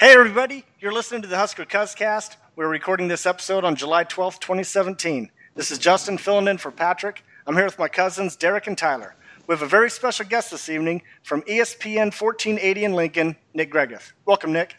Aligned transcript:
Hey, 0.00 0.12
everybody. 0.12 0.64
You're 0.78 0.92
listening 0.92 1.22
to 1.22 1.28
the 1.28 1.36
Husker 1.36 1.64
Cuzcast. 1.64 2.36
We're 2.54 2.68
recording 2.68 3.08
this 3.08 3.26
episode 3.26 3.64
on 3.64 3.74
July 3.74 4.04
12th, 4.04 4.38
2017. 4.38 5.28
This 5.56 5.72
is 5.72 5.78
Justin 5.78 6.18
filling 6.18 6.46
in 6.46 6.56
for 6.56 6.70
Patrick. 6.70 7.24
I'm 7.48 7.56
here 7.56 7.64
with 7.64 7.80
my 7.80 7.88
cousins, 7.88 8.36
Derek 8.36 8.68
and 8.68 8.78
Tyler. 8.78 9.16
We 9.48 9.54
have 9.54 9.62
a 9.62 9.66
very 9.66 9.90
special 9.90 10.24
guest 10.24 10.52
this 10.52 10.68
evening 10.68 11.02
from 11.24 11.42
ESPN 11.42 12.14
1480 12.16 12.84
in 12.84 12.92
Lincoln, 12.92 13.34
Nick 13.54 13.72
Gregath. 13.72 14.12
Welcome, 14.24 14.52
Nick. 14.52 14.76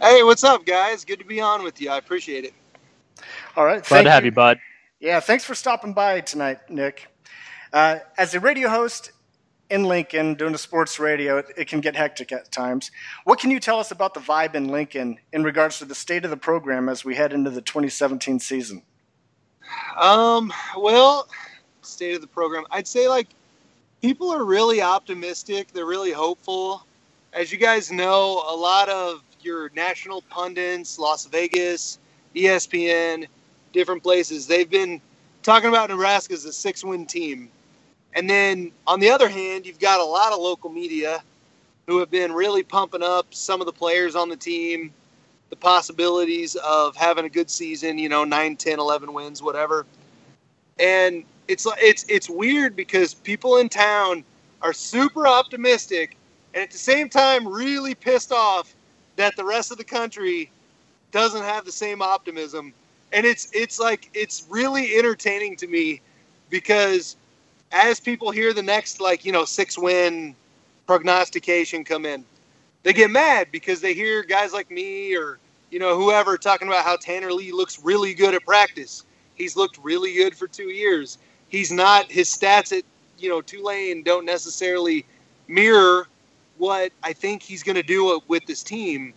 Hey, 0.00 0.22
what's 0.22 0.44
up, 0.44 0.64
guys? 0.64 1.04
Good 1.04 1.18
to 1.18 1.26
be 1.26 1.42
on 1.42 1.62
with 1.62 1.78
you. 1.78 1.90
I 1.90 1.98
appreciate 1.98 2.46
it. 2.46 2.54
All 3.54 3.66
right. 3.66 3.84
Glad 3.84 4.04
to 4.04 4.10
have 4.10 4.24
you, 4.24 4.32
bud. 4.32 4.58
Yeah, 4.98 5.20
thanks 5.20 5.44
for 5.44 5.54
stopping 5.54 5.92
by 5.92 6.20
tonight, 6.20 6.70
Nick. 6.70 7.06
Uh, 7.70 7.98
as 8.16 8.34
a 8.34 8.40
radio 8.40 8.70
host 8.70 9.11
in 9.72 9.84
Lincoln 9.84 10.34
doing 10.34 10.52
the 10.52 10.58
sports 10.58 11.00
radio, 11.00 11.38
it, 11.38 11.46
it 11.56 11.68
can 11.68 11.80
get 11.80 11.96
hectic 11.96 12.30
at 12.30 12.52
times. 12.52 12.90
What 13.24 13.38
can 13.38 13.50
you 13.50 13.58
tell 13.58 13.80
us 13.80 13.90
about 13.90 14.12
the 14.12 14.20
vibe 14.20 14.54
in 14.54 14.68
Lincoln 14.68 15.18
in 15.32 15.42
regards 15.42 15.78
to 15.78 15.86
the 15.86 15.94
state 15.94 16.24
of 16.24 16.30
the 16.30 16.36
program 16.36 16.90
as 16.90 17.06
we 17.06 17.14
head 17.14 17.32
into 17.32 17.48
the 17.48 17.62
2017 17.62 18.38
season? 18.38 18.82
Um, 19.98 20.52
well, 20.76 21.26
state 21.80 22.14
of 22.14 22.20
the 22.20 22.26
program. 22.26 22.64
I'd 22.70 22.86
say 22.86 23.08
like 23.08 23.28
people 24.02 24.30
are 24.30 24.44
really 24.44 24.82
optimistic. 24.82 25.72
They're 25.72 25.86
really 25.86 26.12
hopeful. 26.12 26.86
As 27.32 27.50
you 27.50 27.56
guys 27.56 27.90
know, 27.90 28.44
a 28.46 28.54
lot 28.54 28.90
of 28.90 29.22
your 29.40 29.70
national 29.74 30.20
pundits, 30.22 30.98
Las 30.98 31.24
Vegas, 31.24 31.98
ESPN, 32.36 33.26
different 33.72 34.02
places, 34.02 34.46
they've 34.46 34.68
been 34.68 35.00
talking 35.42 35.70
about 35.70 35.88
Nebraska 35.88 36.34
as 36.34 36.44
a 36.44 36.52
six-win 36.52 37.06
team. 37.06 37.48
And 38.14 38.28
then 38.28 38.72
on 38.86 39.00
the 39.00 39.10
other 39.10 39.28
hand, 39.28 39.66
you've 39.66 39.78
got 39.78 40.00
a 40.00 40.04
lot 40.04 40.32
of 40.32 40.38
local 40.38 40.70
media 40.70 41.22
who 41.86 41.98
have 41.98 42.10
been 42.10 42.32
really 42.32 42.62
pumping 42.62 43.02
up 43.02 43.32
some 43.34 43.60
of 43.60 43.66
the 43.66 43.72
players 43.72 44.14
on 44.14 44.28
the 44.28 44.36
team, 44.36 44.92
the 45.50 45.56
possibilities 45.56 46.56
of 46.56 46.96
having 46.96 47.24
a 47.24 47.28
good 47.28 47.50
season, 47.50 47.98
you 47.98 48.08
know, 48.08 48.24
9, 48.24 48.56
10, 48.56 48.78
11 48.78 49.12
wins, 49.12 49.42
whatever. 49.42 49.86
And 50.78 51.24
it's 51.48 51.66
it's 51.80 52.04
it's 52.08 52.30
weird 52.30 52.76
because 52.76 53.14
people 53.14 53.58
in 53.58 53.68
town 53.68 54.24
are 54.62 54.72
super 54.72 55.26
optimistic 55.26 56.16
and 56.54 56.62
at 56.62 56.70
the 56.70 56.78
same 56.78 57.08
time 57.08 57.46
really 57.46 57.94
pissed 57.94 58.32
off 58.32 58.74
that 59.16 59.36
the 59.36 59.44
rest 59.44 59.70
of 59.70 59.78
the 59.78 59.84
country 59.84 60.50
doesn't 61.10 61.42
have 61.42 61.64
the 61.64 61.72
same 61.72 62.00
optimism. 62.00 62.72
And 63.12 63.26
it's 63.26 63.50
it's 63.52 63.78
like 63.78 64.08
it's 64.14 64.46
really 64.48 64.96
entertaining 64.96 65.56
to 65.56 65.66
me 65.66 66.00
because 66.48 67.16
as 67.72 67.98
people 67.98 68.30
hear 68.30 68.52
the 68.52 68.62
next 68.62 69.00
like, 69.00 69.24
you 69.24 69.32
know, 69.32 69.44
6 69.44 69.78
win 69.78 70.36
prognostication 70.86 71.84
come 71.84 72.04
in, 72.06 72.24
they 72.82 72.92
get 72.92 73.10
mad 73.10 73.48
because 73.50 73.80
they 73.80 73.94
hear 73.94 74.22
guys 74.22 74.52
like 74.52 74.70
me 74.70 75.16
or 75.16 75.38
you 75.70 75.78
know 75.78 75.96
whoever 75.96 76.36
talking 76.36 76.68
about 76.68 76.84
how 76.84 76.96
Tanner 76.96 77.32
Lee 77.32 77.52
looks 77.52 77.82
really 77.82 78.14
good 78.14 78.34
at 78.34 78.44
practice. 78.44 79.04
He's 79.34 79.56
looked 79.56 79.78
really 79.78 80.14
good 80.14 80.36
for 80.36 80.46
2 80.46 80.64
years. 80.64 81.18
He's 81.48 81.72
not 81.72 82.10
his 82.10 82.28
stats 82.28 82.76
at 82.76 82.84
you 83.18 83.28
know 83.28 83.40
Tulane 83.40 84.02
don't 84.02 84.24
necessarily 84.24 85.06
mirror 85.48 86.08
what 86.58 86.92
I 87.02 87.12
think 87.12 87.42
he's 87.42 87.62
going 87.62 87.76
to 87.76 87.82
do 87.82 88.20
with 88.28 88.44
this 88.46 88.62
team. 88.62 89.14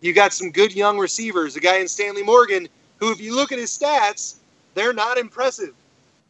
You 0.00 0.14
got 0.14 0.32
some 0.32 0.50
good 0.50 0.74
young 0.74 0.98
receivers, 0.98 1.56
a 1.56 1.60
guy 1.60 1.76
in 1.78 1.88
Stanley 1.88 2.22
Morgan 2.22 2.68
who 2.98 3.12
if 3.12 3.20
you 3.20 3.34
look 3.34 3.52
at 3.52 3.58
his 3.58 3.76
stats, 3.76 4.36
they're 4.74 4.92
not 4.92 5.18
impressive. 5.18 5.74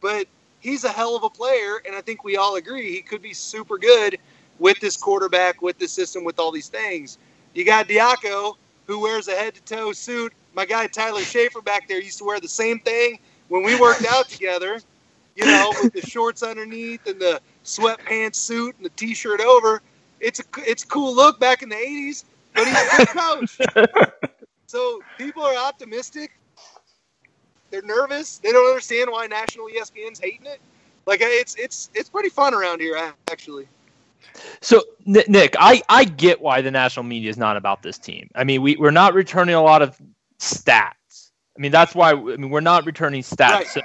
But 0.01 0.27
he's 0.59 0.83
a 0.83 0.89
hell 0.89 1.15
of 1.15 1.23
a 1.23 1.29
player 1.29 1.81
and 1.85 1.95
I 1.95 2.01
think 2.01 2.23
we 2.23 2.37
all 2.37 2.55
agree 2.55 2.91
he 2.91 3.01
could 3.01 3.21
be 3.21 3.33
super 3.33 3.77
good 3.77 4.17
with 4.59 4.79
this 4.79 4.97
quarterback, 4.97 5.61
with 5.61 5.77
this 5.79 5.91
system, 5.91 6.23
with 6.23 6.39
all 6.39 6.51
these 6.51 6.69
things. 6.69 7.17
You 7.53 7.65
got 7.65 7.87
Diaco, 7.87 8.55
who 8.85 8.99
wears 8.99 9.27
a 9.27 9.35
head 9.35 9.55
to 9.55 9.61
toe 9.61 9.91
suit. 9.93 10.33
My 10.53 10.65
guy 10.65 10.87
Tyler 10.87 11.21
Schaefer 11.21 11.61
back 11.61 11.87
there 11.87 12.01
used 12.01 12.17
to 12.19 12.25
wear 12.25 12.39
the 12.39 12.47
same 12.49 12.79
thing 12.79 13.19
when 13.47 13.63
we 13.63 13.79
worked 13.79 14.05
out 14.05 14.29
together, 14.29 14.79
you 15.35 15.45
know, 15.45 15.73
with 15.81 15.93
the 15.93 16.01
shorts 16.01 16.43
underneath 16.43 17.05
and 17.07 17.19
the 17.19 17.41
sweatpants 17.63 18.35
suit 18.35 18.75
and 18.77 18.85
the 18.85 18.89
t 18.91 19.13
shirt 19.13 19.41
over. 19.41 19.81
It's 20.19 20.39
a 20.39 20.43
it's 20.57 20.83
a 20.83 20.87
cool 20.87 21.15
look 21.15 21.39
back 21.39 21.61
in 21.61 21.69
the 21.69 21.77
eighties, 21.77 22.25
but 22.53 22.67
he's 22.67 22.77
a 22.77 22.97
good 22.97 23.07
coach. 23.09 23.57
so 24.67 25.01
people 25.17 25.43
are 25.43 25.55
optimistic. 25.55 26.31
They're 27.71 27.81
nervous. 27.81 28.37
They 28.37 28.51
don't 28.51 28.67
understand 28.67 29.09
why 29.11 29.27
national 29.27 29.67
ESPN's 29.67 30.19
hating 30.19 30.45
it. 30.45 30.59
Like 31.05 31.21
it's 31.21 31.55
it's 31.55 31.89
it's 31.93 32.09
pretty 32.09 32.29
fun 32.29 32.53
around 32.53 32.81
here 32.81 33.13
actually. 33.31 33.67
So, 34.61 34.83
Nick, 35.05 35.55
I, 35.59 35.81
I 35.89 36.03
get 36.03 36.41
why 36.41 36.61
the 36.61 36.71
national 36.71 37.03
media 37.03 37.29
is 37.29 37.37
not 37.37 37.57
about 37.57 37.81
this 37.81 37.97
team. 37.97 38.29
I 38.35 38.43
mean, 38.43 38.61
we, 38.61 38.75
we're 38.75 38.91
not 38.91 39.13
returning 39.13 39.55
a 39.55 39.61
lot 39.61 39.81
of 39.81 39.99
stats. 40.39 41.31
I 41.57 41.61
mean, 41.61 41.71
that's 41.71 41.95
why 41.95 42.11
I 42.11 42.15
mean, 42.15 42.49
we're 42.49 42.59
not 42.59 42.85
returning 42.85 43.21
stats. 43.21 43.51
Right. 43.51 43.67
So 43.67 43.81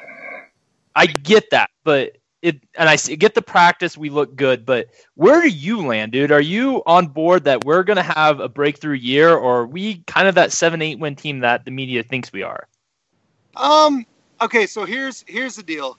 I 0.94 1.06
get 1.06 1.50
that, 1.50 1.70
but 1.82 2.18
it 2.42 2.60
and 2.76 2.88
I 2.88 2.96
get 2.96 3.34
the 3.34 3.42
practice. 3.42 3.96
We 3.96 4.10
look 4.10 4.36
good, 4.36 4.66
but 4.66 4.88
where 5.14 5.40
do 5.40 5.48
you 5.48 5.84
land, 5.84 6.12
dude? 6.12 6.30
Are 6.30 6.40
you 6.40 6.82
on 6.86 7.06
board 7.08 7.44
that 7.44 7.64
we're 7.64 7.82
going 7.82 7.96
to 7.96 8.02
have 8.02 8.38
a 8.38 8.48
breakthrough 8.48 8.96
year, 8.96 9.34
or 9.34 9.62
are 9.62 9.66
we 9.66 10.02
kind 10.06 10.28
of 10.28 10.34
that 10.36 10.52
seven, 10.52 10.82
eight 10.82 10.98
win 10.98 11.16
team 11.16 11.40
that 11.40 11.64
the 11.64 11.70
media 11.70 12.02
thinks 12.02 12.32
we 12.32 12.42
are? 12.42 12.68
Um. 13.56 14.06
Okay. 14.40 14.66
So 14.66 14.84
here's 14.84 15.24
here's 15.28 15.56
the 15.56 15.62
deal. 15.62 15.98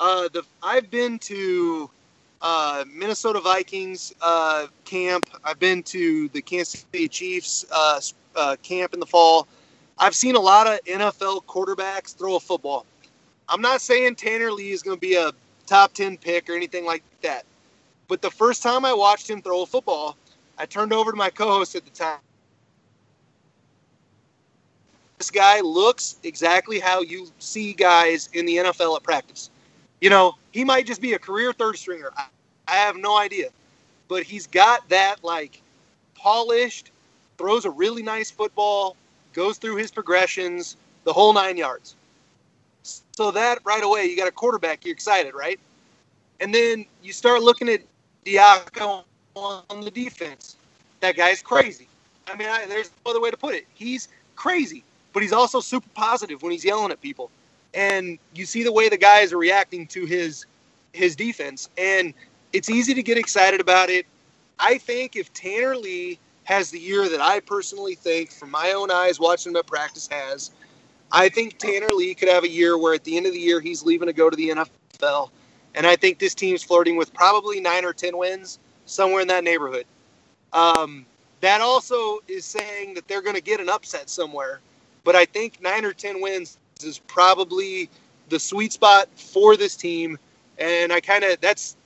Uh, 0.00 0.28
the 0.28 0.42
I've 0.62 0.90
been 0.90 1.18
to 1.20 1.90
uh, 2.42 2.84
Minnesota 2.92 3.40
Vikings 3.40 4.12
uh, 4.20 4.66
camp. 4.84 5.30
I've 5.44 5.58
been 5.58 5.82
to 5.84 6.28
the 6.28 6.42
Kansas 6.42 6.84
City 6.92 7.08
Chiefs 7.08 7.64
uh, 7.72 8.00
uh, 8.36 8.56
camp 8.62 8.94
in 8.94 9.00
the 9.00 9.06
fall. 9.06 9.48
I've 9.98 10.14
seen 10.14 10.36
a 10.36 10.40
lot 10.40 10.66
of 10.66 10.80
NFL 10.84 11.44
quarterbacks 11.46 12.14
throw 12.16 12.36
a 12.36 12.40
football. 12.40 12.84
I'm 13.48 13.60
not 13.60 13.80
saying 13.80 14.16
Tanner 14.16 14.52
Lee 14.52 14.70
is 14.70 14.82
going 14.82 14.96
to 14.96 15.00
be 15.00 15.14
a 15.14 15.32
top 15.66 15.94
ten 15.94 16.16
pick 16.18 16.50
or 16.50 16.54
anything 16.54 16.84
like 16.84 17.02
that, 17.22 17.44
but 18.08 18.20
the 18.20 18.30
first 18.30 18.62
time 18.62 18.84
I 18.84 18.92
watched 18.92 19.30
him 19.30 19.40
throw 19.40 19.62
a 19.62 19.66
football, 19.66 20.16
I 20.58 20.66
turned 20.66 20.92
over 20.92 21.10
to 21.12 21.16
my 21.16 21.30
co-host 21.30 21.76
at 21.76 21.84
the 21.84 21.90
time. 21.90 22.18
This 25.24 25.30
guy 25.30 25.60
looks 25.60 26.16
exactly 26.22 26.78
how 26.78 27.00
you 27.00 27.28
see 27.38 27.72
guys 27.72 28.28
in 28.34 28.44
the 28.44 28.56
NFL 28.56 28.94
at 28.94 29.02
practice. 29.02 29.48
You 30.02 30.10
know, 30.10 30.34
he 30.52 30.64
might 30.64 30.84
just 30.86 31.00
be 31.00 31.14
a 31.14 31.18
career 31.18 31.54
third 31.54 31.78
stringer. 31.78 32.10
I, 32.14 32.26
I 32.68 32.72
have 32.72 32.98
no 32.98 33.16
idea. 33.16 33.48
But 34.06 34.24
he's 34.24 34.46
got 34.46 34.86
that 34.90 35.24
like 35.24 35.62
polished, 36.14 36.90
throws 37.38 37.64
a 37.64 37.70
really 37.70 38.02
nice 38.02 38.30
football, 38.30 38.96
goes 39.32 39.56
through 39.56 39.76
his 39.76 39.90
progressions, 39.90 40.76
the 41.04 41.12
whole 41.14 41.32
nine 41.32 41.56
yards. 41.56 41.96
So 42.82 43.30
that 43.30 43.60
right 43.64 43.82
away, 43.82 44.04
you 44.04 44.18
got 44.18 44.28
a 44.28 44.32
quarterback, 44.32 44.84
you're 44.84 44.92
excited, 44.92 45.32
right? 45.32 45.58
And 46.40 46.54
then 46.54 46.84
you 47.02 47.14
start 47.14 47.42
looking 47.42 47.70
at 47.70 47.80
Diaco 48.26 49.04
on 49.36 49.80
the 49.80 49.90
defense. 49.90 50.56
That 51.00 51.16
guy's 51.16 51.40
crazy. 51.40 51.88
I 52.26 52.36
mean, 52.36 52.48
I, 52.50 52.66
there's 52.66 52.90
no 53.06 53.12
other 53.12 53.22
way 53.22 53.30
to 53.30 53.38
put 53.38 53.54
it. 53.54 53.64
He's 53.72 54.08
crazy, 54.36 54.84
but 55.14 55.22
he's 55.22 55.32
also 55.32 55.60
super 55.60 55.88
positive 55.94 56.42
when 56.42 56.52
he's 56.52 56.64
yelling 56.64 56.92
at 56.92 57.00
people. 57.00 57.30
And 57.72 58.18
you 58.34 58.44
see 58.44 58.62
the 58.62 58.72
way 58.72 58.90
the 58.90 58.98
guys 58.98 59.32
are 59.32 59.38
reacting 59.38 59.86
to 59.88 60.04
his 60.04 60.44
his 60.92 61.16
defense, 61.16 61.70
and 61.78 62.14
it's 62.52 62.70
easy 62.70 62.94
to 62.94 63.02
get 63.02 63.18
excited 63.18 63.60
about 63.60 63.90
it. 63.90 64.06
I 64.60 64.78
think 64.78 65.16
if 65.16 65.32
Tanner 65.32 65.74
Lee 65.76 66.20
has 66.44 66.70
the 66.70 66.78
year 66.78 67.08
that 67.08 67.20
I 67.20 67.40
personally 67.40 67.96
think, 67.96 68.30
from 68.30 68.50
my 68.50 68.72
own 68.72 68.90
eyes 68.90 69.18
watching 69.18 69.50
him 69.50 69.56
at 69.56 69.66
practice, 69.66 70.08
has, 70.12 70.52
I 71.10 71.28
think 71.28 71.58
Tanner 71.58 71.88
Lee 71.88 72.14
could 72.14 72.28
have 72.28 72.44
a 72.44 72.48
year 72.48 72.78
where 72.78 72.94
at 72.94 73.02
the 73.02 73.16
end 73.16 73.26
of 73.26 73.32
the 73.32 73.40
year 73.40 73.60
he's 73.60 73.82
leaving 73.82 74.06
to 74.06 74.12
go 74.12 74.30
to 74.30 74.36
the 74.36 74.50
NFL. 74.50 75.30
And 75.74 75.86
I 75.86 75.96
think 75.96 76.20
this 76.20 76.34
team's 76.34 76.62
flirting 76.62 76.96
with 76.96 77.12
probably 77.12 77.60
nine 77.60 77.84
or 77.84 77.92
10 77.92 78.16
wins, 78.16 78.60
somewhere 78.86 79.22
in 79.22 79.28
that 79.28 79.42
neighborhood. 79.42 79.86
Um, 80.52 81.06
that 81.40 81.60
also 81.60 82.20
is 82.28 82.44
saying 82.44 82.94
that 82.94 83.08
they're 83.08 83.22
going 83.22 83.36
to 83.36 83.42
get 83.42 83.60
an 83.60 83.68
upset 83.68 84.08
somewhere. 84.08 84.60
But 85.04 85.14
I 85.14 85.26
think 85.26 85.60
nine 85.62 85.84
or 85.84 85.92
10 85.92 86.20
wins 86.20 86.58
is 86.82 86.98
probably 86.98 87.88
the 88.30 88.40
sweet 88.40 88.72
spot 88.72 89.08
for 89.14 89.56
this 89.56 89.76
team. 89.76 90.18
And 90.58 90.92
I 90.92 91.00
kind 91.00 91.24
of, 91.24 91.40
that's 91.40 91.76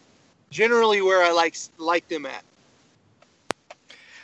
generally 0.50 1.02
where 1.02 1.22
I 1.22 1.32
like, 1.32 1.56
like 1.78 2.08
them 2.08 2.26
at. 2.26 2.44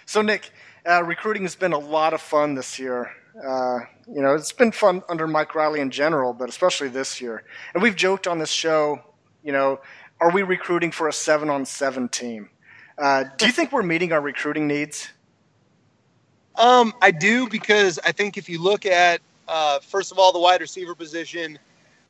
So, 0.07 0.23
Nick, 0.23 0.51
uh, 0.89 1.03
recruiting 1.03 1.43
has 1.43 1.57
been 1.57 1.73
a 1.73 1.79
lot 1.79 2.15
of 2.15 2.21
fun 2.21 2.55
this 2.55 2.79
year. 2.79 3.11
Uh, 3.43 3.81
you 4.07 4.21
know, 4.23 4.35
it's 4.35 4.53
been 4.53 4.71
fun 4.71 5.03
under 5.09 5.27
Mike 5.27 5.55
Riley 5.55 5.81
in 5.81 5.91
general, 5.91 6.33
but 6.33 6.49
especially 6.49 6.89
this 6.89 7.21
year. 7.21 7.43
And 7.73 7.83
we've 7.83 7.97
joked 7.97 8.27
on 8.27 8.39
this 8.39 8.51
show, 8.51 9.01
you 9.43 9.53
know, 9.53 9.81
are 10.21 10.31
we 10.31 10.43
recruiting 10.43 10.93
for 10.93 11.09
a 11.09 11.13
seven 11.13 11.51
on 11.51 11.65
seven 11.65 12.09
team? 12.09 12.51
Uh, 12.97 13.25
do 13.37 13.47
you 13.47 13.53
think 13.53 13.73
we're 13.73 13.83
meeting 13.83 14.13
our 14.13 14.21
recruiting 14.21 14.69
needs? 14.69 15.09
Um, 16.57 16.95
I 17.03 17.11
do 17.11 17.49
because 17.49 17.99
I 18.05 18.13
think 18.13 18.37
if 18.37 18.49
you 18.49 18.61
look 18.61 18.87
at 18.87 19.21
uh, 19.49 19.81
first 19.81 20.13
of 20.13 20.19
all 20.19 20.33
the 20.33 20.39
wide 20.39 20.61
receiver 20.61 20.95
position, 20.95 21.59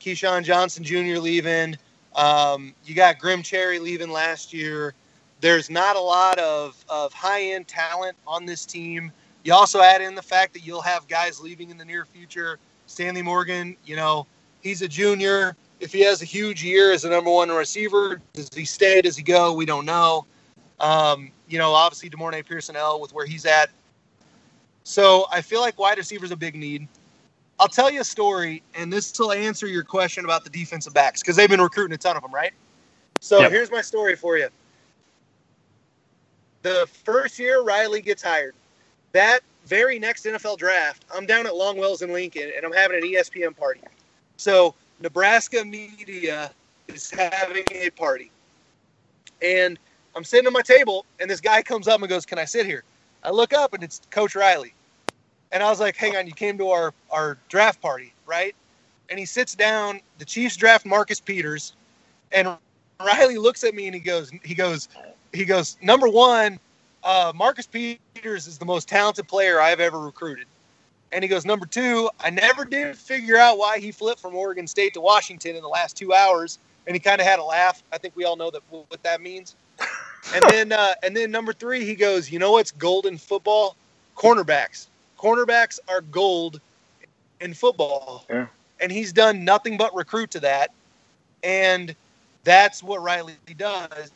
Keyshawn 0.00 0.44
Johnson 0.44 0.85
Jr. 0.85 1.19
leaving, 1.19 1.76
um, 2.14 2.75
you 2.85 2.94
got 2.94 3.19
Grim 3.19 3.43
Cherry 3.43 3.79
leaving 3.79 4.11
last 4.11 4.52
year. 4.52 4.94
There's 5.41 5.70
not 5.70 5.96
a 5.96 6.00
lot 6.00 6.38
of, 6.38 6.82
of 6.88 7.12
high 7.12 7.43
end 7.43 7.69
talent 7.69 8.17
on 8.26 8.46
this 8.46 8.64
team. 8.64 9.12
You 9.44 9.52
also 9.52 9.81
add 9.81 10.00
in 10.00 10.14
the 10.14 10.23
fact 10.23 10.55
that 10.55 10.67
you'll 10.67 10.82
have 10.82 11.06
guys 11.08 11.41
leaving 11.41 11.70
in 11.70 11.76
the 11.76 11.85
near 11.85 12.05
future. 12.05 12.58
Stanley 12.87 13.23
Morgan, 13.23 13.76
you 13.85 13.96
know, 13.96 14.26
he's 14.61 14.82
a 14.82 14.88
junior. 14.88 15.56
If 15.81 15.93
he 15.93 16.00
has 16.00 16.23
a 16.23 16.25
huge 16.25 16.62
year 16.62 16.93
as 16.93 17.05
a 17.05 17.11
number 17.11 17.31
one 17.31 17.50
receiver, 17.50 18.20
does 18.32 18.49
he 18.55 18.64
stay? 18.64 19.02
Does 19.02 19.17
he 19.17 19.23
go? 19.23 19.52
We 19.52 19.67
don't 19.67 19.85
know. 19.85 20.25
Um, 20.81 21.31
you 21.49 21.58
know, 21.58 21.73
obviously 21.73 22.08
De'Mornay 22.11 22.46
Pierson-El 22.46 23.00
with 23.00 23.12
where 23.12 23.26
he's 23.26 23.44
at. 23.44 23.70
So 24.84 25.26
I 25.32 25.40
feel 25.40 25.60
like 25.60 25.78
wide 25.78 25.98
receiver 25.98 26.25
is 26.25 26.31
a 26.31 26.36
big 26.36 26.54
need. 26.54 26.86
I'll 27.58 27.69
tell 27.69 27.90
you 27.90 28.00
a 28.00 28.04
story, 28.04 28.62
and 28.75 28.92
this 28.92 29.19
will 29.19 29.32
answer 29.32 29.66
your 29.66 29.84
question 29.84 30.25
about 30.25 30.44
the 30.44 30.50
defensive 30.50 30.92
backs 30.92 31.22
because 31.22 31.36
they've 31.36 31.48
been 31.48 31.60
recruiting 31.60 31.94
a 31.94 31.98
ton 31.98 32.16
of 32.16 32.22
them, 32.22 32.32
right? 32.32 32.52
So 33.20 33.40
Yep. 33.42 33.52
here's 33.52 33.70
my 33.70 33.81
story 33.81 34.16
for 34.16 34.36
you. 34.36 34.48
The 36.62 36.88
first 37.04 37.38
year 37.38 37.62
Riley 37.62 38.02
gets 38.02 38.22
hired, 38.22 38.54
that 39.12 39.40
very 39.66 39.98
next 39.98 40.26
NFL 40.26 40.58
draft, 40.58 41.04
I'm 41.14 41.26
down 41.26 41.46
at 41.46 41.52
Longwells 41.52 42.02
in 42.02 42.12
Lincoln, 42.12 42.52
and 42.56 42.66
I'm 42.66 42.72
having 42.72 42.98
an 42.98 43.04
ESPN 43.04 43.56
party. 43.56 43.81
So 44.36 44.75
Nebraska 45.00 45.64
media 45.64 46.50
is 46.88 47.10
having 47.10 47.64
a 47.70 47.90
party, 47.90 48.31
and 49.42 49.78
I'm 50.16 50.25
sitting 50.25 50.46
at 50.46 50.52
my 50.52 50.62
table, 50.62 51.06
and 51.20 51.31
this 51.31 51.40
guy 51.40 51.62
comes 51.62 51.88
up 51.88 52.00
and 52.00 52.08
goes, 52.08 52.26
"Can 52.26 52.38
I 52.38 52.44
sit 52.44 52.66
here?" 52.66 52.84
I 53.25 53.31
look 53.31 53.53
up, 53.53 53.73
and 53.75 53.82
it's 53.82 54.00
Coach 54.11 54.35
Riley. 54.35 54.75
And 55.53 55.62
I 55.62 55.71
was 55.71 55.81
like, 55.81 55.97
hang 55.97 56.17
on, 56.17 56.26
you 56.26 56.32
came 56.32 56.59
to 56.59 56.69
our, 56.69 56.93
our 57.11 57.38
draft 57.49 57.81
party, 57.81 58.12
right? 58.26 58.55
And 59.09 59.19
he 59.19 59.25
sits 59.25 59.55
down, 59.55 60.00
the 60.19 60.25
Chiefs 60.25 60.56
draft 60.56 60.85
Marcus 60.85 61.21
Peters, 61.21 61.75
and 62.32 62.56
Riley 63.00 63.38
looks 63.38 63.65
at 63.65 63.75
me 63.75 63.87
and 63.87 63.94
he 63.94 64.00
goes, 64.00 64.31
he 64.43 64.55
goes, 64.55 64.88
he 65.32 65.44
goes, 65.44 65.76
number 65.81 66.09
one, 66.09 66.59
uh, 67.03 67.32
Marcus 67.35 67.67
Peters 67.67 68.47
is 68.47 68.59
the 68.59 68.65
most 68.65 68.88
talented 68.88 69.29
player 69.29 69.61
I've 69.61 69.81
ever 69.81 70.00
recruited. 70.00 70.47
And 71.12 71.23
he 71.23 71.29
goes, 71.29 71.44
number 71.44 71.67
two, 71.67 72.11
I 72.19 72.31
never 72.31 72.65
did 72.65 72.97
figure 72.97 73.37
out 73.37 73.59
why 73.59 73.79
he 73.79 73.93
flipped 73.93 74.20
from 74.20 74.35
Oregon 74.35 74.67
State 74.67 74.94
to 74.94 75.00
Washington 75.00 75.55
in 75.55 75.62
the 75.62 75.69
last 75.69 75.97
two 75.97 76.12
hours. 76.12 76.59
And 76.87 76.97
he 76.97 77.00
kind 77.00 77.20
of 77.20 77.27
had 77.27 77.38
a 77.38 77.44
laugh. 77.44 77.82
I 77.93 77.99
think 77.99 78.17
we 78.17 78.25
all 78.25 78.37
know 78.37 78.50
that 78.50 78.62
what 78.70 79.03
that 79.05 79.20
means. 79.20 79.55
And 80.32 80.43
then, 80.49 80.73
uh, 80.73 80.94
and 81.03 81.17
then 81.17 81.31
number 81.31 81.53
three, 81.53 81.85
he 81.85 81.94
goes, 81.94 82.31
you 82.31 82.38
know 82.38 82.53
what's 82.53 82.71
gold 82.71 83.06
in 83.06 83.19
football? 83.19 83.76
Cornerbacks. 84.17 84.87
Cornerbacks 85.19 85.79
are 85.88 86.00
gold 86.00 86.61
in 87.41 87.55
football. 87.55 88.25
Yeah. 88.31 88.47
And 88.81 88.91
he's 88.91 89.12
done 89.12 89.44
nothing 89.44 89.76
but 89.76 89.94
recruit 89.94 90.31
to 90.32 90.41
that. 90.41 90.71
And 91.43 91.94
that's 92.44 92.82
what 92.82 93.03
Riley 93.03 93.35
does. 93.56 94.11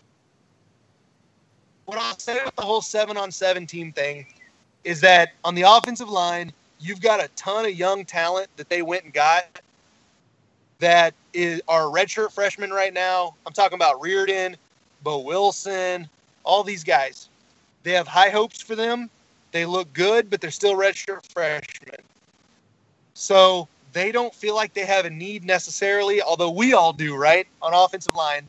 What 1.84 1.99
I'll 1.99 2.19
say 2.19 2.38
about 2.38 2.56
the 2.56 2.62
whole 2.62 2.82
seven 2.82 3.16
on 3.16 3.31
seven 3.31 3.66
team 3.66 3.93
thing 3.93 4.26
is 4.84 5.00
that 5.00 5.31
on 5.44 5.54
the 5.54 5.62
offensive 5.62 6.08
line, 6.08 6.52
you've 6.81 7.00
got 7.00 7.22
a 7.22 7.28
ton 7.37 7.64
of 7.64 7.75
young 7.75 8.04
talent 8.04 8.49
that 8.56 8.69
they 8.69 8.82
went 8.82 9.04
and 9.04 9.12
got 9.12 9.61
that 10.81 11.14
is 11.32 11.61
are 11.69 11.84
redshirt 11.84 12.32
freshmen 12.32 12.70
right 12.70 12.94
now. 12.94 13.34
I'm 13.46 13.52
talking 13.52 13.76
about 13.76 14.00
Raridon, 14.00 14.56
Boe 15.02 15.18
Wilson, 15.18 16.08
all 16.44 16.64
these 16.64 16.84
guys. 16.84 17.28
They 17.82 17.92
have 17.92 18.08
high 18.08 18.30
hopes 18.30 18.60
for 18.60 18.74
them. 18.74 19.10
They 19.52 19.64
look 19.64 19.92
good, 19.92 20.28
but 20.28 20.40
they're 20.40 20.50
still 20.50 20.74
redshirt 20.74 21.24
freshmen. 21.32 22.00
So 23.14 23.68
they 23.92 24.12
don't 24.12 24.34
feel 24.34 24.54
like 24.54 24.74
they 24.74 24.84
have 24.84 25.04
a 25.04 25.10
need 25.10 25.44
necessarily, 25.44 26.20
although 26.22 26.50
we 26.50 26.74
all 26.74 26.92
do, 26.92 27.16
right? 27.16 27.46
On 27.62 27.72
offensive 27.74 28.14
line. 28.14 28.46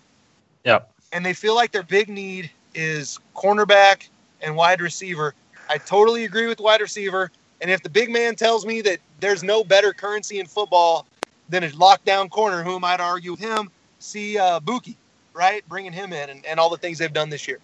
Yep. 0.66 0.92
And 1.12 1.25
they 1.25 1.34
feel 1.34 1.56
like 1.56 1.72
their 1.72 1.84
big 1.84 2.10
need 2.10 2.52
is 2.75 3.19
cornerback 3.36 4.10
and 4.42 4.56
wide 4.56 4.81
receiver. 4.81 5.34
I 5.69 5.78
totally 5.78 6.25
agree 6.25 6.48
with 6.48 6.60
wide 6.60 6.81
receiver. 6.81 7.31
And 7.62 7.72
if 7.72 7.81
the 7.81 7.90
big 7.90 8.10
man 8.10 8.36
tells 8.36 8.66
me 8.66 8.81
that 8.81 9.00
there's 9.19 9.44
no 9.44 9.63
better 9.63 9.94
currency 9.94 10.40
in 10.40 10.45
football 10.45 11.06
than 11.50 11.63
a 11.63 11.69
lockdown 11.69 12.30
corner, 12.30 12.63
who 12.63 12.80
to 12.80 13.04
argue 13.04 13.31
with 13.31 13.40
him? 13.40 13.69
See 14.00 14.38
uh, 14.38 14.60
Buki, 14.60 14.95
right? 15.34 15.68
Bringing 15.68 15.94
him 15.94 16.14
in 16.14 16.30
and, 16.30 16.46
and 16.46 16.60
all 16.60 16.70
the 16.70 16.78
things 16.78 16.98
they've 16.98 17.14
done 17.14 17.30
this 17.30 17.48
year. 17.48 17.60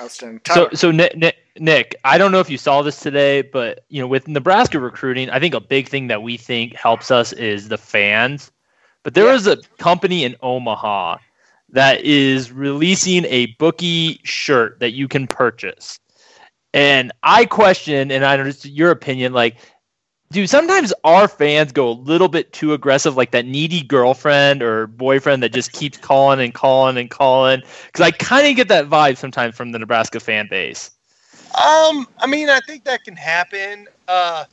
Outstanding. 0.00 0.40
So, 0.46 0.54
Tyler, 0.54 0.76
so 0.76 0.90
Nick, 0.90 1.16
Nick, 1.16 1.36
Nick, 1.58 1.96
I 2.04 2.18
don't 2.18 2.32
know 2.32 2.40
if 2.40 2.50
you 2.50 2.58
saw 2.58 2.82
this 2.82 3.00
today, 3.00 3.42
but 3.42 3.84
you 3.88 4.00
know, 4.00 4.06
with 4.06 4.28
Nebraska 4.28 4.78
recruiting, 4.78 5.30
I 5.30 5.40
think 5.40 5.54
a 5.54 5.60
big 5.60 5.88
thing 5.88 6.08
that 6.08 6.22
we 6.22 6.36
think 6.36 6.74
helps 6.74 7.10
us 7.10 7.32
is 7.32 7.68
the 7.68 7.78
fans. 7.78 8.50
But 9.02 9.14
there 9.14 9.26
Yeah. 9.26 9.34
is 9.34 9.46
a 9.46 9.56
company 9.78 10.24
in 10.24 10.36
Omaha 10.42 11.18
that 11.70 12.02
is 12.02 12.52
releasing 12.52 13.24
a 13.26 13.46
bookie 13.58 14.20
shirt 14.24 14.80
that 14.80 14.92
you 14.92 15.08
can 15.08 15.26
purchase. 15.26 15.98
And 16.74 17.12
I 17.22 17.46
question, 17.46 18.10
and 18.10 18.24
I 18.24 18.36
don't 18.36 18.46
know 18.46 18.70
your 18.70 18.90
opinion, 18.90 19.32
like, 19.32 19.56
do 20.32 20.46
sometimes 20.46 20.92
our 21.04 21.28
fans 21.28 21.72
go 21.72 21.88
a 21.88 21.92
little 21.92 22.28
bit 22.28 22.52
too 22.52 22.72
aggressive, 22.72 23.16
like 23.16 23.30
that 23.30 23.46
needy 23.46 23.82
girlfriend 23.82 24.62
or 24.62 24.86
boyfriend 24.88 25.42
that 25.42 25.52
just 25.52 25.72
keeps 25.72 25.98
calling 25.98 26.40
and 26.40 26.52
calling 26.52 26.96
and 26.96 27.10
calling? 27.10 27.62
Because 27.86 28.00
I 28.00 28.10
kind 28.10 28.46
of 28.46 28.56
get 28.56 28.68
that 28.68 28.88
vibe 28.88 29.16
sometimes 29.16 29.54
from 29.54 29.72
the 29.72 29.78
Nebraska 29.78 30.20
fan 30.20 30.48
base. 30.48 30.90
Um, 31.54 32.06
I 32.18 32.26
mean, 32.26 32.50
I 32.50 32.60
think 32.60 32.84
that 32.84 33.04
can 33.04 33.16
happen. 33.16 33.88
Uh, 34.08 34.44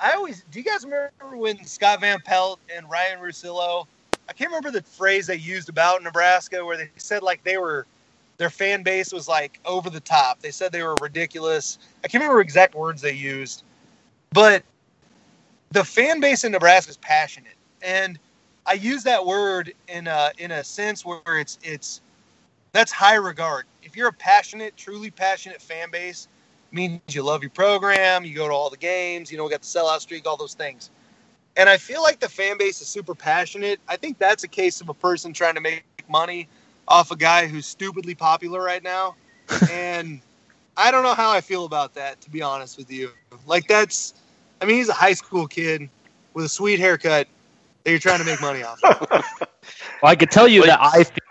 I 0.00 0.12
always 0.12 0.44
do. 0.50 0.60
You 0.60 0.64
guys 0.64 0.84
remember 0.84 1.36
when 1.36 1.64
Scott 1.64 2.00
Van 2.00 2.18
Pelt 2.24 2.60
and 2.74 2.88
Ryen 2.88 3.18
Russillo? 3.18 3.86
I 4.28 4.32
can't 4.32 4.50
remember 4.50 4.70
the 4.70 4.82
phrase 4.82 5.26
they 5.26 5.36
used 5.36 5.68
about 5.68 6.02
Nebraska, 6.02 6.64
where 6.64 6.76
they 6.76 6.90
said 6.96 7.22
like 7.22 7.42
they 7.44 7.58
were 7.58 7.86
their 8.38 8.50
fan 8.50 8.82
base 8.82 9.12
was 9.12 9.28
like 9.28 9.60
over 9.64 9.90
the 9.90 10.00
top. 10.00 10.40
They 10.40 10.50
said 10.50 10.72
they 10.72 10.82
were 10.82 10.96
ridiculous. 11.00 11.78
I 12.04 12.08
can't 12.08 12.22
remember 12.22 12.40
exact 12.40 12.74
words 12.74 13.02
they 13.02 13.12
used, 13.12 13.62
but 14.32 14.62
the 15.76 15.84
fan 15.84 16.20
base 16.20 16.42
in 16.42 16.52
Nebraska 16.52 16.88
is 16.88 16.96
passionate, 16.96 17.52
and 17.82 18.18
I 18.64 18.72
use 18.72 19.02
that 19.02 19.26
word 19.26 19.74
in 19.88 20.06
a 20.06 20.32
in 20.38 20.50
a 20.50 20.64
sense 20.64 21.04
where 21.04 21.20
it's 21.26 21.58
it's 21.62 22.00
that's 22.72 22.90
high 22.90 23.16
regard. 23.16 23.66
If 23.82 23.94
you're 23.94 24.08
a 24.08 24.12
passionate, 24.12 24.74
truly 24.78 25.10
passionate 25.10 25.60
fan 25.60 25.90
base, 25.90 26.28
means 26.72 27.02
you 27.10 27.22
love 27.22 27.42
your 27.42 27.50
program, 27.50 28.24
you 28.24 28.34
go 28.34 28.48
to 28.48 28.54
all 28.54 28.70
the 28.70 28.78
games, 28.78 29.30
you 29.30 29.36
know, 29.36 29.44
we 29.44 29.50
got 29.50 29.60
the 29.60 29.66
sellout 29.66 30.00
streak, 30.00 30.26
all 30.26 30.38
those 30.38 30.54
things. 30.54 30.88
And 31.58 31.68
I 31.68 31.76
feel 31.76 32.02
like 32.02 32.20
the 32.20 32.28
fan 32.28 32.56
base 32.56 32.80
is 32.80 32.88
super 32.88 33.14
passionate. 33.14 33.78
I 33.86 33.96
think 33.96 34.18
that's 34.18 34.44
a 34.44 34.48
case 34.48 34.80
of 34.80 34.88
a 34.88 34.94
person 34.94 35.34
trying 35.34 35.56
to 35.56 35.60
make 35.60 35.84
money 36.08 36.48
off 36.88 37.10
a 37.10 37.16
guy 37.16 37.48
who's 37.48 37.66
stupidly 37.66 38.14
popular 38.14 38.62
right 38.62 38.82
now. 38.82 39.14
and 39.70 40.22
I 40.78 40.90
don't 40.90 41.02
know 41.02 41.14
how 41.14 41.30
I 41.30 41.42
feel 41.42 41.66
about 41.66 41.92
that, 41.94 42.22
to 42.22 42.30
be 42.30 42.40
honest 42.40 42.78
with 42.78 42.90
you. 42.90 43.10
Like, 43.46 43.68
that's, 43.68 44.14
I 44.60 44.64
mean, 44.64 44.76
he's 44.76 44.88
a 44.88 44.94
high 44.94 45.12
school 45.12 45.46
kid 45.46 45.88
with 46.34 46.44
a 46.44 46.48
sweet 46.48 46.78
haircut 46.78 47.28
that 47.84 47.90
you're 47.90 48.00
trying 48.00 48.18
to 48.18 48.24
make 48.24 48.40
money 48.40 48.62
off. 48.62 48.82
of. 48.84 49.24
Well, 50.02 50.12
I 50.12 50.14
could 50.14 50.30
tell 50.30 50.46
you 50.46 50.62
that 50.64 50.78
I, 50.80 51.02
feel, 51.02 51.24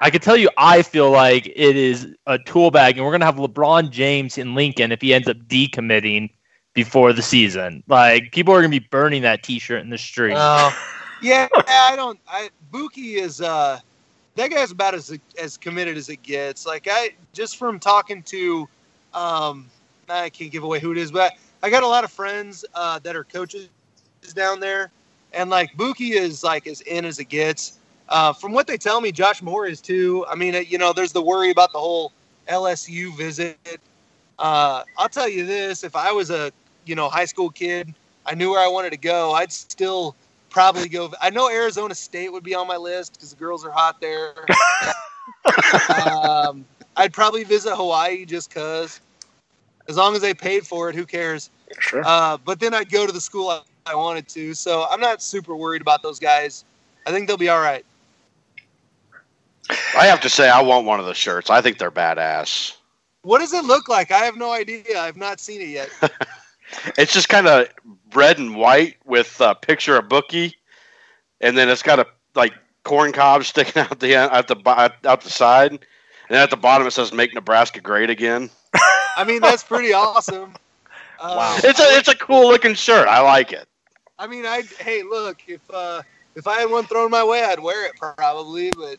I 0.00 0.10
could 0.10 0.22
tell 0.22 0.36
you 0.36 0.48
I 0.58 0.82
feel 0.82 1.10
like 1.10 1.46
it 1.46 1.76
is 1.76 2.06
a 2.26 2.38
tool 2.38 2.70
bag, 2.70 2.96
and 2.96 3.04
we're 3.04 3.10
gonna 3.10 3.24
have 3.24 3.36
LeBron 3.36 3.90
James 3.90 4.38
in 4.38 4.54
Lincoln 4.54 4.92
if 4.92 5.00
he 5.00 5.12
ends 5.12 5.26
up 5.26 5.36
decommitting 5.48 6.30
before 6.74 7.12
the 7.12 7.22
season. 7.22 7.82
Like 7.88 8.30
people 8.30 8.54
are 8.54 8.58
gonna 8.60 8.68
be 8.68 8.78
burning 8.78 9.22
that 9.22 9.42
T-shirt 9.42 9.80
in 9.80 9.90
the 9.90 9.98
street. 9.98 10.36
Oh, 10.36 10.76
yeah, 11.22 11.48
I 11.66 11.94
don't. 11.96 12.20
I 12.28 12.50
Buki 12.70 13.16
is 13.16 13.40
uh, 13.40 13.80
that 14.36 14.50
guy's 14.50 14.70
about 14.70 14.94
as 14.94 15.18
as 15.40 15.56
committed 15.56 15.96
as 15.96 16.08
it 16.08 16.22
gets. 16.22 16.66
Like 16.66 16.86
I 16.88 17.14
just 17.32 17.56
from 17.56 17.80
talking 17.80 18.22
to, 18.24 18.68
um, 19.14 19.68
I 20.08 20.28
can't 20.30 20.52
give 20.52 20.64
away 20.64 20.80
who 20.80 20.92
it 20.92 20.98
is, 20.98 21.10
but 21.10 21.32
I 21.64 21.70
got 21.70 21.82
a 21.82 21.88
lot 21.88 22.04
of 22.04 22.12
friends 22.12 22.62
uh, 22.74 22.98
that 22.98 23.16
are 23.16 23.24
coaches 23.24 23.70
down 24.34 24.60
there, 24.60 24.90
and 25.32 25.48
like 25.48 25.74
Buki 25.78 26.10
is 26.10 26.44
like 26.44 26.66
as 26.66 26.82
in 26.82 27.06
as 27.06 27.18
it 27.18 27.30
gets. 27.30 27.78
Uh, 28.10 28.34
from 28.34 28.52
what 28.52 28.66
they 28.66 28.76
tell 28.76 29.00
me, 29.00 29.10
Josh 29.10 29.40
Moore 29.40 29.66
is 29.66 29.80
too. 29.80 30.26
I 30.28 30.34
mean, 30.34 30.62
you 30.68 30.76
know, 30.76 30.92
there's 30.92 31.12
the 31.12 31.22
worry 31.22 31.50
about 31.50 31.72
the 31.72 31.78
whole 31.78 32.12
LSU 32.50 33.16
visit. 33.16 33.56
Uh, 34.38 34.84
I'll 34.98 35.08
tell 35.08 35.26
you 35.26 35.46
this: 35.46 35.84
if 35.84 35.96
I 35.96 36.12
was 36.12 36.30
a 36.30 36.52
you 36.84 36.94
know 36.96 37.08
high 37.08 37.24
school 37.24 37.48
kid, 37.48 37.94
I 38.26 38.34
knew 38.34 38.50
where 38.50 38.60
I 38.62 38.68
wanted 38.68 38.90
to 38.90 38.98
go. 38.98 39.32
I'd 39.32 39.50
still 39.50 40.14
probably 40.50 40.90
go. 40.90 41.14
I 41.22 41.30
know 41.30 41.48
Arizona 41.48 41.94
State 41.94 42.30
would 42.30 42.44
be 42.44 42.54
on 42.54 42.68
my 42.68 42.76
list 42.76 43.14
because 43.14 43.30
the 43.30 43.36
girls 43.36 43.64
are 43.64 43.70
hot 43.70 44.02
there. 44.02 44.34
um, 45.96 46.66
I'd 46.94 47.14
probably 47.14 47.42
visit 47.42 47.74
Hawaii 47.74 48.26
just 48.26 48.52
cause. 48.54 49.00
As 49.88 49.96
long 49.96 50.14
as 50.14 50.22
they 50.22 50.34
paid 50.34 50.66
for 50.66 50.88
it, 50.88 50.96
who 50.96 51.04
cares? 51.04 51.50
sure. 51.78 52.02
Uh, 52.04 52.38
but 52.38 52.60
then 52.60 52.72
I'd 52.74 52.90
go 52.90 53.06
to 53.06 53.12
the 53.12 53.20
school 53.20 53.48
I, 53.50 53.60
I 53.86 53.94
wanted 53.94 54.28
to, 54.28 54.54
so 54.54 54.86
I'm 54.90 55.00
not 55.00 55.22
super 55.22 55.54
worried 55.56 55.82
about 55.82 56.02
those 56.02 56.18
guys. 56.18 56.64
I 57.06 57.10
think 57.10 57.28
they'll 57.28 57.36
be 57.36 57.48
all 57.48 57.60
right. 57.60 57.84
I 59.96 60.06
have 60.06 60.20
to 60.22 60.28
say, 60.28 60.48
I 60.48 60.60
want 60.60 60.86
one 60.86 61.00
of 61.00 61.06
the 61.06 61.14
shirts. 61.14 61.50
I 61.50 61.60
think 61.60 61.78
they're 61.78 61.90
badass. 61.90 62.76
What 63.22 63.38
does 63.38 63.52
it 63.54 63.64
look 63.64 63.88
like? 63.88 64.10
I 64.10 64.18
have 64.18 64.36
no 64.36 64.52
idea. 64.52 64.98
I've 64.98 65.16
not 65.16 65.40
seen 65.40 65.60
it 65.60 65.68
yet. 65.68 65.90
It's 66.98 67.12
just 67.12 67.28
kind 67.28 67.46
of 67.46 67.68
red 68.14 68.38
and 68.38 68.56
white 68.56 68.96
with 69.04 69.40
a 69.40 69.54
picture 69.54 69.96
of 69.96 70.08
Bookie, 70.08 70.56
and 71.40 71.56
then 71.56 71.68
it's 71.68 71.82
got 71.82 71.98
a 71.98 72.06
like 72.34 72.52
corn 72.84 73.12
cob 73.12 73.44
sticking 73.44 73.82
out 73.82 74.00
the 74.00 74.14
end, 74.14 74.30
out 74.32 74.48
the 74.48 74.92
out 75.08 75.20
the 75.20 75.30
side, 75.30 75.70
and 75.72 75.80
then 76.28 76.42
at 76.42 76.50
the 76.50 76.56
bottom 76.56 76.86
it 76.86 76.92
says 76.92 77.12
"Make 77.12 77.34
Nebraska 77.34 77.80
Great 77.80 78.10
Again." 78.10 78.50
I 79.16 79.24
mean, 79.24 79.40
that's 79.40 79.64
pretty 79.64 79.92
awesome. 79.92 80.54
Uh, 81.20 81.34
Wow. 81.36 81.58
It's 81.62 81.78
a 81.78 81.96
it's 81.96 82.08
a 82.08 82.16
cool 82.16 82.48
looking 82.48 82.74
shirt. 82.74 83.06
I 83.06 83.20
like 83.20 83.52
it. 83.52 83.68
I 84.18 84.26
mean, 84.26 84.44
I 84.44 84.62
hey, 84.80 85.04
look, 85.04 85.42
if 85.46 85.60
uh, 85.72 86.02
if 86.34 86.46
I 86.48 86.58
had 86.58 86.70
one 86.70 86.84
thrown 86.84 87.10
my 87.10 87.22
way, 87.22 87.44
I'd 87.44 87.60
wear 87.60 87.86
it 87.86 87.92
probably, 87.96 88.72
but 88.72 88.98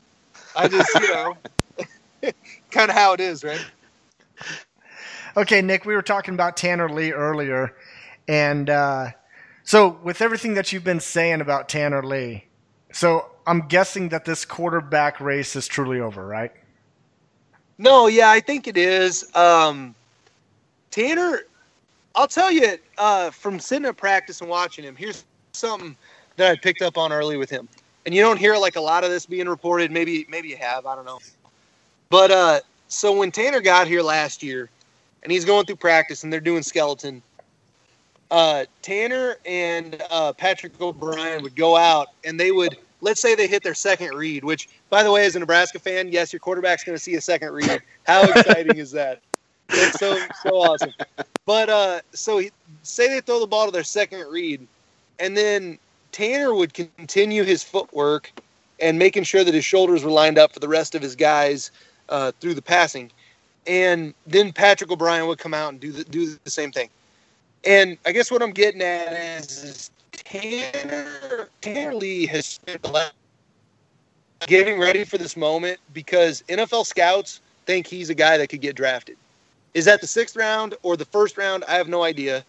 I 0.55 0.67
just 0.69 0.89
you 0.95 1.13
know, 1.13 1.37
kind 2.71 2.89
of 2.89 2.95
how 2.95 3.11
it 3.13 3.19
is, 3.19 3.43
right? 3.43 3.63
Okay, 5.37 5.61
Nick, 5.61 5.85
we 5.85 5.93
were 5.93 6.01
talking 6.01 6.33
about 6.33 6.55
Tanner 6.55 6.89
Lee 6.89 7.11
earlier, 7.11 7.75
and 8.29 8.69
uh, 8.69 9.11
so 9.63 9.99
with 10.01 10.21
everything 10.21 10.53
that 10.53 10.71
you've 10.71 10.85
been 10.85 11.01
saying 11.01 11.41
about 11.41 11.67
Tanner 11.67 12.01
Lee, 12.01 12.45
so 12.93 13.29
I'm 13.45 13.67
guessing 13.67 14.09
that 14.09 14.25
this 14.25 14.45
quarterback 14.45 15.19
race 15.19 15.55
is 15.55 15.67
truly 15.67 15.99
over, 15.99 16.25
right? 16.25 16.53
No, 17.77 18.07
yeah, 18.07 18.29
I 18.29 18.39
think 18.39 18.67
it 18.67 18.77
is. 18.77 19.29
Um, 19.35 19.93
Tanner, 20.95 21.41
I'll 22.15 22.27
tell 22.27 22.49
you 22.49 22.77
uh, 22.97 23.29
from 23.29 23.59
sitting 23.59 23.85
at 23.85 23.97
practice 23.97 24.39
and 24.39 24.49
watching 24.49 24.85
him. 24.85 24.95
Here's 24.95 25.25
something 25.51 25.93
that 26.37 26.49
I 26.49 26.55
picked 26.55 26.81
up 26.81 26.97
on 26.97 27.11
early 27.11 27.35
with 27.35 27.49
him, 27.49 27.67
and 28.05 28.15
you 28.15 28.21
don't 28.21 28.37
hear 28.37 28.55
like 28.55 28.77
a 28.77 28.81
lot 28.81 29.03
of 29.03 29.09
this 29.09 29.25
being 29.25 29.49
reported. 29.49 29.91
Maybe 29.91 30.25
maybe 30.29 30.47
you 30.47 30.55
have. 30.55 30.85
I 30.85 30.95
don't 30.95 31.03
know. 31.03 31.19
But 32.09 32.31
uh, 32.31 32.59
so 32.87 33.11
when 33.11 33.29
Tanner 33.29 33.59
got 33.59 33.87
here 33.87 34.01
last 34.01 34.41
year, 34.41 34.69
and 35.23 35.33
he's 35.33 35.43
going 35.43 35.65
through 35.65 35.75
practice, 35.75 36.23
and 36.23 36.31
they're 36.31 36.39
doing 36.39 36.63
skeleton. 36.63 37.21
Uh, 38.31 38.63
Tanner 38.81 39.35
and 39.45 40.01
uh, 40.09 40.31
Patrick 40.31 40.79
O'Brien 40.79 41.43
would 41.43 41.57
go 41.57 41.75
out, 41.75 42.07
and 42.23 42.39
they 42.39 42.51
would 42.53 42.77
let's 43.01 43.21
say 43.21 43.35
they 43.35 43.47
hit 43.47 43.63
their 43.63 43.73
second 43.73 44.13
read. 44.15 44.45
Which, 44.45 44.69
by 44.89 45.03
the 45.03 45.11
way, 45.11 45.25
as 45.25 45.35
a 45.35 45.39
Nebraska 45.39 45.77
fan, 45.77 46.09
yes, 46.09 46.31
your 46.31 46.39
quarterback's 46.39 46.85
going 46.85 46.97
to 46.97 47.03
see 47.03 47.15
a 47.15 47.21
second 47.21 47.51
read. 47.51 47.81
How 48.07 48.23
exciting 48.31 48.77
is 48.77 48.91
that? 48.91 49.19
It's 49.69 49.99
so 49.99 50.17
so 50.43 50.49
awesome. 50.61 50.93
But 51.45 51.69
uh, 51.69 52.01
so 52.11 52.39
he, 52.39 52.51
say 52.83 53.07
they 53.07 53.21
throw 53.21 53.39
the 53.39 53.47
ball 53.47 53.65
to 53.65 53.71
their 53.71 53.83
second 53.83 54.27
read, 54.29 54.65
and 55.19 55.35
then 55.35 55.77
Tanner 56.11 56.53
would 56.53 56.73
continue 56.73 57.43
his 57.43 57.63
footwork 57.63 58.31
and 58.79 58.99
making 58.99 59.23
sure 59.23 59.43
that 59.43 59.53
his 59.53 59.65
shoulders 59.65 60.03
were 60.03 60.11
lined 60.11 60.37
up 60.37 60.53
for 60.53 60.59
the 60.59 60.67
rest 60.67 60.95
of 60.95 61.01
his 61.01 61.15
guys 61.15 61.71
uh, 62.09 62.31
through 62.39 62.53
the 62.53 62.61
passing, 62.61 63.11
and 63.67 64.13
then 64.27 64.51
Patrick 64.51 64.91
O'Brien 64.91 65.27
would 65.27 65.39
come 65.39 65.53
out 65.53 65.71
and 65.71 65.79
do 65.79 65.91
the, 65.91 66.03
do 66.03 66.35
the 66.43 66.49
same 66.49 66.71
thing. 66.71 66.89
And 67.65 67.97
I 68.05 68.11
guess 68.11 68.31
what 68.31 68.41
I'm 68.43 68.51
getting 68.51 68.81
at 68.81 69.13
is, 69.13 69.63
is 69.63 69.91
Tanner 70.11 71.49
Tanner 71.61 71.95
Lee 71.95 72.25
has 72.27 72.45
spent 72.45 72.85
getting 74.47 74.79
ready 74.79 75.03
for 75.03 75.17
this 75.17 75.35
moment 75.35 75.79
because 75.93 76.43
NFL 76.49 76.85
scouts 76.85 77.41
think 77.65 77.87
he's 77.87 78.09
a 78.09 78.15
guy 78.15 78.37
that 78.37 78.47
could 78.47 78.61
get 78.61 78.75
drafted. 78.75 79.17
Is 79.75 79.85
that 79.85 79.99
the 80.01 80.07
sixth 80.07 80.37
round 80.37 80.73
or 80.83 80.97
the 80.97 81.05
first 81.05 81.37
round? 81.37 81.65
I 81.67 81.75
have 81.75 81.89
no 81.89 82.03
idea. 82.03 82.43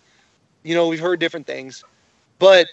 You 0.63 0.75
know, 0.75 0.87
we've 0.87 1.01
heard 1.01 1.21
different 1.21 1.47
things, 1.47 1.85
but 2.39 2.69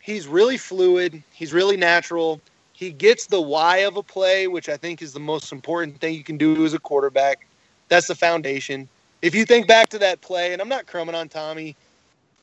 he's 0.00 0.26
really 0.28 0.56
fluid. 0.56 1.22
He's 1.32 1.52
really 1.52 1.76
natural. 1.76 2.40
He 2.72 2.90
gets 2.90 3.26
the 3.26 3.40
why 3.40 3.78
of 3.78 3.96
a 3.96 4.02
play, 4.02 4.46
which 4.46 4.68
I 4.68 4.76
think 4.76 5.02
is 5.02 5.12
the 5.12 5.20
most 5.20 5.52
important 5.52 6.00
thing 6.00 6.14
you 6.14 6.24
can 6.24 6.38
do 6.38 6.64
as 6.64 6.74
a 6.74 6.78
quarterback. 6.78 7.44
That's 7.88 8.06
the 8.06 8.14
foundation. 8.14 8.88
If 9.20 9.34
you 9.34 9.44
think 9.44 9.66
back 9.66 9.88
to 9.90 9.98
that 9.98 10.20
play, 10.20 10.52
and 10.52 10.62
I'm 10.62 10.68
not 10.68 10.86
crumbing 10.86 11.14
on 11.14 11.28
Tommy, 11.28 11.76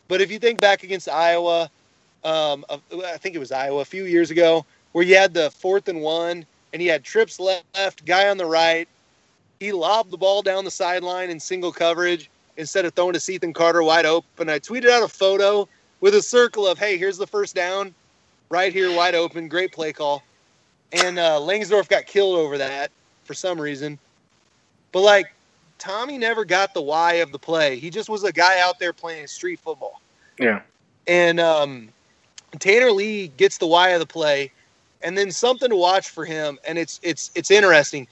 but 0.09 0.21
if 0.21 0.31
you 0.31 0.39
think 0.39 0.59
back 0.59 0.83
against 0.83 1.07
Iowa, 1.07 1.69
um, 2.25 2.65
I 2.69 3.17
think 3.17 3.35
it 3.35 3.39
was 3.39 3.51
Iowa 3.51 3.81
a 3.81 3.85
few 3.85 4.05
years 4.05 4.29
ago, 4.29 4.65
where 4.91 5.05
you 5.05 5.15
had 5.15 5.33
the 5.33 5.49
fourth 5.51 5.87
and 5.87 6.01
one, 6.01 6.45
and 6.73 6.81
he 6.81 6.87
had 6.87 7.03
trips 7.03 7.39
left, 7.39 8.05
guy 8.05 8.27
on 8.27 8.37
the 8.37 8.45
right. 8.45 8.87
He 9.59 9.71
lobbed 9.71 10.11
the 10.11 10.17
ball 10.17 10.41
down 10.41 10.63
the 10.63 10.71
sideline 10.71 11.29
in 11.29 11.39
single 11.39 11.71
coverage 11.71 12.29
instead 12.57 12.85
of 12.85 12.93
throwing 12.93 13.13
to 13.13 13.19
Cethan 13.19 13.53
Carter 13.53 13.83
wide 13.83 14.05
open. 14.05 14.49
I 14.49 14.59
tweeted 14.59 14.89
out 14.89 15.03
a 15.03 15.07
photo 15.07 15.67
with 15.99 16.15
a 16.15 16.21
circle 16.21 16.65
of, 16.65 16.77
hey, 16.77 16.97
here's 16.97 17.17
the 17.17 17.27
first 17.27 17.55
down, 17.55 17.93
right 18.49 18.71
here, 18.71 18.95
wide 18.95 19.15
open, 19.15 19.47
great 19.47 19.73
play 19.73 19.91
call. 19.91 20.23
And 20.91 21.19
uh, 21.19 21.39
Langsdorf 21.39 21.89
got 21.89 22.05
killed 22.05 22.37
over 22.37 22.57
that 22.57 22.91
for 23.25 23.33
some 23.33 23.59
reason. 23.59 23.99
But 24.91 25.01
like, 25.01 25.33
Tommy 25.77 26.17
never 26.17 26.45
got 26.45 26.73
the 26.73 26.81
why 26.81 27.13
of 27.13 27.31
the 27.31 27.39
play. 27.39 27.77
He 27.79 27.89
just 27.89 28.09
was 28.09 28.23
a 28.23 28.31
guy 28.31 28.59
out 28.59 28.79
there 28.79 28.93
playing 28.93 29.27
street 29.27 29.59
football. 29.59 30.01
Yeah. 30.37 30.61
And 31.07 31.39
um, 31.39 31.89
Tanner 32.59 32.91
Lee 32.91 33.29
gets 33.37 33.57
the 33.57 33.67
why 33.67 33.89
of 33.89 33.99
the 33.99 34.05
play, 34.05 34.51
and 35.01 35.17
then 35.17 35.31
something 35.31 35.69
to 35.69 35.75
watch 35.75 36.09
for 36.09 36.25
him. 36.25 36.59
And 36.67 36.77
it's 36.77 36.99
it's 37.01 37.31
it's 37.33 37.49
interesting. 37.49 38.07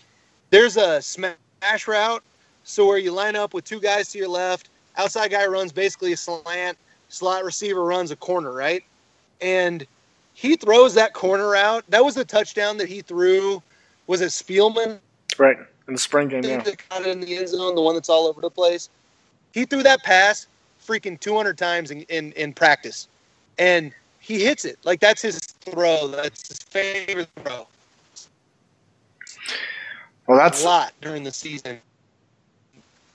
There's 0.50 0.78
a 0.78 1.02
smash 1.02 1.88
route, 1.88 2.24
so 2.64 2.86
where 2.86 2.98
you 2.98 3.12
line 3.12 3.36
up 3.36 3.54
with 3.54 3.66
two 3.66 3.80
guys 3.80 4.12
to 4.12 4.18
your 4.18 4.30
left, 4.30 4.70
outside 4.98 5.32
guy 5.32 5.46
runs 5.46 5.72
basically 5.72 6.14
a 6.14 6.18
slant, 6.18 6.78
slot 7.10 7.44
receiver 7.44 7.84
runs 7.84 8.12
a 8.12 8.16
corner, 8.16 8.52
right? 8.52 8.84
And 9.42 9.86
he 10.34 10.56
throws 10.56 10.94
that 10.94 11.14
corner 11.14 11.56
out. 11.56 11.84
That 11.90 12.04
was 12.04 12.16
the 12.16 12.26
touchdown 12.26 12.78
that 12.78 12.88
he 12.88 13.02
threw. 13.02 13.62
Was 14.08 14.22
it 14.22 14.28
Spielman? 14.28 15.00
Right. 15.38 15.58
In 15.88 15.94
the 15.94 16.00
spring 16.00 16.28
game, 16.28 16.44
yeah. 16.44 16.64
got 16.90 17.06
in 17.06 17.22
the 17.22 17.38
end 17.38 17.48
zone, 17.48 17.74
the 17.74 17.82
one 17.82 17.96
that's 17.96 18.10
all 18.10 18.28
over 18.28 18.42
the 18.42 18.50
place. 18.50 18.90
He 19.54 19.64
threw 19.64 19.84
that 19.84 20.04
pass 20.04 20.48
freaking 20.86 21.18
200 21.20 21.58
times 21.58 21.92
in, 21.92 22.02
in, 22.04 22.34
in 22.34 22.54
practice, 22.54 23.08
and 23.58 23.94
he 24.20 24.44
hits 24.44 24.66
it. 24.66 24.78
Like 24.84 25.00
that's 25.00 25.22
his 25.22 25.40
throw. 25.40 26.08
That's 26.08 26.50
his 26.50 26.60
favorite 26.60 27.30
throw. 27.42 27.68
Well, 30.28 30.38
that's 30.38 30.62
a 30.64 30.66
lot 30.66 30.94
during 31.02 31.24
the 31.24 31.32
season. 31.32 31.80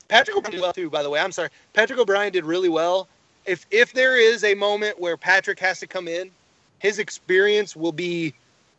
Patrick 0.09 0.37
O'Brien 0.37 0.53
did 0.53 0.61
well 0.61 0.73
too, 0.73 0.91
by 0.91 1.03
the 1.03 1.11
way. 1.11 1.21
I'm 1.21 1.33
sorry. 1.33 1.51
Patrick 1.73 1.99
O'Brien 1.99 2.33
did 2.33 2.45
really 2.45 2.69
well. 2.69 3.09
If 3.45 3.67
if 3.71 3.93
there 3.93 4.17
is 4.17 4.45
a 4.45 4.55
moment 4.55 4.99
where 4.99 5.17
Patrick 5.17 5.59
has 5.61 5.79
to 5.81 5.87
come 5.87 6.09
in, 6.09 6.31
his 6.79 6.99
experience 6.99 7.77
will 7.77 7.93
be 7.93 8.35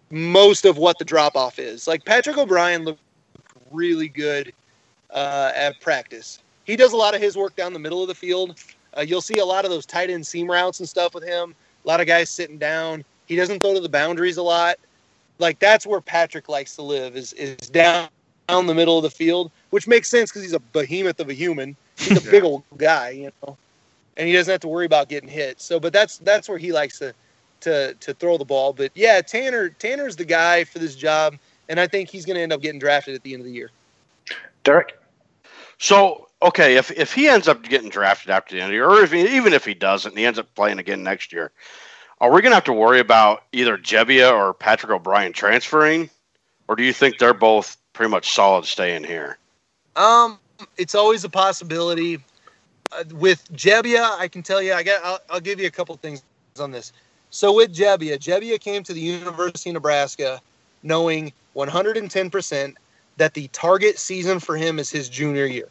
most 0.10 0.66
of 0.66 0.78
what 0.78 0.98
the 1.00 1.06
drop 1.06 1.36
off 1.36 1.60
is. 1.60 1.88
Like 1.88 2.06
Patrick 2.06 2.38
O'Brien 2.38 2.84
looked 2.84 3.02
really 3.72 4.08
good 4.08 4.54
uh, 5.12 5.52
at 5.56 5.80
practice. 5.82 6.40
He 6.66 6.75
does 6.75 6.94
a 6.94 6.98
lot 6.98 7.16
of 7.16 7.22
his 7.22 7.36
work 7.36 7.56
down 7.56 7.74
the 7.74 7.80
middle 7.80 8.02
of 8.02 8.08
the 8.08 8.16
field. 8.16 8.60
Uh, 8.96 9.02
you'll 9.02 9.22
see 9.22 9.40
a 9.40 9.46
lot 9.46 9.66
of 9.66 9.72
those 9.72 9.86
tight 9.86 10.10
end 10.10 10.25
seam 10.25 10.50
routes 10.50 10.80
and 10.80 10.88
stuff 10.88 11.13
with 11.13 11.24
him. 11.24 11.56
A 11.84 11.88
lot 11.88 12.00
of 12.00 12.08
guys 12.08 12.30
sitting 12.30 12.58
down. 12.58 13.04
He 13.25 13.36
doesn't 13.36 13.60
throw 13.60 13.74
to 13.74 13.80
the 13.80 13.90
boundaries 13.90 14.38
a 14.38 14.44
lot. 14.44 14.78
Like 15.40 15.60
that's 15.60 15.86
where 15.88 16.02
Patrick 16.02 16.48
likes 16.48 16.75
to 16.75 16.84
live 16.84 17.16
is 17.16 17.34
is 17.34 17.58
down 17.70 18.10
down 18.48 18.68
the 18.68 18.74
middle 18.74 18.98
of 18.98 19.04
the 19.04 19.10
field, 19.10 19.52
which 19.70 19.88
makes 19.88 20.10
sense 20.10 20.30
because 20.30 20.44
he's 20.44 20.54
a 20.54 20.60
behemoth 20.60 21.20
of 21.20 21.30
a 21.30 21.34
human. 21.34 21.76
He's 21.98 22.26
a 22.26 22.32
big 22.32 22.44
old 22.44 22.64
guy, 22.78 23.12
you 23.12 23.32
know, 23.42 23.58
and 24.18 24.28
he 24.28 24.34
doesn't 24.34 24.52
have 24.52 24.62
to 24.62 24.68
worry 24.68 24.86
about 24.86 25.10
getting 25.10 25.30
hit. 25.30 25.62
So, 25.62 25.80
but 25.80 25.94
that's 25.94 26.18
that's 26.20 26.50
where 26.50 26.58
he 26.58 26.72
likes 26.72 27.00
to 27.00 27.14
to 27.62 27.94
to 27.96 28.14
throw 28.14 28.38
the 28.38 28.46
ball. 28.46 28.74
But 28.74 28.92
yeah, 28.96 29.22
Tanner 29.22 29.70
Tanner's 29.70 30.16
the 30.16 30.26
guy 30.26 30.64
for 30.64 30.80
this 30.80 30.96
job, 30.96 31.36
and 31.70 31.80
I 31.80 31.88
think 31.88 32.10
he's 32.10 32.26
going 32.26 32.36
to 32.36 32.42
end 32.42 32.54
up 32.54 32.62
getting 32.62 32.80
drafted 32.80 33.16
at 33.16 33.24
the 33.24 33.34
end 33.34 33.42
of 33.42 33.46
the 33.46 33.54
year. 33.54 33.72
Derek. 34.64 35.00
So 35.80 36.28
okay, 36.42 36.76
if 36.76 36.92
if 36.92 37.14
he 37.14 37.28
ends 37.28 37.48
up 37.48 37.64
getting 37.64 37.90
drafted 37.90 38.30
after 38.30 38.56
the 38.56 38.62
end 38.62 38.66
of 38.66 38.70
the 38.70 38.76
year, 38.76 38.90
or 38.90 39.02
if 39.02 39.12
he, 39.12 39.36
even 39.36 39.54
if 39.54 39.66
he 39.66 39.74
doesn't, 39.74 40.12
and 40.12 40.20
he 40.20 40.26
ends 40.26 40.40
up 40.40 40.54
playing 40.56 40.80
again 40.80 41.04
next 41.04 41.34
year, 41.34 41.52
are 42.22 42.32
we 42.32 42.42
going 42.42 42.52
to 42.52 42.56
have 42.56 42.64
to 42.66 42.74
worry 42.74 43.00
about 43.00 43.44
either 43.52 43.78
Gebbia 43.78 44.32
or 44.32 44.54
Patrick 44.54 44.92
O'Brien 44.92 45.34
transferring, 45.34 46.10
or 46.68 46.76
do 46.76 46.84
you 46.84 46.94
think 46.94 47.18
they're 47.18 47.34
both 47.34 47.78
pretty 47.94 48.10
much 48.10 48.34
solid 48.34 48.66
staying 48.66 49.04
here? 49.04 49.38
Um, 49.96 50.40
it's 50.78 50.96
always 50.96 51.24
a 51.24 51.30
possibility. 51.30 52.20
Uh, 52.92 53.04
with 53.14 53.52
Gebbia, 53.54 54.18
I 54.20 54.28
can 54.28 54.44
tell 54.44 54.62
you, 54.62 54.74
I 54.74 54.84
got. 54.84 55.04
I'll, 55.04 55.20
I'll 55.30 55.40
give 55.40 55.60
you 55.60 55.68
a 55.68 55.72
couple 55.72 55.96
things 55.98 56.24
on 56.60 56.72
this. 56.72 56.92
So 57.30 57.54
with 57.54 57.76
Gebbia, 57.76 58.18
Gebbia 58.20 58.60
came 58.60 58.84
to 58.84 58.94
the 58.94 59.00
University 59.00 59.72
of 59.72 59.76
Nebraska 59.76 60.42
knowing 60.84 61.32
110% 61.56 62.76
that 63.18 63.34
the 63.34 63.48
target 63.50 63.98
season 63.98 64.40
for 64.40 64.58
him 64.58 64.80
is 64.80 64.90
his 64.90 65.10
junior 65.10 65.46
year. 65.46 65.70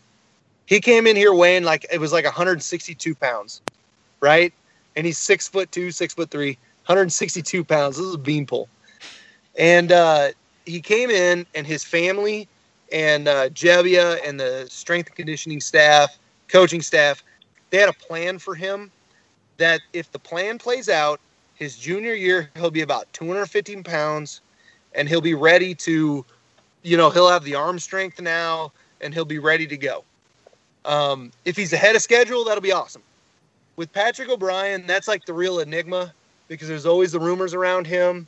He 0.66 0.80
came 0.80 1.06
in 1.06 1.16
here 1.16 1.34
weighing 1.34 1.64
like 1.64 1.86
it 1.92 1.98
was 1.98 2.12
like 2.12 2.24
162 2.24 3.14
pounds, 3.14 3.60
right? 4.20 4.52
And 4.96 5.06
he's 5.06 5.18
six 5.18 5.48
foot 5.48 5.70
two, 5.70 5.90
six 5.90 6.14
foot 6.14 6.30
three, 6.30 6.58
162 6.86 7.64
pounds. 7.64 7.96
This 7.96 8.06
is 8.06 8.14
a 8.14 8.18
beanpole. 8.18 8.68
And 9.58 9.92
uh, 9.92 10.30
he 10.64 10.80
came 10.80 11.10
in, 11.10 11.46
and 11.54 11.66
his 11.66 11.84
family 11.84 12.48
and 12.92 13.26
uh, 13.26 13.48
Gebbia 13.50 14.18
and 14.26 14.38
the 14.38 14.66
strength 14.68 15.08
and 15.08 15.16
conditioning 15.16 15.60
staff, 15.60 16.18
coaching 16.48 16.82
staff, 16.82 17.24
they 17.70 17.78
had 17.78 17.88
a 17.88 17.94
plan 17.94 18.38
for 18.38 18.54
him 18.54 18.90
that 19.56 19.80
if 19.92 20.12
the 20.12 20.18
plan 20.18 20.58
plays 20.58 20.88
out, 20.88 21.20
his 21.54 21.76
junior 21.78 22.14
year 22.14 22.50
he'll 22.56 22.70
be 22.70 22.82
about 22.82 23.10
215 23.12 23.82
pounds, 23.82 24.40
and 24.94 25.08
he'll 25.08 25.20
be 25.20 25.34
ready 25.34 25.74
to, 25.74 26.24
you 26.82 26.96
know, 26.96 27.08
he'll 27.08 27.28
have 27.28 27.44
the 27.44 27.54
arm 27.54 27.78
strength 27.78 28.20
now, 28.20 28.72
and 29.00 29.14
he'll 29.14 29.24
be 29.24 29.38
ready 29.38 29.66
to 29.66 29.76
go. 29.76 30.04
Um, 30.84 31.30
if 31.44 31.56
he's 31.56 31.72
ahead 31.72 31.96
of 31.96 32.02
schedule, 32.02 32.44
that'll 32.44 32.60
be 32.62 32.72
awesome. 32.72 33.02
With 33.76 33.92
Patrick 33.92 34.28
O'Brien, 34.28 34.86
that's 34.86 35.08
like 35.08 35.24
the 35.24 35.32
real 35.32 35.60
enigma 35.60 36.12
because 36.48 36.68
there's 36.68 36.86
always 36.86 37.12
the 37.12 37.20
rumors 37.20 37.54
around 37.54 37.86
him. 37.86 38.26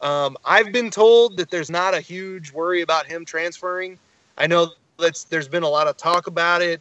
Um, 0.00 0.36
I've 0.44 0.72
been 0.72 0.90
told 0.90 1.36
that 1.36 1.50
there's 1.50 1.70
not 1.70 1.94
a 1.94 2.00
huge 2.00 2.52
worry 2.52 2.80
about 2.82 3.06
him 3.06 3.24
transferring. 3.24 3.98
I 4.38 4.46
know 4.46 4.68
that's 4.98 5.24
there's 5.24 5.48
been 5.48 5.62
a 5.62 5.68
lot 5.68 5.88
of 5.88 5.96
talk 5.96 6.26
about 6.26 6.62
it. 6.62 6.80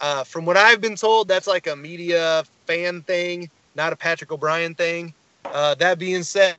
Uh, 0.00 0.24
from 0.24 0.44
what 0.44 0.56
I've 0.56 0.80
been 0.80 0.96
told, 0.96 1.28
that's 1.28 1.46
like 1.46 1.66
a 1.66 1.74
media 1.74 2.44
fan 2.66 3.02
thing, 3.02 3.50
not 3.74 3.92
a 3.92 3.96
Patrick 3.96 4.30
O'Brien 4.30 4.74
thing. 4.74 5.14
Uh, 5.44 5.74
that 5.76 5.98
being 5.98 6.22
said, 6.22 6.56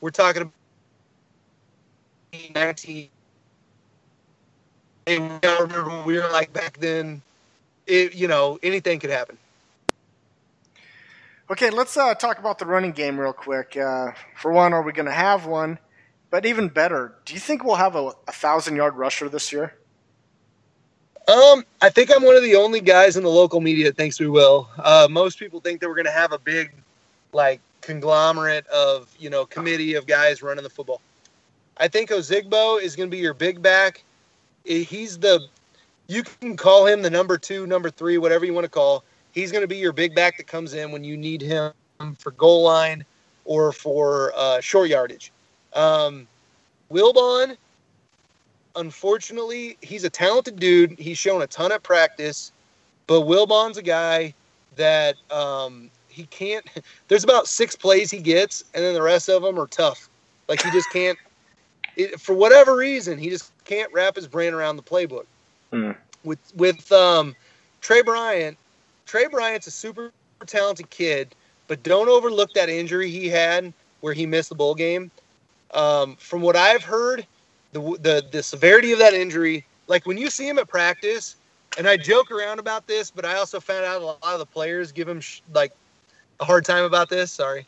we're 0.00 0.10
talking 0.10 0.42
about 0.42 0.52
19. 2.54 3.08
And 5.08 5.40
gotta 5.40 5.64
remember 5.64 5.90
when 5.90 6.04
we 6.04 6.16
were 6.18 6.28
like 6.30 6.52
back 6.52 6.78
then, 6.78 7.22
it, 7.86 8.14
you 8.14 8.26
know, 8.28 8.58
anything 8.62 8.98
could 8.98 9.10
happen. 9.10 9.38
Okay, 11.48 11.70
let's 11.70 11.96
uh, 11.96 12.12
talk 12.14 12.40
about 12.40 12.58
the 12.58 12.66
running 12.66 12.90
game 12.90 13.20
real 13.20 13.32
quick. 13.32 13.76
Uh, 13.76 14.10
for 14.36 14.50
one, 14.50 14.72
are 14.72 14.82
we 14.82 14.92
going 14.92 15.06
to 15.06 15.12
have 15.12 15.46
one? 15.46 15.78
But 16.28 16.44
even 16.44 16.68
better, 16.68 17.14
do 17.24 17.34
you 17.34 17.40
think 17.40 17.62
we'll 17.62 17.76
have 17.76 17.94
a, 17.94 18.12
a 18.26 18.32
thousand 18.32 18.74
yard 18.74 18.96
rusher 18.96 19.28
this 19.28 19.52
year? 19.52 19.76
Um, 21.28 21.64
I 21.80 21.88
think 21.88 22.10
I'm 22.14 22.24
one 22.24 22.34
of 22.34 22.42
the 22.42 22.56
only 22.56 22.80
guys 22.80 23.16
in 23.16 23.22
the 23.22 23.30
local 23.30 23.60
media 23.60 23.84
that 23.86 23.96
thinks 23.96 24.18
we 24.18 24.28
will. 24.28 24.68
Uh, 24.76 25.06
most 25.08 25.38
people 25.38 25.60
think 25.60 25.80
that 25.80 25.88
we're 25.88 25.94
going 25.94 26.06
to 26.06 26.12
have 26.12 26.32
a 26.32 26.38
big, 26.38 26.72
like, 27.32 27.60
conglomerate 27.80 28.66
of 28.66 29.08
you 29.16 29.30
know 29.30 29.46
committee 29.46 29.94
of 29.94 30.06
guys 30.08 30.42
running 30.42 30.64
the 30.64 30.70
football. 30.70 31.00
I 31.76 31.86
think 31.86 32.10
Ozigbo 32.10 32.82
is 32.82 32.96
going 32.96 33.08
to 33.08 33.16
be 33.16 33.22
your 33.22 33.34
big 33.34 33.62
back. 33.62 34.02
He's 34.64 35.18
the 35.18 35.46
you 36.08 36.24
can 36.24 36.56
call 36.56 36.86
him 36.86 37.02
the 37.02 37.10
number 37.10 37.38
two, 37.38 37.66
number 37.66 37.90
three, 37.90 38.18
whatever 38.18 38.44
you 38.44 38.52
want 38.52 38.64
to 38.64 38.70
call. 38.70 39.04
He's 39.36 39.52
going 39.52 39.60
to 39.60 39.68
be 39.68 39.76
your 39.76 39.92
big 39.92 40.14
back 40.14 40.38
that 40.38 40.46
comes 40.46 40.72
in 40.72 40.90
when 40.90 41.04
you 41.04 41.14
need 41.14 41.42
him 41.42 41.74
for 42.18 42.30
goal 42.30 42.62
line 42.62 43.04
or 43.44 43.70
for 43.70 44.32
uh, 44.34 44.62
short 44.62 44.88
yardage. 44.88 45.30
Um, 45.74 46.26
Wilbon, 46.90 47.58
unfortunately, 48.76 49.76
he's 49.82 50.04
a 50.04 50.10
talented 50.10 50.58
dude. 50.58 50.98
He's 50.98 51.18
shown 51.18 51.42
a 51.42 51.46
ton 51.46 51.70
of 51.70 51.82
practice, 51.82 52.50
but 53.06 53.26
Wilbon's 53.26 53.76
a 53.76 53.82
guy 53.82 54.32
that 54.76 55.16
um, 55.30 55.90
he 56.08 56.24
can't. 56.24 56.64
There's 57.08 57.22
about 57.22 57.46
six 57.46 57.76
plays 57.76 58.10
he 58.10 58.20
gets, 58.20 58.64
and 58.72 58.82
then 58.82 58.94
the 58.94 59.02
rest 59.02 59.28
of 59.28 59.42
them 59.42 59.60
are 59.60 59.66
tough. 59.66 60.08
Like 60.48 60.62
he 60.62 60.70
just 60.70 60.90
can't. 60.90 61.18
It, 61.96 62.18
for 62.18 62.34
whatever 62.34 62.74
reason, 62.74 63.18
he 63.18 63.28
just 63.28 63.52
can't 63.66 63.92
wrap 63.92 64.16
his 64.16 64.26
brain 64.26 64.54
around 64.54 64.76
the 64.76 64.82
playbook. 64.82 65.26
Mm. 65.74 65.94
With 66.24 66.40
with 66.56 66.90
um, 66.90 67.36
Tre 67.82 68.00
Bryant, 68.00 68.56
Tre 69.06 69.26
Bryant's 69.28 69.68
a 69.68 69.70
super 69.70 70.12
talented 70.46 70.90
kid, 70.90 71.34
but 71.68 71.82
don't 71.82 72.08
overlook 72.08 72.52
that 72.54 72.68
injury 72.68 73.10
he 73.10 73.28
had 73.28 73.72
where 74.00 74.12
he 74.12 74.26
missed 74.26 74.48
the 74.50 74.54
bowl 74.54 74.74
game. 74.74 75.10
Um, 75.72 76.16
from 76.16 76.42
what 76.42 76.56
I've 76.56 76.82
heard, 76.82 77.26
the, 77.72 77.80
the 78.00 78.26
the 78.30 78.42
severity 78.42 78.92
of 78.92 78.98
that 78.98 79.14
injury, 79.14 79.64
like 79.86 80.06
when 80.06 80.18
you 80.18 80.30
see 80.30 80.48
him 80.48 80.58
at 80.58 80.68
practice, 80.68 81.36
and 81.78 81.86
I 81.88 81.96
joke 81.96 82.30
around 82.30 82.58
about 82.58 82.86
this, 82.86 83.10
but 83.10 83.24
I 83.24 83.36
also 83.36 83.60
found 83.60 83.84
out 83.84 84.02
a 84.02 84.04
lot 84.04 84.18
of 84.22 84.38
the 84.38 84.46
players 84.46 84.92
give 84.92 85.08
him 85.08 85.20
sh- 85.20 85.40
like 85.52 85.72
a 86.40 86.44
hard 86.44 86.64
time 86.64 86.84
about 86.84 87.08
this. 87.08 87.32
Sorry, 87.32 87.66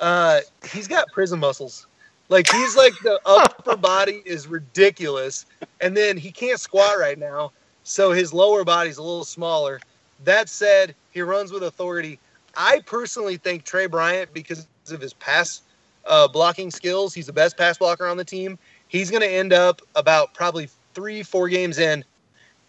uh, 0.00 0.40
he's 0.72 0.88
got 0.88 1.06
prison 1.12 1.38
muscles. 1.38 1.86
Like 2.28 2.50
he's 2.50 2.76
like 2.76 2.92
the 3.02 3.20
upper 3.26 3.76
body 3.76 4.22
is 4.24 4.48
ridiculous, 4.48 5.46
and 5.80 5.96
then 5.96 6.16
he 6.16 6.30
can't 6.32 6.58
squat 6.58 6.98
right 6.98 7.18
now, 7.18 7.52
so 7.84 8.12
his 8.12 8.32
lower 8.32 8.64
body's 8.64 8.98
a 8.98 9.02
little 9.02 9.24
smaller. 9.24 9.80
That 10.22 10.48
said, 10.48 10.94
he 11.10 11.22
runs 11.22 11.52
with 11.52 11.62
authority. 11.62 12.18
I 12.56 12.80
personally 12.86 13.36
think 13.36 13.64
Tre 13.64 13.86
Bryant, 13.86 14.32
because 14.32 14.66
of 14.90 15.00
his 15.00 15.12
pass 15.14 15.62
uh, 16.06 16.28
blocking 16.28 16.70
skills, 16.70 17.14
he's 17.14 17.26
the 17.26 17.32
best 17.32 17.56
pass 17.56 17.78
blocker 17.78 18.06
on 18.06 18.16
the 18.16 18.24
team. 18.24 18.58
He's 18.88 19.10
going 19.10 19.22
to 19.22 19.30
end 19.30 19.52
up 19.52 19.82
about 19.96 20.34
probably 20.34 20.68
three, 20.94 21.22
four 21.22 21.48
games 21.48 21.78
in. 21.78 22.04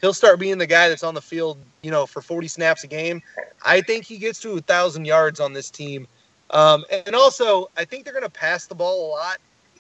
He'll 0.02 0.14
start 0.14 0.40
being 0.40 0.58
the 0.58 0.68
guy 0.68 0.90
that's 0.90 1.04
on 1.04 1.14
the 1.14 1.22
field, 1.22 1.58
you 1.82 1.92
know, 1.92 2.06
for 2.06 2.22
40 2.22 2.48
snaps 2.48 2.84
a 2.84 2.88
game. 2.88 3.22
I 3.64 3.82
think 3.82 4.06
he 4.06 4.18
gets 4.18 4.40
to 4.42 4.54
a 4.54 4.62
thousand 4.62 5.06
yards 5.06 5.40
on 5.40 5.54
this 5.54 5.70
team. 5.70 6.08
Um, 6.52 6.86
and 6.92 7.16
also, 7.16 7.70
I 7.78 7.86
think 7.86 8.04
they're 8.04 8.14
going 8.14 8.24
to 8.24 8.30
pass 8.30 8.68
the 8.68 8.76
ball 8.76 9.08
a 9.08 9.10
lot, 9.10 9.38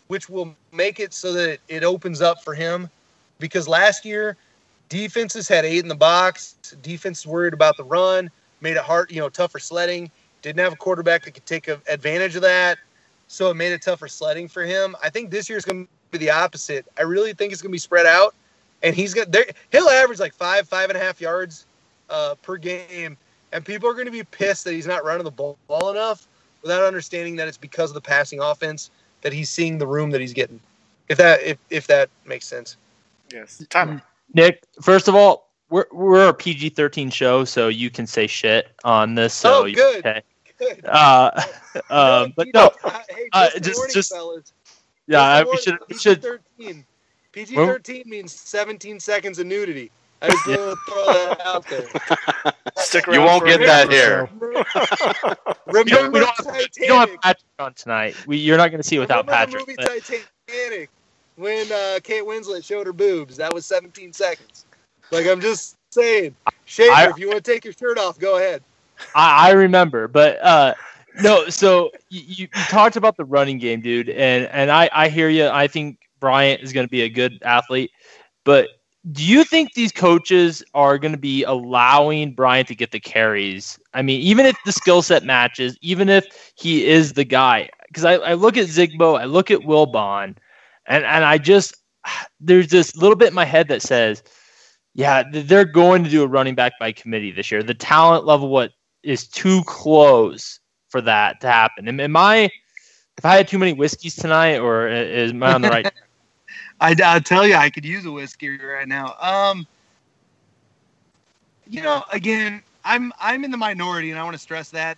which 0.07 0.29
will 0.29 0.55
make 0.71 0.99
it 0.99 1.13
so 1.13 1.33
that 1.33 1.59
it 1.67 1.83
opens 1.83 2.21
up 2.21 2.43
for 2.43 2.53
him. 2.53 2.89
Because 3.39 3.67
last 3.67 4.05
year, 4.05 4.37
defenses 4.89 5.47
had 5.47 5.65
eight 5.65 5.79
in 5.79 5.87
the 5.87 5.95
box. 5.95 6.55
Defense 6.81 7.25
worried 7.25 7.53
about 7.53 7.77
the 7.77 7.83
run, 7.83 8.29
made 8.61 8.77
it 8.77 8.83
hard, 8.83 9.11
you 9.11 9.19
know, 9.19 9.29
tougher 9.29 9.59
sledding. 9.59 10.09
Didn't 10.41 10.59
have 10.59 10.73
a 10.73 10.77
quarterback 10.77 11.23
that 11.25 11.31
could 11.31 11.45
take 11.45 11.67
advantage 11.67 12.35
of 12.35 12.43
that, 12.43 12.77
so 13.27 13.49
it 13.49 13.55
made 13.55 13.71
it 13.71 13.81
tougher 13.81 14.07
sledding 14.07 14.47
for 14.47 14.63
him. 14.63 14.95
I 15.03 15.09
think 15.09 15.31
this 15.31 15.49
year 15.49 15.57
is 15.57 15.65
going 15.65 15.85
to 15.85 15.91
be 16.11 16.19
the 16.19 16.29
opposite. 16.29 16.85
I 16.99 17.01
really 17.01 17.33
think 17.33 17.51
it's 17.51 17.61
going 17.61 17.71
to 17.71 17.75
be 17.75 17.79
spread 17.79 18.05
out, 18.05 18.35
and 18.83 18.95
he's 18.95 19.13
going 19.13 19.25
to 19.25 19.31
there 19.31 19.45
he'll 19.71 19.89
average 19.89 20.19
like 20.19 20.33
five, 20.33 20.67
five 20.67 20.89
and 20.89 20.97
a 20.97 21.01
half 21.01 21.19
yards 21.19 21.65
uh, 22.11 22.35
per 22.43 22.57
game, 22.57 23.17
and 23.51 23.65
people 23.65 23.89
are 23.89 23.93
going 23.93 24.05
to 24.05 24.11
be 24.11 24.23
pissed 24.23 24.65
that 24.65 24.73
he's 24.73 24.85
not 24.85 25.03
running 25.03 25.23
the 25.23 25.31
ball, 25.31 25.57
ball 25.67 25.89
enough 25.89 26.27
without 26.61 26.83
understanding 26.83 27.35
that 27.37 27.47
it's 27.47 27.57
because 27.57 27.89
of 27.89 27.95
the 27.95 28.01
passing 28.01 28.39
offense 28.39 28.91
that 29.21 29.33
he's 29.33 29.49
seeing 29.49 29.79
the 29.79 29.87
room 29.87 30.11
that 30.11 30.21
he's 30.21 30.33
getting. 30.33 30.59
If 31.09 31.17
that 31.17 31.41
if 31.41 31.57
if 31.71 31.87
that 31.87 32.09
makes 32.25 32.45
sense. 32.45 32.77
Yes. 33.31 33.63
Time. 33.69 34.01
Nick, 34.33 34.63
first 34.81 35.07
of 35.07 35.15
all, 35.15 35.49
we're 35.69 35.85
we're 35.91 36.29
a 36.29 36.33
PG 36.33 36.69
thirteen 36.69 37.09
show, 37.09 37.43
so 37.45 37.67
you 37.69 37.89
can 37.89 38.05
say 38.07 38.27
shit 38.27 38.69
on 38.83 39.15
this. 39.15 39.33
So 39.33 39.65
oh, 39.65 39.71
good. 39.71 39.99
Okay. 40.05 40.21
Good. 40.57 40.85
Uh, 40.85 41.31
um, 41.89 42.33
but 42.35 42.47
no, 42.53 42.71
hey, 43.09 43.29
uh, 43.33 43.49
just, 43.59 43.63
just- 43.65 43.93
just- 43.93 44.11
fellas. 44.13 44.53
yeah, 45.07 45.21
I, 45.21 45.43
Just 45.43 45.51
we 45.51 45.57
should 45.57 45.79
we 45.89 45.97
should. 45.97 46.21
PG-13. 46.57 46.83
PG-13 47.33 48.05
means 48.05 48.31
17 48.31 48.97
seconds 48.99 49.39
of 49.39 49.47
nudity. 49.47 49.91
I 50.21 50.29
just 50.29 50.47
want 50.47 50.59
to 50.59 50.75
throw 50.87 51.05
that 51.13 51.41
out 51.45 51.67
there. 51.67 52.53
Stick 52.77 53.07
around. 53.09 53.15
You 53.19 53.25
won't 53.25 53.45
get 53.45 53.59
that 53.59 53.91
here. 53.91 54.29
or. 54.39 55.35
We 55.73 55.83
don't, 55.83 55.89
Remember 55.91 56.11
we 56.11 56.19
don't 56.21 56.29
have, 56.37 56.45
Titanic. 56.45 56.77
you 56.77 56.87
don't 56.87 57.09
have 57.09 57.21
Patrick 57.21 57.43
on 57.59 57.73
tonight. 57.73 58.15
We, 58.25 58.37
you're 58.37 58.55
not 58.57 58.69
going 58.71 58.81
to 58.81 58.87
see 58.87 58.95
it 58.95 58.99
without 58.99 59.25
Remember 59.27 59.57
Patrick. 59.59 59.65
the 59.65 59.71
movie 59.73 59.75
but- 59.77 60.03
Titanic 60.05 60.89
when 61.35 61.71
uh, 61.71 61.99
Kate 62.03 62.23
Winslet 62.23 62.63
showed 62.63 62.87
her 62.87 62.93
boobs. 62.93 63.37
That 63.37 63.53
was 63.53 63.65
17 63.65 64.13
seconds. 64.13 64.65
Like 65.11 65.27
I'm 65.27 65.41
just 65.41 65.77
saying, 65.91 66.35
Schaefer, 66.65 67.07
I- 67.07 67.09
if 67.09 67.17
you 67.17 67.27
want 67.29 67.43
to 67.43 67.51
take 67.51 67.63
your 67.63 67.73
shirt 67.73 67.97
off, 67.97 68.17
go 68.19 68.37
ahead. 68.37 68.63
I, 69.13 69.49
I 69.49 69.51
remember, 69.51 70.07
but 70.07 70.41
uh, 70.43 70.73
no. 71.19 71.49
So 71.49 71.91
you, 72.09 72.21
you, 72.25 72.47
you 72.55 72.65
talked 72.65 72.95
about 72.95 73.17
the 73.17 73.25
running 73.25 73.57
game, 73.57 73.81
dude, 73.81 74.09
and 74.09 74.45
and 74.47 74.71
I 74.71 74.89
I 74.93 75.09
hear 75.09 75.29
you. 75.29 75.47
I 75.47 75.67
think 75.67 75.99
Bryant 76.19 76.61
is 76.61 76.71
going 76.73 76.85
to 76.85 76.89
be 76.91 77.01
a 77.01 77.09
good 77.09 77.39
athlete, 77.43 77.91
but 78.43 78.69
do 79.11 79.23
you 79.23 79.43
think 79.43 79.73
these 79.73 79.91
coaches 79.91 80.63
are 80.73 80.97
going 80.97 81.11
to 81.13 81.17
be 81.19 81.43
allowing 81.43 82.33
Bryant 82.33 82.67
to 82.69 82.75
get 82.75 82.91
the 82.91 82.99
carries? 82.99 83.79
I 83.93 84.01
mean, 84.01 84.21
even 84.21 84.45
if 84.45 84.55
the 84.65 84.71
skill 84.71 85.01
set 85.01 85.23
matches, 85.23 85.77
even 85.81 86.09
if 86.09 86.25
he 86.55 86.85
is 86.85 87.13
the 87.13 87.23
guy, 87.23 87.69
because 87.87 88.05
I, 88.05 88.13
I 88.15 88.33
look 88.33 88.57
at 88.57 88.67
Zigbo, 88.67 89.19
I 89.19 89.25
look 89.25 89.51
at 89.51 89.59
Wilbon, 89.59 90.35
and 90.87 91.03
and 91.03 91.23
I 91.23 91.37
just 91.37 91.75
there's 92.39 92.67
this 92.67 92.95
little 92.95 93.15
bit 93.15 93.29
in 93.29 93.33
my 93.33 93.45
head 93.45 93.67
that 93.69 93.81
says, 93.81 94.23
yeah, 94.93 95.23
they're 95.31 95.65
going 95.65 96.03
to 96.03 96.09
do 96.09 96.23
a 96.23 96.27
running 96.27 96.55
back 96.55 96.73
by 96.79 96.91
committee 96.91 97.31
this 97.31 97.51
year. 97.51 97.63
The 97.63 97.73
talent 97.73 98.25
level, 98.25 98.49
what 98.49 98.71
is 99.03 99.27
too 99.27 99.61
close 99.65 100.59
for 100.89 101.01
that 101.01 101.41
to 101.41 101.47
happen. 101.47 101.87
Am, 101.87 101.99
am 101.99 102.15
I, 102.15 102.49
if 103.17 103.25
I 103.25 103.35
had 103.35 103.47
too 103.47 103.59
many 103.59 103.73
whiskeys 103.73 104.15
tonight, 104.15 104.57
or 104.57 104.87
is 104.87 105.31
am 105.31 105.43
I 105.43 105.53
on 105.53 105.61
the 105.61 105.69
right? 105.69 105.91
I, 106.79 106.95
I'll 107.03 107.21
tell 107.21 107.47
you, 107.47 107.55
I 107.55 107.69
could 107.69 107.85
use 107.85 108.05
a 108.05 108.11
whiskey 108.11 108.57
right 108.57 108.87
now. 108.87 109.15
Um, 109.19 109.65
you 111.67 111.81
know, 111.81 112.03
again, 112.11 112.61
I'm 112.83 113.11
I'm 113.19 113.43
in 113.43 113.51
the 113.51 113.57
minority, 113.57 114.11
and 114.11 114.19
I 114.19 114.23
want 114.23 114.35
to 114.35 114.41
stress 114.41 114.69
that. 114.71 114.97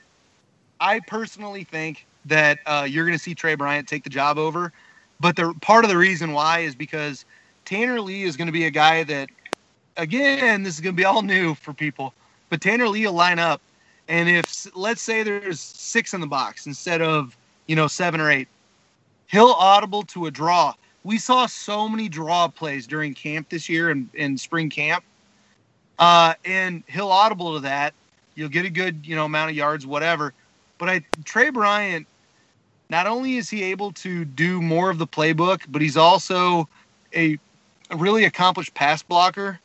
I 0.80 1.00
personally 1.02 1.64
think 1.64 2.06
that 2.26 2.60
uh, 2.66 2.86
you're 2.88 3.06
going 3.06 3.18
to 3.18 3.24
see 3.24 3.34
Tre 3.34 3.56
Bryant 3.56 3.88
take 3.88 4.04
the 4.04 4.10
job 4.10 4.38
over, 4.38 4.74
but 5.20 5.36
the 5.36 5.54
part 5.62 5.86
of 5.86 5.90
the 5.90 5.98
reason 5.98 6.34
why 6.34 6.60
is 6.60 6.76
because 6.76 7.26
Tanner 7.66 8.00
Lee 8.02 8.24
is 8.24 8.38
going 8.38 8.48
to 8.48 8.52
be 8.52 8.66
a 8.66 8.72
guy 8.72 9.04
that, 9.04 9.30
again, 9.98 10.64
this 10.64 10.76
is 10.76 10.82
going 10.82 10.96
to 10.96 11.00
be 11.00 11.06
all 11.06 11.22
new 11.22 11.56
for 11.56 11.74
people, 11.74 12.14
but 12.50 12.62
Tanner 12.62 12.88
Lee 12.88 13.06
will 13.06 13.14
line 13.14 13.40
up, 13.40 13.62
and 14.08 14.30
if 14.30 14.68
let's 14.76 15.02
say 15.02 15.24
there's 15.24 15.60
six 15.60 16.14
in 16.14 16.22
the 16.22 16.28
box 16.28 16.66
instead 16.66 17.02
of 17.02 17.36
you 17.68 17.76
know 17.76 17.88
seven 17.88 18.22
or 18.22 18.32
eight, 18.32 18.48
he'll 19.28 19.56
audible 19.58 20.04
to 20.04 20.28
a 20.28 20.32
draw 20.32 20.74
we 21.08 21.18
saw 21.18 21.46
so 21.46 21.88
many 21.88 22.10
draw 22.10 22.50
plays 22.50 22.86
during 22.86 23.14
camp 23.14 23.48
this 23.48 23.70
year 23.70 23.92
and 23.92 24.10
in 24.14 24.38
spring 24.38 24.70
camp. 24.70 25.06
Uh, 25.98 26.34
and 26.44 26.84
he'll 26.88 27.12
audible 27.12 27.54
to 27.54 27.62
that. 27.62 27.94
You'll 28.36 28.50
get 28.50 28.66
a 28.66 28.70
good, 28.70 29.08
you 29.08 29.16
know, 29.16 29.24
amount 29.24 29.50
of 29.50 29.56
yards, 29.56 29.88
whatever. 29.88 30.34
But 30.78 30.90
I 30.90 31.06
Tre 31.24 31.50
Bryant, 31.50 32.06
not 32.90 33.08
only 33.08 33.38
is 33.38 33.50
he 33.50 33.64
able 33.64 33.92
to 33.94 34.26
do 34.26 34.62
more 34.62 34.90
of 34.90 34.98
the 34.98 35.08
playbook, 35.08 35.62
but 35.70 35.82
he's 35.82 35.98
also 35.98 36.68
a, 37.14 37.38
a 37.90 37.98
really 37.98 38.26
accomplished 38.26 38.74
pass 38.74 39.04
blocker. 39.04 39.60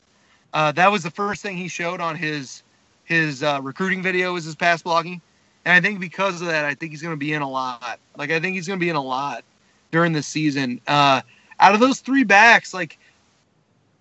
Uh, 0.52 0.72
that 0.72 0.90
was 0.90 1.02
the 1.02 1.11
first 1.11 1.42
thing 1.42 1.56
he 1.56 1.68
showed 1.68 2.00
on 2.00 2.16
his 2.16 2.62
his 3.04 3.42
uh, 3.42 3.61
recruiting 3.62 4.02
video 4.02 4.32
was 4.32 4.44
his 4.44 4.54
pass 4.54 4.82
blocking. 4.82 5.20
And 5.64 5.74
I 5.74 5.80
think 5.80 6.00
because 6.00 6.40
of 6.40 6.48
that, 6.48 6.64
I 6.64 6.74
think 6.74 6.92
he's 6.92 7.02
going 7.02 7.12
to 7.12 7.18
be 7.18 7.32
in 7.32 7.42
a 7.42 7.48
lot. 7.48 7.98
Like 8.16 8.30
I 8.30 8.40
think 8.40 8.54
he's 8.54 8.66
going 8.66 8.78
to 8.78 8.85
be 8.85 8.90
in 8.90 8.96
a 8.96 9.02
lot 9.02 9.44
during 9.90 10.12
the 10.12 10.22
season. 10.22 10.80
Uh, 10.87 11.22
out 11.61 11.74
of 11.74 11.80
those 11.80 12.00
three 12.00 12.24
backs, 12.24 12.74
like 12.74 12.98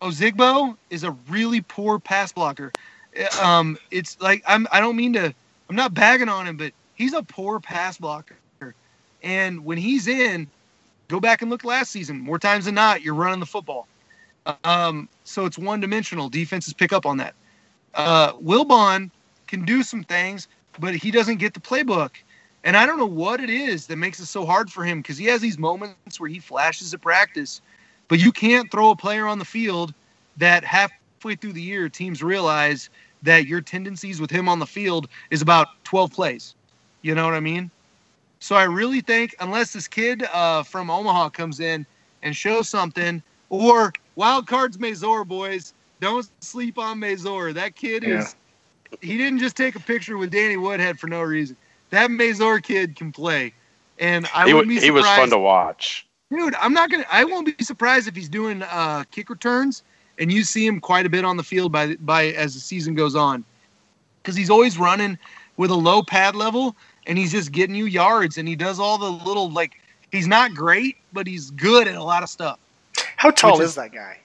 Ozigbo 0.01 0.75
is 0.89 1.03
a 1.03 1.12
really 1.29 1.62
poor 1.62 1.99
pass 1.99 2.31
blocker. 2.31 2.71
Um, 3.41 3.77
it's 3.91 4.19
like 4.19 4.43
I'm. 4.47 4.67
I 4.71 4.79
don't 4.79 4.95
mean 4.95 5.13
to. 5.13 5.34
I'm 5.69 5.75
not 5.75 5.93
bagging 5.93 6.29
on 6.29 6.47
him, 6.47 6.57
but 6.57 6.73
he's 6.95 7.13
a 7.13 7.23
poor 7.23 7.60
pass 7.60 7.97
blocker. 7.97 8.36
And 9.23 9.63
when 9.65 9.77
he's 9.77 10.07
in, 10.07 10.47
go 11.07 11.19
back 11.19 11.41
and 11.41 11.51
look 11.51 11.63
last 11.63 11.91
season. 11.91 12.19
More 12.19 12.39
times 12.39 12.65
than 12.65 12.75
not, 12.75 13.01
you're 13.01 13.13
running 13.13 13.39
the 13.39 13.45
football. 13.45 13.88
Um, 14.63 15.07
so 15.23 15.45
it's 15.45 15.57
one 15.57 15.79
dimensional. 15.79 16.29
Defenses 16.29 16.73
pick 16.73 16.93
up 16.93 17.05
on 17.05 17.17
that. 17.17 17.36
Uh, 17.93 18.34
Wilbon 18.34 19.12
can 19.47 19.65
do 19.65 19.84
some 19.84 20.03
things, 20.03 20.47
but 20.79 20.95
he 20.95 21.12
doesn't 21.12 21.38
get 21.38 21.53
the 21.53 21.60
playbook. 21.60 22.12
And 22.63 22.77
I 22.77 22.86
don't 22.86 22.97
know 22.97 23.05
what 23.05 23.39
it 23.41 23.49
is 23.49 23.88
that 23.88 23.97
makes 23.97 24.19
it 24.19 24.27
so 24.27 24.45
hard 24.45 24.71
for 24.71 24.84
him 24.84 24.99
because 25.01 25.17
he 25.17 25.25
has 25.25 25.41
these 25.41 25.57
moments 25.57 26.19
where 26.19 26.29
he 26.29 26.39
flashes 26.39 26.93
at 26.93 27.01
practice, 27.01 27.62
but 28.07 28.19
you 28.19 28.31
can't 28.31 28.71
throw 28.71 28.91
a 28.91 28.95
player 28.95 29.25
on 29.25 29.39
the 29.39 29.45
field 29.45 29.93
that 30.38 30.63
halfway 30.63 31.36
through 31.36 31.53
the 31.53 31.62
year 31.62 31.89
teams 31.89 32.21
realize 32.21 32.89
that 33.23 33.47
your 33.47 33.62
tendencies 33.62 34.21
with 34.21 34.31
him 34.31 34.47
on 34.47 34.60
the 34.60 34.65
field 34.65 35.07
is 35.31 35.41
about 35.41 35.67
12 35.84 36.12
plays. 36.12 36.55
You 37.01 37.15
know 37.15 37.25
what 37.25 37.34
I 37.34 37.39
mean? 37.39 37.71
So 38.41 38.56
I 38.56 38.63
really 38.63 39.01
think 39.01 39.36
unless 39.39 39.71
this 39.71 39.88
kid 39.88 40.23
uh, 40.34 40.63
from 40.63 40.89
Omaha 40.89 41.30
comes 41.30 41.60
in 41.60 41.86
and 42.23 42.36
shows 42.36 42.67
something, 42.67 43.21
or 43.49 43.93
wild 44.15 44.47
cards 44.47 44.77
Mazour 44.77 45.25
boys, 45.25 45.73
don't 45.99 46.27
sleep 46.41 46.80
on 46.80 46.99
Mazour. 46.99 47.54
That 47.54 47.75
kid 47.75 48.04
Yeah. 48.04 48.17
is 48.17 48.36
he 48.99 49.15
didn't 49.15 49.39
just 49.39 49.56
take 49.56 49.75
a 49.75 49.80
picture 49.80 50.17
with 50.17 50.32
Danny 50.32 50.58
Woodhead 50.58 50.99
for 50.99 51.08
no 51.08 51.21
reason. 51.21 51.56
That 51.91 52.10
Mazour 52.10 52.62
kid 52.63 52.95
can 52.95 53.12
play, 53.12 53.54
and 53.99 54.27
I 54.34 54.47
he, 54.47 54.54
wouldn't 54.54 54.69
be 54.69 54.80
surprised. 54.80 54.86
He 54.86 54.91
was 54.91 55.06
fun 55.06 55.30
to 55.30 55.38
watch. 55.38 56.08
Dude, 56.32 56.56
I'm 56.56 56.73
not 56.73 56.89
gonna. 56.89 57.06
I 57.12 57.23
won't 57.25 57.56
be 57.56 57.63
surprised 57.63 58.08
if 58.08 58.15
he's 58.15 58.30
doing 58.30 58.63
uh, 58.63 59.04
kick 59.12 59.30
returns, 59.30 59.84
and 60.17 60.32
you 60.32 60.43
see 60.43 60.65
him 60.65 60.80
quite 60.80 61.06
a 61.06 61.10
bit 61.10 61.25
on 61.25 61.38
the 61.38 61.43
field 61.43 61.71
by 61.71 61.95
by 61.97 62.27
as 62.27 62.56
the 62.56 62.60
season 62.60 62.95
goes 62.95 63.15
on, 63.15 63.43
because 64.21 64.36
he's 64.36 64.49
always 64.49 64.80
running 64.80 65.19
with 65.58 65.69
a 65.69 65.75
low 65.75 66.01
pad 66.01 66.36
level, 66.36 66.75
and 67.08 67.18
he's 67.18 67.32
just 67.32 67.52
getting 67.52 67.76
you 67.76 67.86
yards, 67.86 68.38
and 68.38 68.48
he 68.48 68.56
does 68.56 68.80
all 68.80 68.98
the 68.98 69.10
little 69.10 69.50
like. 69.52 69.80
He's 70.12 70.28
not 70.28 70.54
great, 70.54 70.98
but 71.14 71.26
he's 71.26 71.52
good 71.52 71.88
at 71.88 71.96
a 71.96 72.04
lot 72.04 72.22
of 72.24 72.30
stuff. 72.30 72.60
How 73.16 73.32
tall 73.32 73.62
is, 73.62 73.70
is- 73.70 73.76
that 73.76 73.94
guy? 73.94 74.18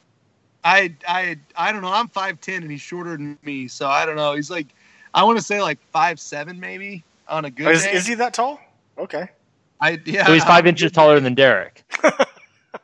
I 0.65 0.95
I 1.07 1.39
I 1.55 1.71
don't 1.73 1.83
know. 1.83 1.93
I'm 1.93 2.09
five 2.09 2.41
ten, 2.41 2.63
and 2.63 2.71
he's 2.71 2.81
shorter 2.81 3.13
than 3.13 3.39
me, 3.45 3.69
so 3.69 3.89
I 3.89 4.05
don't 4.05 4.17
know. 4.17 4.35
He's 4.35 4.51
like, 4.51 4.67
I 5.15 5.23
want 5.23 5.39
to 5.39 5.45
say 5.45 5.63
like 5.63 5.79
five 5.93 6.19
seven 6.19 6.59
maybe 6.59 7.05
on 7.29 7.45
a 7.45 7.51
good 7.51 7.69
Is, 7.69 7.85
day. 7.85 7.93
is 7.93 8.07
he 8.07 8.15
that 8.15 8.35
tall? 8.35 8.61
Okay. 8.99 9.29
I 9.81 10.01
yeah. 10.05 10.27
So 10.27 10.33
he's 10.33 10.43
five 10.45 10.61
on 10.65 10.67
a 10.67 10.69
inches 10.71 10.91
good 10.91 10.95
taller 10.95 11.21
than 11.21 11.35
Derek. 11.35 11.85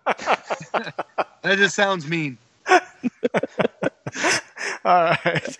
That 1.42 1.58
just 1.58 1.74
sounds 1.74 2.06
mean. 2.06 2.38
All 2.68 2.78
right. 4.84 5.58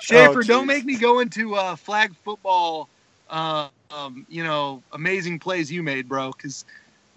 Schaefer, 0.00 0.38
Oh, 0.40 0.42
don't 0.42 0.66
make 0.66 0.84
me 0.84 0.96
go 0.96 1.20
into 1.20 1.54
uh, 1.54 1.76
flag 1.76 2.14
football. 2.24 2.88
Uh, 3.28 3.68
um, 3.90 4.26
you 4.28 4.42
know, 4.44 4.82
amazing 4.92 5.38
plays 5.38 5.70
you 5.70 5.82
made, 5.82 6.08
bro. 6.08 6.32
Because 6.32 6.64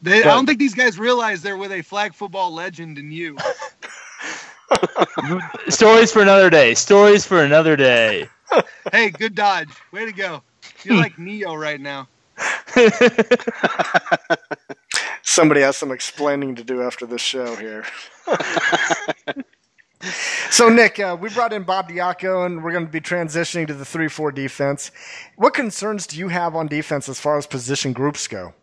I 0.06 0.22
don't 0.22 0.46
think 0.46 0.60
these 0.60 0.74
guys 0.76 0.98
realize 1.00 1.42
they're 1.42 1.58
with 1.58 1.72
a 1.72 1.82
flag 1.82 2.14
football 2.14 2.54
legend 2.54 2.98
in 2.98 3.12
you. 3.12 3.38
Stories 5.70 6.12
for 6.12 6.22
another 6.22 6.50
day. 6.50 6.74
Stories 6.74 7.26
for 7.26 7.44
another 7.44 7.76
day. 7.76 8.28
hey, 8.92 9.10
good 9.10 9.36
dodge. 9.36 9.70
Way 9.92 10.06
to 10.06 10.12
go. 10.12 10.44
You're 10.84 10.96
like 10.96 11.18
Neo 11.20 11.56
right 11.56 11.80
now. 11.80 12.08
Somebody 15.24 15.62
has 15.62 15.78
some 15.78 15.92
explaining 15.92 16.56
to 16.56 16.64
do 16.64 16.82
after 16.82 17.06
this 17.06 17.22
show 17.22 17.56
here. 17.56 17.86
So, 20.50 20.70
Nick, 20.70 21.00
uh, 21.00 21.18
we 21.20 21.30
brought 21.30 21.54
in 21.54 21.64
Bob 21.64 21.90
Diaco, 21.90 22.46
and 22.46 22.64
we're 22.64 22.72
going 22.72 22.86
to 22.86 22.92
be 22.92 23.02
transitioning 23.02 23.68
to 23.68 23.74
the 23.74 23.86
3 23.86 24.08
4 24.08 24.32
defense. 24.32 24.92
What 25.36 25.54
concerns 25.54 26.08
do 26.08 26.18
you 26.18 26.28
have 26.28 26.56
on 26.56 26.68
defense 26.68 27.10
as 27.10 27.20
far 27.20 27.38
as 27.38 27.48
position 27.48 27.94
groups 27.94 28.28
go? 28.28 28.54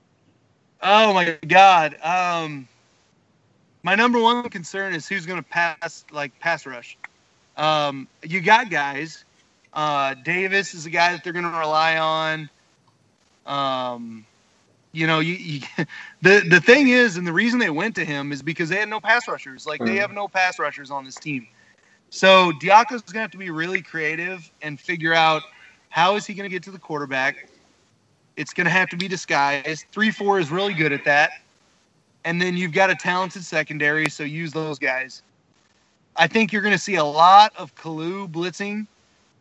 Oh 0.82 1.12
my 1.12 1.38
God. 1.46 1.96
Um, 2.02 2.68
my 3.82 3.94
number 3.94 4.20
one 4.20 4.48
concern 4.48 4.94
is 4.94 5.08
who's 5.08 5.26
going 5.26 5.42
to 5.42 5.48
pass, 5.48 6.04
like 6.12 6.38
pass 6.40 6.66
rush. 6.66 6.96
Um, 7.56 8.06
you 8.22 8.40
got 8.40 8.70
guys. 8.70 9.24
Uh, 9.72 10.14
Davis 10.14 10.74
is 10.74 10.86
a 10.86 10.90
guy 10.90 11.12
that 11.12 11.24
they're 11.24 11.32
going 11.32 11.44
to 11.44 11.58
rely 11.58 11.98
on. 11.98 12.50
Um, 13.46 14.26
you 14.92 15.06
know, 15.06 15.20
you, 15.20 15.34
you 15.34 15.60
the 16.22 16.40
the 16.48 16.60
thing 16.60 16.88
is, 16.88 17.16
and 17.16 17.26
the 17.26 17.32
reason 17.32 17.58
they 17.58 17.70
went 17.70 17.94
to 17.96 18.04
him 18.04 18.32
is 18.32 18.42
because 18.42 18.68
they 18.68 18.76
had 18.76 18.88
no 18.88 19.00
pass 19.00 19.28
rushers. 19.28 19.66
Like 19.66 19.84
they 19.84 19.96
Mhm. 19.96 20.00
have 20.00 20.12
no 20.12 20.28
pass 20.28 20.58
rushers 20.58 20.90
on 20.90 21.04
this 21.04 21.18
team. 21.18 21.46
So 22.10 22.52
Diaco's 22.60 23.02
going 23.02 23.14
to 23.14 23.20
have 23.20 23.30
to 23.32 23.38
be 23.38 23.50
really 23.50 23.82
creative 23.82 24.50
and 24.62 24.80
figure 24.80 25.14
out 25.14 25.42
how 25.90 26.16
is 26.16 26.26
he 26.26 26.34
going 26.34 26.48
to 26.48 26.52
get 26.54 26.62
to 26.64 26.70
the 26.70 26.78
quarterback. 26.78 27.36
It's 28.36 28.52
going 28.52 28.66
to 28.66 28.70
have 28.70 28.88
to 28.90 28.96
be 28.96 29.08
disguised. 29.08 29.86
Three 29.92 30.10
four 30.10 30.38
is 30.40 30.50
really 30.50 30.74
good 30.74 30.92
at 30.92 31.04
that. 31.04 31.30
And 32.24 32.40
then 32.40 32.56
you've 32.56 32.72
got 32.72 32.90
a 32.90 32.94
talented 32.94 33.44
secondary, 33.44 34.08
so 34.08 34.24
use 34.24 34.52
those 34.52 34.78
guys. 34.78 35.22
I 36.16 36.26
think 36.26 36.52
you're 36.52 36.62
going 36.62 36.74
to 36.74 36.78
see 36.78 36.96
a 36.96 37.04
lot 37.04 37.52
of 37.56 37.74
Kalu 37.74 38.30
blitzing. 38.30 38.86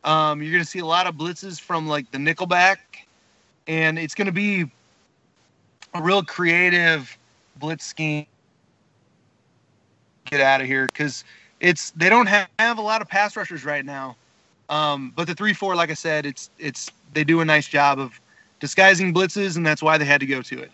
Um, 0.04 0.42
you're 0.42 0.52
going 0.52 0.64
to 0.64 0.70
see 0.70 0.80
a 0.80 0.86
lot 0.86 1.08
of 1.08 1.16
blitzes 1.16 1.60
from 1.60 1.88
like 1.88 2.12
the 2.12 2.18
nickelback, 2.18 2.78
and 3.68 3.98
it's 3.98 4.14
going 4.16 4.28
to 4.28 4.32
be 4.32 4.66
a 5.94 6.02
real 6.02 6.24
creative 6.24 7.18
blitz 7.58 7.86
scheme. 7.86 8.26
Get 10.26 10.42
out 10.42 10.62
of 10.62 10.68
here 10.68 10.88
because 10.88 11.24
it's 11.60 11.92
they 11.92 12.10
don't 12.10 12.28
have, 12.28 12.50
have 12.60 12.78
a 12.78 12.82
lot 12.82 13.02
of 13.02 13.08
pass 13.08 13.36
rushers 13.36 13.64
right 13.64 13.86
now. 13.86 14.16
Um, 14.70 15.14
but 15.16 15.28
the 15.28 15.34
three 15.34 15.54
four, 15.54 15.76
like 15.76 15.90
I 15.90 15.94
said, 15.94 16.26
it's 16.26 16.50
it's 16.60 16.92
they 17.14 17.24
do 17.24 17.40
a 17.40 17.46
nice 17.46 17.68
job 17.68 18.00
of 18.00 18.20
disguising 18.60 19.14
blitzes, 19.14 19.56
and 19.56 19.66
that's 19.66 19.82
why 19.82 19.98
they 19.98 20.06
had 20.06 20.20
to 20.20 20.26
go 20.26 20.42
to 20.42 20.62
it. 20.62 20.72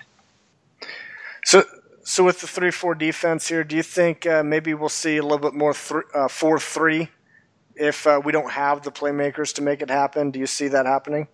So, 1.45 1.63
so 2.03 2.23
with 2.23 2.41
the 2.41 2.47
3 2.47 2.71
4 2.71 2.95
defense 2.95 3.47
here, 3.47 3.63
do 3.63 3.75
you 3.75 3.83
think 3.83 4.25
uh, 4.25 4.43
maybe 4.43 4.73
we'll 4.73 4.89
see 4.89 5.17
a 5.17 5.23
little 5.23 5.37
bit 5.37 5.53
more 5.53 5.73
4 5.73 6.05
uh, 6.15 6.27
4 6.27 6.59
3 6.59 7.09
if 7.75 8.07
uh, 8.07 8.21
we 8.23 8.31
don't 8.31 8.51
have 8.51 8.83
the 8.83 8.91
playmakers 8.91 9.53
to 9.55 9.61
make 9.61 9.81
it 9.81 9.89
happen? 9.89 10.31
Do 10.31 10.39
you 10.39 10.47
see 10.47 10.67
that 10.69 10.85
happening? 10.85 11.27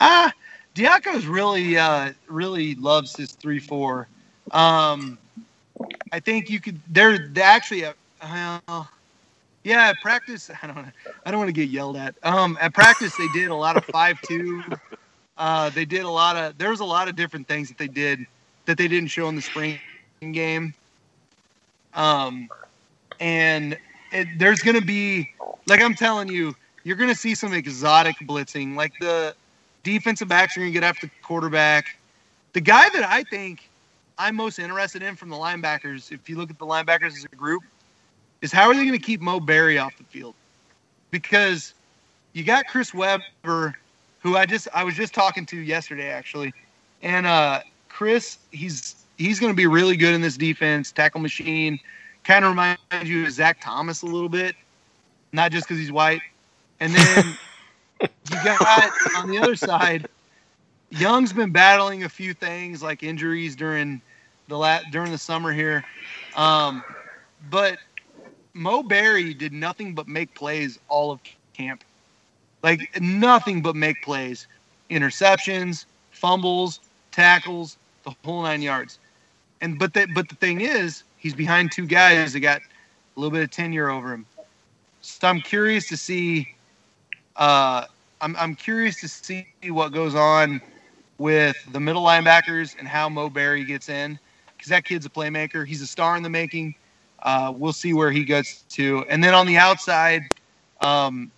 Ah, 0.00 0.32
Diaco's 0.76 1.26
really, 1.26 1.78
uh, 1.78 2.12
really 2.28 2.74
loves 2.74 3.16
his 3.16 3.32
three 3.32 3.58
four. 3.58 4.08
Um, 4.50 5.18
I 6.12 6.20
think 6.20 6.50
you 6.50 6.60
could. 6.60 6.78
They're, 6.88 7.28
they 7.28 7.40
actually, 7.40 7.86
uh, 7.86 8.84
yeah. 9.64 9.88
At 9.88 9.96
practice, 10.02 10.50
I 10.62 10.66
don't, 10.66 10.78
I 11.24 11.30
don't 11.30 11.38
want 11.38 11.48
to 11.48 11.52
get 11.52 11.70
yelled 11.70 11.96
at. 11.96 12.14
Um, 12.22 12.58
at 12.60 12.74
practice, 12.74 13.16
they 13.16 13.28
did 13.28 13.48
a 13.48 13.54
lot 13.54 13.76
of 13.76 13.84
five 13.86 14.20
two. 14.22 14.62
Uh, 15.38 15.70
they 15.70 15.86
did 15.86 16.02
a 16.02 16.10
lot 16.10 16.36
of. 16.36 16.58
There 16.58 16.70
was 16.70 16.80
a 16.80 16.84
lot 16.84 17.08
of 17.08 17.16
different 17.16 17.48
things 17.48 17.68
that 17.68 17.78
they 17.78 17.88
did 17.88 18.26
that 18.66 18.76
they 18.76 18.86
didn't 18.86 19.08
show 19.08 19.28
in 19.28 19.36
the 19.36 19.42
spring 19.42 19.78
game. 20.20 20.74
Um, 21.94 22.50
and 23.18 23.78
it, 24.12 24.28
there's 24.38 24.60
going 24.60 24.78
to 24.78 24.84
be, 24.84 25.32
like 25.66 25.80
I'm 25.80 25.94
telling 25.94 26.28
you, 26.28 26.54
you're 26.84 26.96
going 26.96 27.08
to 27.08 27.16
see 27.16 27.34
some 27.34 27.54
exotic 27.54 28.16
blitzing. 28.24 28.76
Like 28.76 28.92
the 29.00 29.34
defensive 29.86 30.26
backs 30.26 30.56
are 30.56 30.60
going 30.60 30.72
to 30.72 30.78
get 30.78 30.82
after 30.82 31.06
the 31.06 31.12
quarterback. 31.22 31.96
The 32.54 32.60
guy 32.60 32.88
that 32.88 33.04
I 33.04 33.22
think 33.22 33.70
I'm 34.18 34.34
most 34.34 34.58
interested 34.58 35.00
in 35.00 35.14
from 35.14 35.28
the 35.28 35.36
linebackers, 35.36 36.10
if 36.10 36.28
you 36.28 36.36
look 36.36 36.50
at 36.50 36.58
the 36.58 36.66
linebackers 36.66 37.16
as 37.16 37.24
a 37.24 37.36
group, 37.36 37.62
is 38.42 38.50
how 38.50 38.68
are 38.68 38.74
they 38.74 38.84
going 38.84 38.98
to 38.98 39.04
keep 39.04 39.20
Mo 39.20 39.38
Barry 39.38 39.78
off 39.78 39.96
the 39.96 40.04
field? 40.04 40.34
Because 41.12 41.72
you 42.32 42.42
got 42.42 42.66
Chris 42.66 42.92
Weber, 42.92 43.76
who 44.18 44.36
I 44.36 44.44
just 44.44 44.66
I 44.74 44.82
was 44.82 44.94
just 44.94 45.14
talking 45.14 45.46
to 45.46 45.56
yesterday 45.56 46.10
actually, 46.10 46.52
and 47.02 47.24
uh, 47.24 47.60
Chris 47.88 48.38
he's 48.50 48.96
he's 49.16 49.38
going 49.38 49.52
to 49.52 49.56
be 49.56 49.68
really 49.68 49.96
good 49.96 50.14
in 50.14 50.20
this 50.20 50.36
defense, 50.36 50.90
tackle 50.90 51.20
machine. 51.20 51.78
Kind 52.24 52.44
of 52.44 52.50
reminds 52.50 52.80
you 53.04 53.24
of 53.24 53.30
Zach 53.30 53.58
Thomas 53.62 54.02
a 54.02 54.06
little 54.06 54.28
bit, 54.28 54.56
not 55.32 55.52
just 55.52 55.68
because 55.68 55.78
he's 55.78 55.92
white. 55.92 56.22
And 56.80 56.92
then 56.92 57.38
you 58.24 58.40
got 58.40 58.92
on 59.14 59.28
the 59.28 59.38
other 59.38 59.56
side, 59.56 60.06
Young's 60.90 61.32
been 61.32 61.52
battling 61.52 62.04
a 62.04 62.08
few 62.08 62.34
things 62.34 62.82
like 62.82 63.02
injuries 63.02 63.56
during 63.56 64.02
the 64.48 64.56
la- 64.58 64.82
during 64.90 65.12
the 65.12 65.18
summer 65.18 65.52
here, 65.52 65.84
um, 66.34 66.84
but 67.50 67.78
Mo 68.54 68.82
Barry 68.82 69.34
did 69.34 69.52
nothing 69.52 69.94
but 69.94 70.08
make 70.08 70.34
plays 70.34 70.78
all 70.88 71.12
of 71.12 71.20
camp, 71.54 71.84
like 72.62 72.88
nothing 73.00 73.62
but 73.62 73.76
make 73.76 74.00
plays, 74.02 74.48
interceptions, 74.90 75.86
fumbles, 76.10 76.80
tackles, 77.12 77.78
the 78.04 78.14
whole 78.24 78.42
nine 78.42 78.62
yards. 78.62 79.00
And 79.60 79.78
but 79.78 79.94
the 79.94 80.06
but 80.14 80.28
the 80.28 80.36
thing 80.36 80.60
is, 80.62 81.04
he's 81.16 81.34
behind 81.34 81.72
two 81.72 81.86
guys 81.86 82.32
that 82.34 82.40
got 82.40 82.60
a 82.60 83.20
little 83.20 83.32
bit 83.32 83.42
of 83.42 83.50
tenure 83.50 83.90
over 83.90 84.12
him. 84.12 84.26
So 85.00 85.28
I'm 85.28 85.40
curious 85.42 85.88
to 85.88 85.96
see. 85.96 86.55
Uh, 87.36 87.84
I'm 88.20 88.36
I'm 88.36 88.54
curious 88.54 89.00
to 89.00 89.08
see 89.08 89.46
what 89.68 89.92
goes 89.92 90.14
on 90.14 90.60
with 91.18 91.56
the 91.72 91.80
middle 91.80 92.04
linebackers 92.04 92.78
and 92.78 92.88
how 92.88 93.08
Mo 93.08 93.28
Barry 93.30 93.64
gets 93.64 93.88
in 93.88 94.18
because 94.56 94.68
that 94.70 94.84
kid's 94.84 95.06
a 95.06 95.10
playmaker. 95.10 95.66
He's 95.66 95.82
a 95.82 95.86
star 95.86 96.16
in 96.16 96.22
the 96.22 96.30
making. 96.30 96.74
Uh, 97.22 97.52
we'll 97.56 97.72
see 97.72 97.92
where 97.94 98.10
he 98.10 98.24
gets 98.24 98.62
to. 98.62 99.04
And 99.08 99.22
then 99.22 99.34
on 99.34 99.46
the 99.46 99.56
outside, 99.56 100.22
Um, 100.80 101.30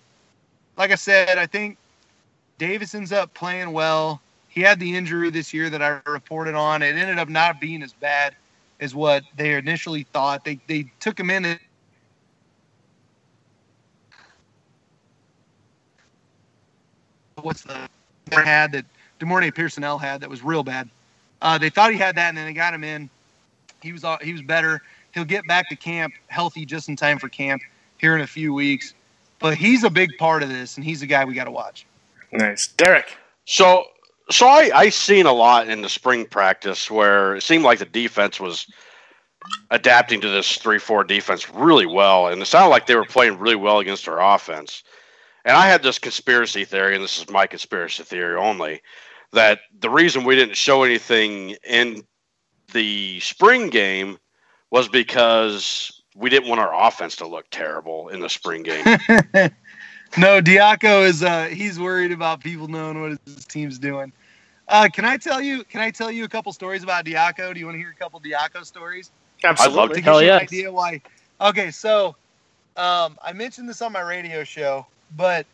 like 0.77 0.91
I 0.93 0.97
said, 0.97 1.39
I 1.39 1.47
think 1.47 1.79
Davis 2.59 2.95
ends 2.95 3.13
up 3.13 3.33
playing 3.35 3.73
well. 3.73 4.21
He 4.49 4.61
had 4.63 4.81
the 4.81 4.97
injury 4.97 5.31
this 5.31 5.53
year 5.55 5.71
that 5.71 5.83
I 5.83 6.01
reported 6.11 6.55
on. 6.55 6.83
It 6.83 6.97
ended 6.97 7.19
up 7.19 7.29
not 7.29 7.61
being 7.61 7.83
as 7.83 7.93
bad 7.93 8.35
as 8.81 8.95
what 8.95 9.23
they 9.37 9.55
initially 9.55 10.05
thought. 10.13 10.45
They 10.45 10.59
they 10.67 10.91
took 11.01 11.19
him 11.19 11.31
in. 11.31 11.59
What's 17.43 17.63
the 17.63 17.89
had 18.31 18.73
that 18.73 18.85
De'Mornay 19.21 19.55
Pierson-El 19.55 19.99
had 19.99 20.21
that 20.21 20.31
was 20.31 20.43
real 20.43 20.63
bad. 20.63 20.89
Uh, 21.41 21.59
they 21.59 21.71
thought 21.71 21.93
he 21.93 21.99
had 21.99 22.17
that, 22.17 22.29
and 22.29 22.37
then 22.37 22.47
they 22.47 22.53
got 22.53 22.75
him 22.75 22.85
in. 22.85 23.09
He 23.83 23.93
was 23.93 24.05
he 24.23 24.33
was 24.33 24.43
better. 24.43 24.83
He'll 25.15 25.25
get 25.25 25.47
back 25.47 25.69
to 25.69 25.77
camp 25.77 26.15
healthy 26.29 26.65
just 26.65 26.89
in 26.89 26.97
time 26.97 27.19
for 27.19 27.29
camp 27.29 27.63
here 27.99 28.15
in 28.15 28.23
a 28.23 28.27
few 28.27 28.53
weeks. 28.53 28.95
But 29.39 29.57
he's 29.57 29.85
a 29.85 29.91
big 29.91 30.11
part 30.19 30.43
of 30.43 30.49
this, 30.49 30.77
and 30.77 30.85
he's 30.85 31.01
the 31.01 31.07
guy 31.07 31.25
we 31.25 31.35
got 31.35 31.45
to 31.45 31.51
watch. 31.51 31.87
Nice, 32.33 32.69
Derek. 32.69 33.17
So, 33.45 33.85
so 34.31 34.47
I 34.47 34.71
I 34.75 34.89
seen 34.89 35.27
a 35.27 35.33
lot 35.33 35.69
in 35.69 35.83
the 35.83 35.89
spring 35.89 36.27
practice 36.27 36.91
where 36.91 37.37
it 37.37 37.43
seemed 37.43 37.65
like 37.65 37.79
the 37.79 37.85
defense 37.85 38.41
was 38.41 38.67
adapting 39.71 40.21
to 40.21 40.29
this 40.29 40.57
three 40.57 40.79
four 40.79 41.05
defense 41.05 41.49
really 41.51 41.87
well, 41.87 42.27
and 42.27 42.43
it 42.43 42.47
sounded 42.47 42.71
like 42.71 42.87
they 42.87 42.97
were 42.97 43.05
playing 43.05 43.39
really 43.39 43.57
well 43.57 43.79
against 43.79 44.09
our 44.09 44.35
offense. 44.35 44.83
And 45.49 45.57
I 45.57 45.67
had 45.67 45.83
this 45.83 45.99
conspiracy 45.99 46.67
theory, 46.67 46.95
and 46.95 47.03
this 47.03 47.19
is 47.19 47.31
my 47.31 47.47
conspiracy 47.47 48.03
theory 48.03 48.37
only, 48.37 48.83
that 49.33 49.61
the 49.81 49.89
reason 49.89 50.25
we 50.25 50.37
didn't 50.37 50.59
show 50.59 50.83
anything 50.83 51.57
in 51.67 52.03
the 52.75 53.19
spring 53.21 53.71
game 53.71 54.19
was 54.71 54.89
because 54.89 56.03
we 56.15 56.29
didn't 56.29 56.51
want 56.51 56.61
our 56.61 56.87
offense 56.87 57.17
to 57.17 57.27
look 57.27 57.47
terrible 57.51 58.09
in 58.09 58.21
the 58.21 58.29
spring 58.29 58.63
game. 58.63 58.85
no, 60.19 60.43
Diaco 60.43 61.07
is 61.07 61.23
uh, 61.23 61.47
he's 61.47 61.81
worried 61.81 62.13
about 62.13 62.41
people 62.41 62.69
knowing 62.69 63.01
what 63.01 63.19
his 63.25 63.47
team's 63.47 63.79
doing. 63.79 64.13
Uh, 64.69 64.91
can 64.93 65.07
I 65.07 65.17
tell 65.17 65.41
you? 65.41 65.65
Can 65.65 65.81
I 65.81 65.91
tell 65.91 66.11
you 66.11 66.25
a 66.25 66.29
couple 66.29 66.53
stories 66.53 66.83
about 66.83 67.07
Diaco? 67.07 67.55
Do 67.55 67.61
you 67.61 67.65
want 67.65 67.77
to 67.77 67.79
hear 67.79 67.91
a 67.91 67.95
couple 67.95 68.21
Diaco 68.21 68.67
stories? 68.67 69.11
Absolutely. 69.43 69.73
I'd 69.73 69.81
love 69.81 69.89
to 69.89 69.95
to. 69.95 70.01
give 70.03 70.05
Hell 70.05 70.23
you 70.23 70.31
an 70.31 70.41
idea 70.41 70.71
why. 70.71 71.01
Okay, 71.41 71.71
so 71.71 72.09
um, 72.77 73.17
I 73.25 73.33
mentioned 73.33 73.67
this 73.67 73.81
on 73.81 73.93
my 73.93 74.03
radio 74.03 74.45
show, 74.45 74.87
but 75.17 75.47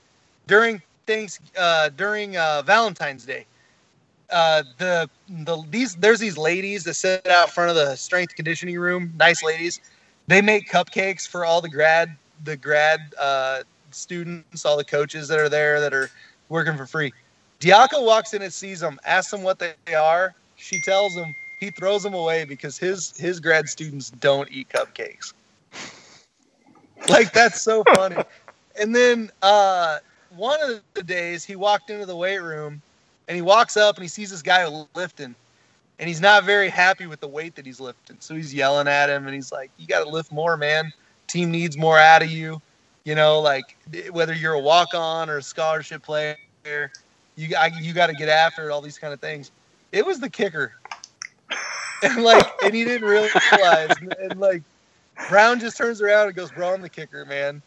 during 0.47 0.83
things 1.07 1.41
uh, 1.59 1.91
during 1.91 2.37
uh, 2.37 2.63
Valentine's 2.63 3.25
Day, 3.25 3.47
uh, 4.31 4.63
the 4.79 5.09
the 5.29 5.63
these 5.71 5.95
there's 5.97 6.21
these 6.21 6.37
ladies 6.39 6.85
that 6.85 6.95
sit 6.95 7.27
out 7.27 7.51
front 7.51 7.71
of 7.71 7.77
the 7.77 7.97
strength 7.97 8.35
conditioning 8.35 8.79
room. 8.79 9.13
Nice 9.17 9.43
ladies. 9.43 9.81
They 10.27 10.41
make 10.41 10.69
cupcakes 10.71 11.29
for 11.29 11.45
all 11.45 11.61
the 11.61 11.69
grad 11.69 12.17
the 12.45 12.57
grad 12.57 13.01
uh, 13.21 13.63
students, 13.91 14.65
all 14.65 14.77
the 14.77 14.85
coaches 14.85 15.29
that 15.29 15.39
are 15.39 15.49
there 15.49 15.81
that 15.81 15.95
are 15.95 16.11
working 16.49 16.77
for 16.77 16.87
free. 16.87 17.13
Diaco 17.61 18.05
walks 18.05 18.35
in 18.35 18.43
and 18.43 18.53
sees 18.53 18.81
them, 18.81 18.99
asks 19.05 19.31
them 19.31 19.43
what 19.43 19.59
they 19.59 19.95
are. 19.95 20.35
She 20.57 20.81
tells 20.83 21.15
him. 21.15 21.35
He 21.61 21.71
throws 21.71 22.03
them 22.03 22.15
away 22.15 22.45
because 22.45 22.77
his 22.77 23.17
his 23.17 23.41
grad 23.41 23.69
students 23.69 24.11
don't 24.11 24.51
eat 24.51 24.69
cupcakes. 24.69 25.33
Like 27.09 27.33
that's 27.33 27.61
so 27.63 27.85
funny. 27.95 28.17
And 28.81 28.95
then 28.95 29.31
uh, 29.43 29.99
one 30.37 30.59
of 30.63 30.83
the 30.95 31.03
days 31.03 31.45
he 31.45 31.57
walked 31.57 31.91
into 31.91 32.07
the 32.07 32.17
weight 32.17 32.43
room 32.43 32.83
and 33.29 33.37
he 33.37 33.43
walks 33.43 33.77
up 33.77 33.97
and 33.97 34.03
he 34.03 34.09
sees 34.09 34.31
this 34.31 34.43
guy 34.43 34.67
lifting 34.95 35.35
and 35.99 36.09
he's 36.09 36.21
not 36.21 36.45
very 36.45 36.69
happy 36.69 37.07
with 37.07 37.21
the 37.21 37.29
weight 37.29 37.55
that 37.55 37.65
he's 37.65 37.81
lifting. 37.81 38.17
So 38.21 38.35
he's 38.35 38.53
yelling 38.53 38.89
at 38.89 39.09
him 39.09 39.27
and 39.27 39.35
he's 39.35 39.53
like, 39.53 39.71
"You 39.79 39.87
got 39.87 40.05
to 40.05 40.11
lift 40.11 40.33
more, 40.33 40.57
man. 40.57 40.93
Team 41.29 41.51
needs 41.51 41.77
more 41.77 41.99
out 41.99 42.23
of 42.23 42.31
you. 42.31 42.61
You 43.05 43.15
know, 43.15 43.41
like 43.41 43.77
whether 44.11 44.35
you're 44.35 44.55
a 44.55 44.61
walk-on 44.61 45.31
or 45.31 45.39
a 45.39 45.43
scholarship 45.43 46.03
player, 46.03 46.37
you 46.65 47.49
you 47.81 47.93
got 47.95 48.07
to 48.09 48.15
get 48.15 48.29
after 48.29 48.69
it. 48.69 48.73
All 48.73 48.81
these 48.81 48.99
kind 48.99 49.13
of 49.13 49.21
things." 49.21 49.51
It 49.93 50.05
was 50.05 50.19
the 50.19 50.29
kicker, 50.29 50.73
and 52.03 52.25
like, 52.25 52.45
and 52.65 52.75
he 52.75 52.85
didn't 52.85 53.07
realize, 53.09 53.97
and, 54.01 54.13
and 54.15 54.41
like, 54.41 54.63
Brown 55.29 55.61
just 55.61 55.77
turns 55.77 56.03
around 56.03 56.27
and 56.27 56.35
goes, 56.35 56.51
"Bro, 56.51 56.75
I'm 56.75 56.83
the 56.83 56.89
kicker, 56.89 57.25
man," 57.25 57.63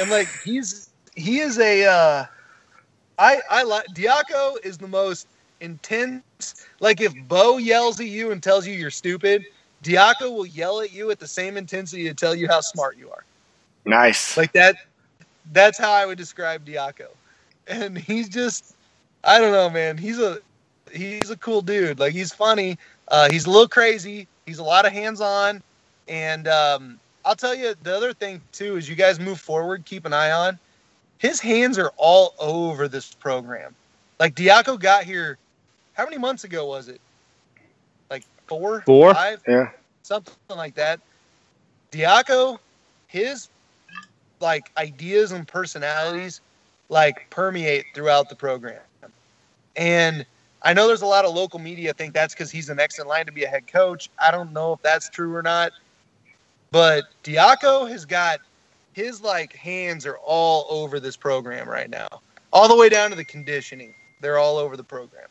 and 0.00 0.10
like, 0.10 0.28
he's 0.44 0.90
he 1.14 1.40
is 1.40 1.58
a. 1.58 1.84
Uh, 1.86 2.26
I 3.18 3.40
I 3.50 3.62
like 3.62 3.86
Diaco 3.94 4.56
is 4.64 4.78
the 4.78 4.88
most 4.88 5.26
intense. 5.60 6.66
Like 6.80 7.00
if 7.00 7.14
Bo 7.28 7.58
yells 7.58 7.98
at 8.00 8.06
you 8.06 8.30
and 8.30 8.42
tells 8.42 8.66
you 8.66 8.74
you're 8.74 8.90
stupid, 8.90 9.44
Diaco 9.82 10.32
will 10.32 10.46
yell 10.46 10.80
at 10.80 10.92
you 10.92 11.10
at 11.10 11.18
the 11.18 11.26
same 11.26 11.56
intensity 11.56 12.04
to 12.04 12.14
tell 12.14 12.34
you 12.34 12.46
how 12.48 12.60
smart 12.60 12.96
you 12.98 13.10
are. 13.10 13.24
Nice. 13.84 14.36
Like 14.36 14.52
that. 14.52 14.76
That's 15.52 15.78
how 15.78 15.92
I 15.92 16.04
would 16.06 16.18
describe 16.18 16.66
Diaco, 16.66 17.08
and 17.66 17.96
he's 17.96 18.28
just. 18.28 18.74
I 19.24 19.40
don't 19.40 19.52
know, 19.52 19.70
man. 19.70 19.98
He's 19.98 20.20
a 20.20 20.38
he's 20.92 21.30
a 21.30 21.36
cool 21.36 21.62
dude. 21.62 21.98
Like 21.98 22.12
he's 22.12 22.32
funny. 22.32 22.78
Uh, 23.08 23.28
he's 23.30 23.46
a 23.46 23.50
little 23.50 23.68
crazy. 23.68 24.28
He's 24.44 24.58
a 24.58 24.64
lot 24.64 24.86
of 24.86 24.92
hands 24.92 25.20
on, 25.20 25.62
and 26.06 26.46
um, 26.46 27.00
I'll 27.26 27.34
tell 27.36 27.54
you 27.54 27.74
the 27.82 27.94
other 27.94 28.14
thing 28.14 28.40
too 28.52 28.76
is 28.76 28.88
you 28.88 28.94
guys 28.94 29.18
move 29.18 29.40
forward, 29.40 29.84
keep 29.84 30.06
an 30.06 30.12
eye 30.12 30.30
on. 30.30 30.58
His 31.18 31.40
hands 31.40 31.76
are 31.78 31.92
all 31.96 32.34
over 32.38 32.88
this 32.88 33.12
program. 33.14 33.74
Like 34.20 34.34
Diaco 34.36 34.78
got 34.78 35.04
here, 35.04 35.36
how 35.94 36.04
many 36.04 36.18
months 36.18 36.44
ago 36.44 36.66
was 36.66 36.88
it? 36.88 37.00
Like 38.10 38.24
four, 38.46 38.82
Four? 38.86 39.12
yeah. 39.48 39.70
something 40.04 40.34
like 40.56 40.76
that. 40.76 41.00
Diaco, 41.90 42.58
his 43.08 43.48
like 44.40 44.70
ideas 44.76 45.32
and 45.32 45.48
personalities 45.48 46.40
like 46.88 47.28
permeate 47.30 47.86
throughout 47.94 48.28
the 48.28 48.36
program. 48.36 48.80
And 49.74 50.24
I 50.62 50.72
know 50.74 50.86
there's 50.86 51.02
a 51.02 51.06
lot 51.06 51.24
of 51.24 51.34
local 51.34 51.58
media 51.58 51.92
think 51.92 52.14
that's 52.14 52.34
because 52.34 52.50
he's 52.50 52.66
the 52.68 52.74
next 52.74 52.98
in 53.00 53.06
line 53.06 53.26
to 53.26 53.32
be 53.32 53.44
a 53.44 53.48
head 53.48 53.66
coach. 53.66 54.10
I 54.18 54.30
don't 54.30 54.52
know 54.52 54.74
if 54.74 54.82
that's 54.82 55.10
true 55.10 55.34
or 55.34 55.42
not. 55.42 55.72
But 56.70 57.04
Diaco 57.24 57.88
has 57.88 58.04
got 58.04 58.40
his 58.92 59.20
like 59.22 59.54
hands 59.54 60.06
are 60.06 60.18
all 60.18 60.66
over 60.70 60.98
this 61.00 61.16
program 61.16 61.68
right 61.68 61.90
now. 61.90 62.08
All 62.52 62.68
the 62.68 62.76
way 62.76 62.88
down 62.88 63.10
to 63.10 63.16
the 63.16 63.24
conditioning. 63.24 63.94
They're 64.20 64.38
all 64.38 64.56
over 64.56 64.76
the 64.76 64.84
program. 64.84 65.28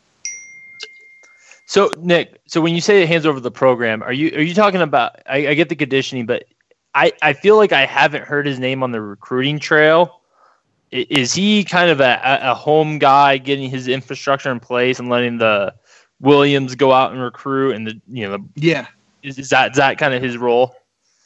So 1.65 1.91
Nick, 1.97 2.39
so 2.45 2.61
when 2.61 2.75
you 2.75 2.81
say 2.81 3.05
hands 3.05 3.25
over 3.25 3.39
the 3.39 3.51
program, 3.51 4.03
are 4.03 4.13
you 4.13 4.29
are 4.35 4.41
you 4.41 4.53
talking 4.53 4.81
about? 4.81 5.19
I, 5.25 5.47
I 5.47 5.53
get 5.55 5.69
the 5.69 5.75
conditioning, 5.75 6.25
but 6.27 6.45
I 6.93 7.11
I 7.23 7.33
feel 7.33 7.57
like 7.57 7.71
I 7.73 7.85
haven't 7.85 8.23
heard 8.23 8.45
his 8.45 8.59
name 8.59 8.83
on 8.83 8.91
the 8.91 9.01
recruiting 9.01 9.59
trail. 9.59 10.21
Is 10.91 11.33
he 11.33 11.63
kind 11.63 11.89
of 11.89 11.99
a, 11.99 12.21
a 12.23 12.51
a 12.51 12.53
home 12.53 12.99
guy, 12.99 13.37
getting 13.37 13.69
his 13.69 13.87
infrastructure 13.87 14.51
in 14.51 14.59
place 14.59 14.99
and 14.99 15.09
letting 15.09 15.39
the 15.39 15.73
Williams 16.21 16.75
go 16.75 16.91
out 16.93 17.11
and 17.11 17.19
recruit, 17.19 17.75
and 17.75 17.87
the 17.87 17.99
you 18.07 18.27
know 18.27 18.37
the, 18.37 18.43
Yeah. 18.55 18.85
is, 19.23 19.39
is 19.39 19.49
that 19.49 19.71
is 19.71 19.77
that 19.77 19.97
kind 19.97 20.13
of 20.13 20.21
his 20.21 20.37
role? 20.37 20.75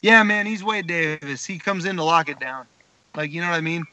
Yeah, 0.02 0.22
man, 0.22 0.46
he's 0.46 0.64
Wade 0.64 0.86
Davis. 0.86 1.44
He 1.44 1.58
comes 1.58 1.84
in 1.84 1.96
to 1.96 2.04
lock 2.04 2.28
it 2.28 2.40
down. 2.40 2.66
Like, 3.14 3.32
you 3.32 3.40
know 3.40 3.50
what 3.50 3.56
I 3.56 3.60
mean? 3.60 3.84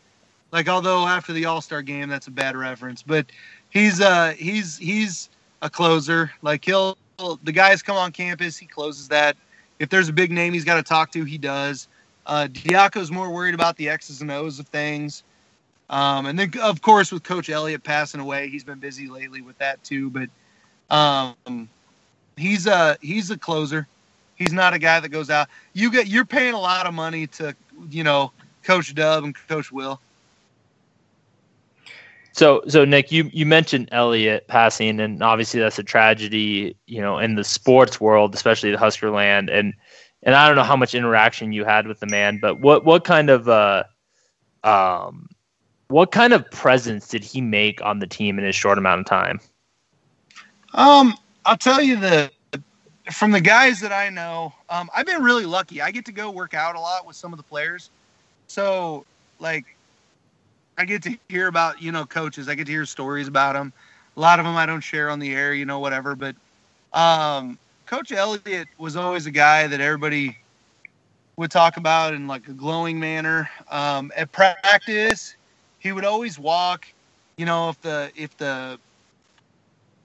Like, 0.52 0.70
although 0.70 1.06
after 1.06 1.34
the 1.34 1.46
All 1.46 1.62
Star 1.62 1.82
game, 1.82 2.08
that's 2.08 2.28
a 2.28 2.32
bad 2.32 2.56
reference, 2.56 3.04
but 3.04 3.26
he's 3.70 4.00
uh 4.00 4.34
he's 4.38 4.78
he's 4.78 5.30
a 5.62 5.70
closer. 5.70 6.32
Like 6.42 6.64
he'll 6.64 6.98
the 7.44 7.52
guys 7.52 7.82
come 7.82 7.98
on 7.98 8.12
campus, 8.12 8.58
he 8.58 8.66
closes 8.66 9.08
that. 9.10 9.36
If 9.80 9.90
there's 9.90 10.10
a 10.10 10.14
big 10.14 10.32
name 10.32 10.54
he's 10.54 10.64
got 10.64 10.76
to 10.76 10.84
talk 10.84 11.12
to, 11.12 11.24
he 11.24 11.38
does. 11.38 11.88
Uh, 12.26 12.48
Diaco's 12.48 13.12
more 13.12 13.30
worried 13.30 13.54
about 13.54 13.78
the 13.78 13.90
X's 13.90 14.22
and 14.22 14.32
O's 14.32 14.60
of 14.60 14.68
things. 14.68 15.24
Um, 15.90 16.26
and 16.26 16.38
then, 16.38 16.52
of 16.62 16.82
course, 16.82 17.12
with 17.12 17.24
Coach 17.24 17.50
Elliott 17.50 17.84
passing 17.84 18.20
away, 18.20 18.50
he's 18.50 18.64
been 18.64 18.80
busy 18.80 19.08
lately 19.08 19.42
with 19.42 19.58
that 19.60 19.82
too. 19.84 20.10
But 20.10 20.30
um, 20.90 21.70
he's 22.36 22.68
a 22.68 22.98
he's 23.02 23.32
a 23.32 23.38
closer. 23.38 23.88
He's 24.38 24.54
not 24.54 24.74
a 24.74 24.80
guy 24.80 25.00
that 25.00 25.10
goes 25.10 25.30
out. 25.30 25.50
You 25.74 25.92
get 25.92 26.08
you're 26.08 26.26
paying 26.26 26.54
a 26.54 26.60
lot 26.60 26.86
of 26.86 26.94
money 26.94 27.28
to 27.28 27.56
you 27.90 28.04
know 28.04 28.32
Coach 28.64 28.94
Dub 28.96 29.24
and 29.24 29.36
Coach 29.48 29.72
Will. 29.72 30.00
So, 32.34 32.62
so 32.68 32.86
Nick, 32.86 33.12
you 33.12 33.32
you 33.34 33.48
mentioned 33.48 33.90
Elliott 33.92 34.48
passing, 34.48 35.00
and 35.00 35.24
obviously 35.24 35.60
that's 35.60 35.80
a 35.80 35.84
tragedy, 35.84 36.76
you 36.86 37.02
know, 37.02 37.18
in 37.18 37.34
the 37.34 37.44
sports 37.44 38.00
world, 38.00 38.36
especially 38.36 38.70
the 38.70 38.78
Husker 38.78 39.10
land. 39.10 39.50
And 39.50 39.74
and 40.22 40.36
I 40.36 40.46
don't 40.46 40.56
know 40.56 40.64
how 40.64 40.76
much 40.76 40.94
interaction 40.94 41.52
you 41.52 41.66
had 41.66 41.88
with 41.88 42.00
the 42.00 42.06
man, 42.06 42.38
but 42.40 42.60
what 42.60 42.86
what 42.86 43.06
kind 43.06 43.32
of 43.32 43.50
uh, 43.50 43.86
um, 44.64 45.28
what 45.88 46.12
kind 46.12 46.32
of 46.32 46.50
presence 46.52 47.08
did 47.08 47.24
he 47.24 47.42
make 47.42 47.82
on 47.84 47.98
the 47.98 48.08
team 48.08 48.38
in 48.38 48.46
his 48.46 48.56
short 48.56 48.78
amount 48.78 49.00
of 49.00 49.08
time? 49.08 49.40
Um, 50.76 51.16
I'll 51.46 51.58
tell 51.58 51.82
you 51.82 51.96
the 51.96 52.30
from 53.12 53.32
the 53.32 53.42
guys 53.42 53.80
that 53.82 53.92
I 53.92 54.10
know, 54.10 54.54
um, 54.70 54.90
I've 54.96 55.06
been 55.06 55.24
really 55.24 55.46
lucky. 55.46 55.82
I 55.82 55.92
get 55.92 56.06
to 56.06 56.12
go 56.12 56.30
work 56.30 56.54
out 56.54 56.76
a 56.76 56.80
lot 56.80 57.06
with 57.06 57.16
some 57.16 57.34
of 57.34 57.38
the 57.38 57.44
players, 57.44 57.90
so 58.48 59.06
like 59.40 59.66
I 60.78 60.86
get 60.86 61.04
to 61.04 61.18
hear 61.30 61.48
about 61.48 61.82
you 61.82 61.92
know 61.92 62.06
coaches. 62.06 62.48
I 62.50 62.56
get 62.56 62.66
to 62.68 62.72
hear 62.72 62.86
stories 62.86 63.28
about 63.28 63.54
them. 63.54 63.74
A 64.16 64.20
lot 64.20 64.40
of 64.40 64.46
them 64.46 64.56
I 64.56 64.66
don't 64.66 64.82
share 64.82 65.10
on 65.10 65.20
the 65.20 65.34
air, 65.34 65.54
you 65.54 65.66
know, 65.66 65.80
whatever. 65.80 66.16
But 66.16 66.36
um, 66.94 67.58
Coach 67.86 68.12
Elliott 68.12 68.68
was 68.78 68.96
always 68.96 69.26
a 69.26 69.32
guy 69.32 69.68
that 69.68 69.80
everybody 69.80 70.38
would 71.38 71.52
talk 71.52 71.78
about 71.78 72.14
in 72.14 72.28
like 72.28 72.48
a 72.48 72.54
glowing 72.54 73.00
manner. 73.00 73.50
Um, 73.70 74.12
at 74.16 74.32
practice, 74.32 75.36
he 75.80 75.92
would 75.92 76.06
always 76.06 76.40
walk. 76.40 76.88
You 77.38 77.46
know, 77.46 77.70
if 77.70 77.82
the 77.82 78.12
if 78.16 78.36
the 78.38 78.80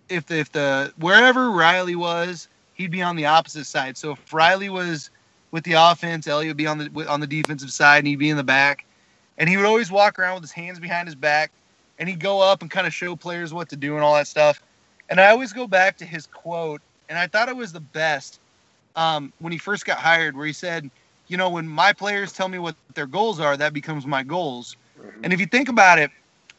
if 0.08 0.26
the, 0.26 0.38
if 0.38 0.52
the 0.52 0.92
wherever 0.98 1.50
Riley 1.50 1.96
was, 1.96 2.48
he'd 2.82 2.90
be 2.90 3.02
on 3.02 3.16
the 3.16 3.26
opposite 3.26 3.64
side. 3.64 3.96
So 3.96 4.12
if 4.12 4.32
Riley 4.32 4.68
was 4.68 5.10
with 5.50 5.64
the 5.64 5.72
offense, 5.72 6.26
Elliott 6.26 6.50
would 6.50 6.56
be 6.56 6.66
on 6.66 6.78
the 6.78 7.08
on 7.08 7.20
the 7.20 7.26
defensive 7.26 7.72
side, 7.72 7.98
and 7.98 8.06
he'd 8.06 8.18
be 8.18 8.30
in 8.30 8.36
the 8.36 8.44
back. 8.44 8.84
And 9.38 9.48
he 9.48 9.56
would 9.56 9.66
always 9.66 9.90
walk 9.90 10.18
around 10.18 10.34
with 10.34 10.42
his 10.42 10.52
hands 10.52 10.78
behind 10.78 11.08
his 11.08 11.14
back, 11.14 11.50
and 11.98 12.08
he'd 12.08 12.20
go 12.20 12.40
up 12.40 12.60
and 12.60 12.70
kind 12.70 12.86
of 12.86 12.92
show 12.92 13.16
players 13.16 13.54
what 13.54 13.68
to 13.70 13.76
do 13.76 13.94
and 13.94 14.04
all 14.04 14.14
that 14.14 14.26
stuff. 14.26 14.62
And 15.08 15.20
I 15.20 15.30
always 15.30 15.52
go 15.52 15.66
back 15.66 15.96
to 15.98 16.04
his 16.04 16.26
quote, 16.26 16.82
and 17.08 17.18
I 17.18 17.26
thought 17.26 17.48
it 17.48 17.56
was 17.56 17.72
the 17.72 17.80
best 17.80 18.40
um, 18.96 19.32
when 19.38 19.52
he 19.52 19.58
first 19.58 19.86
got 19.86 19.98
hired, 19.98 20.36
where 20.36 20.46
he 20.46 20.52
said, 20.52 20.90
"You 21.28 21.36
know, 21.36 21.48
when 21.48 21.66
my 21.66 21.92
players 21.92 22.32
tell 22.32 22.48
me 22.48 22.58
what 22.58 22.76
their 22.94 23.06
goals 23.06 23.40
are, 23.40 23.56
that 23.56 23.72
becomes 23.72 24.06
my 24.06 24.22
goals." 24.22 24.76
Mm-hmm. 25.00 25.24
And 25.24 25.32
if 25.32 25.40
you 25.40 25.46
think 25.46 25.68
about 25.68 25.98
it, 25.98 26.10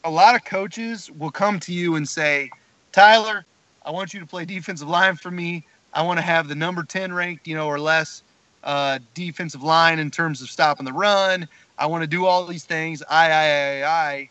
a 0.03 0.09
lot 0.09 0.35
of 0.35 0.43
coaches 0.45 1.11
will 1.11 1.31
come 1.31 1.59
to 1.61 1.73
you 1.73 1.95
and 1.95 2.07
say, 2.07 2.49
"Tyler, 2.91 3.45
I 3.85 3.91
want 3.91 4.13
you 4.13 4.19
to 4.19 4.25
play 4.25 4.45
defensive 4.45 4.87
line 4.87 5.15
for 5.15 5.31
me. 5.31 5.65
I 5.93 6.01
want 6.01 6.17
to 6.17 6.23
have 6.23 6.47
the 6.47 6.55
number 6.55 6.83
10 6.83 7.13
ranked, 7.13 7.47
you 7.47 7.55
know, 7.55 7.67
or 7.67 7.79
less 7.79 8.23
uh, 8.63 8.99
defensive 9.13 9.63
line 9.63 9.99
in 9.99 10.09
terms 10.09 10.41
of 10.41 10.49
stopping 10.49 10.85
the 10.85 10.93
run. 10.93 11.47
I 11.77 11.85
want 11.85 12.03
to 12.03 12.07
do 12.07 12.25
all 12.25 12.45
these 12.45 12.65
things. 12.65 13.03
I, 13.09 13.31
I, 13.31 13.81
I, 13.81 14.29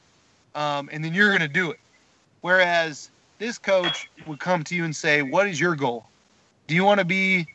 I. 0.54 0.78
Um, 0.78 0.88
and 0.92 1.04
then 1.04 1.14
you're 1.14 1.28
going 1.28 1.40
to 1.40 1.48
do 1.48 1.70
it. 1.70 1.78
Whereas 2.40 3.10
this 3.38 3.58
coach 3.58 4.10
would 4.26 4.40
come 4.40 4.64
to 4.64 4.74
you 4.74 4.84
and 4.84 4.94
say, 4.94 5.22
What 5.22 5.48
is 5.48 5.60
your 5.60 5.76
goal? 5.76 6.04
Do 6.66 6.74
you 6.74 6.84
want 6.84 6.98
to 6.98 7.04
be 7.04 7.46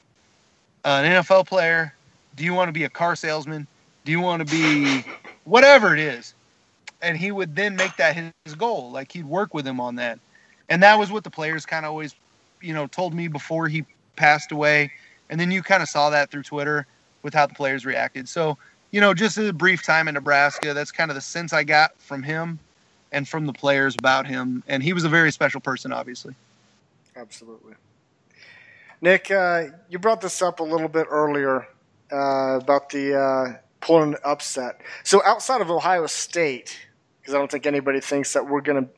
an 0.86 1.24
NFL 1.24 1.48
player? 1.48 1.94
Do 2.36 2.44
you 2.44 2.54
want 2.54 2.70
to 2.70 2.74
be 2.74 2.84
a 2.84 2.90
car 2.90 3.16
salesman? 3.16 3.68
Do 4.06 4.12
you 4.12 4.22
want 4.22 4.48
to 4.48 4.52
be 4.54 5.04
whatever 5.44 5.94
it 5.94 6.00
is? 6.00 6.34
And 7.02 7.18
he 7.18 7.32
would 7.32 7.56
then 7.56 7.76
make 7.76 7.96
that 7.98 8.16
his 8.16 8.56
goal. 8.56 8.92
Like 8.92 9.12
he'd 9.12 9.26
work 9.26 9.54
with 9.54 9.68
him 9.68 9.80
on 9.80 9.96
that. 9.96 10.20
And 10.70 10.82
that 10.84 10.98
was 10.98 11.12
what 11.12 11.24
the 11.24 11.30
players 11.30 11.66
kind 11.66 11.86
of 11.86 11.92
always, 11.92 12.16
you 12.62 12.74
know, 12.74 12.88
told 12.88 13.14
me 13.14 13.28
before 13.28 13.68
he 13.68 13.86
passed 14.18 14.52
away. 14.52 14.92
And 15.30 15.40
then 15.40 15.52
you 15.52 15.62
kind 15.64 15.82
of 15.82 15.90
saw 15.90 16.10
that 16.10 16.32
through 16.32 16.44
Twitter 16.44 16.86
with 17.24 17.34
how 17.34 17.46
the 17.46 17.54
players 17.54 17.86
reacted. 17.86 18.28
So, 18.28 18.58
you 18.92 19.02
know, 19.02 19.14
just 19.14 19.38
a 19.38 19.54
brief 19.54 19.84
time 19.84 20.08
in 20.08 20.14
Nebraska, 20.14 20.74
that's 20.74 20.92
kind 20.92 21.12
of 21.12 21.16
the 21.16 21.22
sense 21.22 21.54
I 21.54 21.64
got 21.64 22.00
from 22.00 22.24
him 22.24 22.60
and 23.12 23.28
from 23.28 23.46
the 23.46 23.54
players 23.54 23.96
about 23.98 24.28
him. 24.28 24.64
And 24.68 24.84
he 24.84 24.94
was 24.94 25.04
a 25.04 25.10
very 25.10 25.32
special 25.32 25.62
person, 25.62 25.92
obviously. 25.92 26.36
Absolutely. 27.16 27.74
Nick, 29.02 29.30
uh, 29.32 29.66
you 29.90 30.00
brought 30.00 30.22
this 30.22 30.42
up 30.42 30.60
a 30.60 30.64
little 30.64 30.88
bit 30.88 31.08
earlier 31.10 31.68
uh, 32.12 32.60
about 32.62 32.90
the 32.90 33.16
uh, 33.20 33.58
pulling 33.82 34.16
upset. 34.24 34.82
So 35.04 35.22
outside 35.24 35.62
of 35.62 35.70
Ohio 35.70 36.08
State, 36.08 36.78
because 37.22 37.36
I 37.36 37.38
don't 37.38 37.52
think 37.52 37.66
anybody 37.66 38.00
thinks 38.00 38.34
that 38.34 38.48
we're 38.48 38.62
going 38.62 38.86
to 38.86 38.90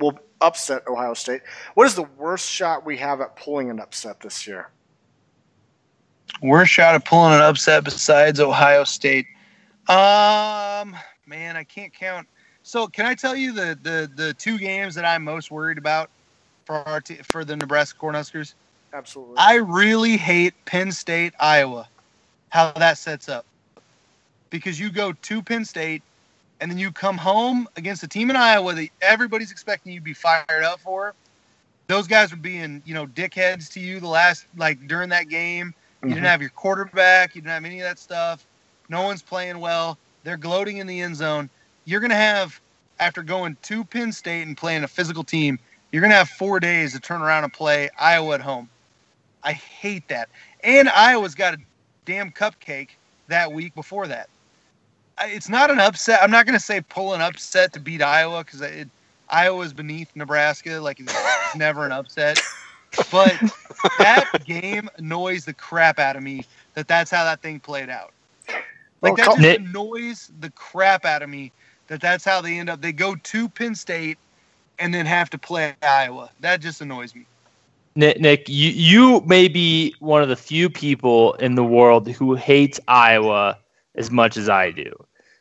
will 0.00 0.18
upset 0.40 0.86
Ohio 0.88 1.14
State. 1.14 1.42
What 1.74 1.86
is 1.86 1.94
the 1.94 2.06
worst 2.18 2.50
shot 2.50 2.84
we 2.84 2.96
have 2.96 3.20
at 3.20 3.36
pulling 3.36 3.70
an 3.70 3.78
upset 3.78 4.20
this 4.20 4.46
year? 4.46 4.70
Worst 6.42 6.72
shot 6.72 6.94
at 6.94 7.04
pulling 7.04 7.34
an 7.34 7.40
upset 7.40 7.84
besides 7.84 8.40
Ohio 8.40 8.84
State. 8.84 9.26
Um, 9.88 10.96
man, 11.26 11.56
I 11.56 11.64
can't 11.64 11.92
count. 11.92 12.26
So, 12.62 12.86
can 12.86 13.06
I 13.06 13.14
tell 13.14 13.34
you 13.34 13.52
the 13.52 13.78
the 13.82 14.10
the 14.14 14.34
two 14.34 14.58
games 14.58 14.94
that 14.94 15.04
I'm 15.04 15.24
most 15.24 15.50
worried 15.50 15.78
about 15.78 16.10
for 16.64 16.76
our 16.88 17.00
t- 17.00 17.16
for 17.16 17.44
the 17.44 17.56
Nebraska 17.56 17.98
Cornhuskers? 17.98 18.54
Absolutely. 18.92 19.36
I 19.38 19.56
really 19.56 20.16
hate 20.16 20.54
Penn 20.64 20.92
State, 20.92 21.34
Iowa. 21.40 21.88
How 22.50 22.72
that 22.72 22.98
sets 22.98 23.28
up. 23.28 23.46
Because 24.50 24.78
you 24.80 24.90
go 24.90 25.12
to 25.12 25.42
Penn 25.42 25.64
State 25.64 26.02
and 26.60 26.70
then 26.70 26.78
you 26.78 26.92
come 26.92 27.16
home 27.16 27.66
against 27.76 28.02
a 28.02 28.08
team 28.08 28.30
in 28.30 28.36
Iowa 28.36 28.74
that 28.74 28.88
everybody's 29.00 29.50
expecting 29.50 29.92
you 29.92 30.00
to 30.00 30.04
be 30.04 30.12
fired 30.12 30.62
up 30.62 30.80
for. 30.80 31.14
Those 31.86 32.06
guys 32.06 32.30
were 32.30 32.36
being, 32.36 32.82
you 32.84 32.94
know, 32.94 33.06
dickheads 33.06 33.72
to 33.72 33.80
you 33.80 33.98
the 33.98 34.08
last 34.08 34.46
like 34.56 34.86
during 34.86 35.08
that 35.08 35.28
game. 35.28 35.74
You 36.02 36.06
mm-hmm. 36.06 36.14
didn't 36.14 36.26
have 36.26 36.40
your 36.40 36.50
quarterback, 36.50 37.34
you 37.34 37.40
didn't 37.40 37.52
have 37.52 37.64
any 37.64 37.80
of 37.80 37.88
that 37.88 37.98
stuff. 37.98 38.46
No 38.88 39.02
one's 39.02 39.22
playing 39.22 39.58
well. 39.58 39.98
They're 40.22 40.36
gloating 40.36 40.76
in 40.76 40.86
the 40.86 41.00
end 41.00 41.16
zone. 41.16 41.48
You're 41.84 42.00
gonna 42.00 42.14
have 42.14 42.60
after 42.98 43.22
going 43.22 43.56
to 43.62 43.84
Penn 43.84 44.12
State 44.12 44.46
and 44.46 44.56
playing 44.56 44.84
a 44.84 44.88
physical 44.88 45.24
team, 45.24 45.58
you're 45.90 46.02
gonna 46.02 46.14
have 46.14 46.28
four 46.28 46.60
days 46.60 46.92
to 46.92 47.00
turn 47.00 47.22
around 47.22 47.44
and 47.44 47.52
play 47.52 47.88
Iowa 47.98 48.34
at 48.34 48.40
home. 48.40 48.68
I 49.42 49.52
hate 49.52 50.06
that. 50.08 50.28
And 50.62 50.88
Iowa's 50.90 51.34
got 51.34 51.54
a 51.54 51.58
damn 52.04 52.30
cupcake 52.30 52.90
that 53.28 53.52
week 53.52 53.74
before 53.74 54.06
that 54.08 54.28
it's 55.22 55.48
not 55.48 55.70
an 55.70 55.78
upset. 55.78 56.22
I'm 56.22 56.30
not 56.30 56.46
going 56.46 56.58
to 56.58 56.64
say 56.64 56.80
pull 56.80 57.14
an 57.14 57.20
upset 57.20 57.72
to 57.74 57.80
beat 57.80 58.02
Iowa 58.02 58.44
because 58.44 58.62
Iowa's 59.28 59.72
beneath 59.72 60.14
Nebraska. 60.14 60.80
Like 60.80 61.00
it's, 61.00 61.12
it's 61.12 61.56
never 61.56 61.84
an 61.84 61.92
upset. 61.92 62.40
But 63.10 63.38
that 63.98 64.28
game 64.44 64.88
annoys 64.96 65.44
the 65.44 65.54
crap 65.54 65.98
out 65.98 66.16
of 66.16 66.22
me 66.22 66.44
that 66.74 66.88
that's 66.88 67.10
how 67.10 67.24
that 67.24 67.40
thing 67.42 67.60
played 67.60 67.88
out. 67.88 68.12
Like 69.02 69.16
that 69.16 69.36
just 69.36 69.58
annoys 69.58 70.30
the 70.40 70.50
crap 70.50 71.04
out 71.04 71.22
of 71.22 71.30
me 71.30 71.52
that 71.86 72.00
that's 72.00 72.24
how 72.24 72.40
they 72.40 72.58
end 72.58 72.68
up. 72.68 72.80
They 72.80 72.92
go 72.92 73.14
to 73.16 73.48
Penn 73.48 73.74
State 73.74 74.18
and 74.78 74.92
then 74.92 75.06
have 75.06 75.30
to 75.30 75.38
play 75.38 75.74
Iowa. 75.82 76.30
That 76.40 76.60
just 76.60 76.80
annoys 76.80 77.14
me. 77.14 77.26
Nick, 77.96 78.20
Nick, 78.20 78.48
you 78.48 78.70
you 78.70 79.20
may 79.22 79.48
be 79.48 79.94
one 79.98 80.22
of 80.22 80.28
the 80.28 80.36
few 80.36 80.70
people 80.70 81.34
in 81.34 81.54
the 81.56 81.64
world 81.64 82.08
who 82.08 82.34
hates 82.34 82.78
Iowa 82.88 83.58
as 83.96 84.10
much 84.10 84.36
as 84.36 84.48
I 84.48 84.70
do. 84.70 84.92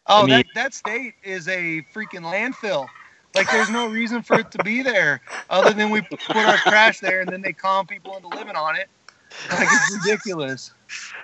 Oh, 0.10 0.22
I 0.22 0.28
mean, 0.28 0.30
that, 0.30 0.48
that 0.56 0.76
state 0.76 1.16
is 1.24 1.50
a 1.50 1.84
freaking 1.96 2.24
landfill. 2.24 2.90
Like, 3.36 3.52
there's 3.52 3.72
no 3.72 3.90
reason 3.90 4.24
for 4.24 4.40
it 4.40 4.52
to 4.54 4.60
be 4.60 4.84
there 4.84 5.22
other 5.50 5.74
than 5.74 5.92
we 5.92 6.04
put 6.04 6.38
our 6.38 6.58
trash 6.58 7.02
there 7.02 7.22
and 7.22 7.32
then 7.32 7.44
they 7.44 7.54
calm 7.54 7.88
people 7.88 8.18
into 8.18 8.30
living 8.30 8.58
on 8.58 8.78
it. 8.78 8.90
Like, 9.58 9.70
it's 9.72 10.06
ridiculous. 10.06 10.74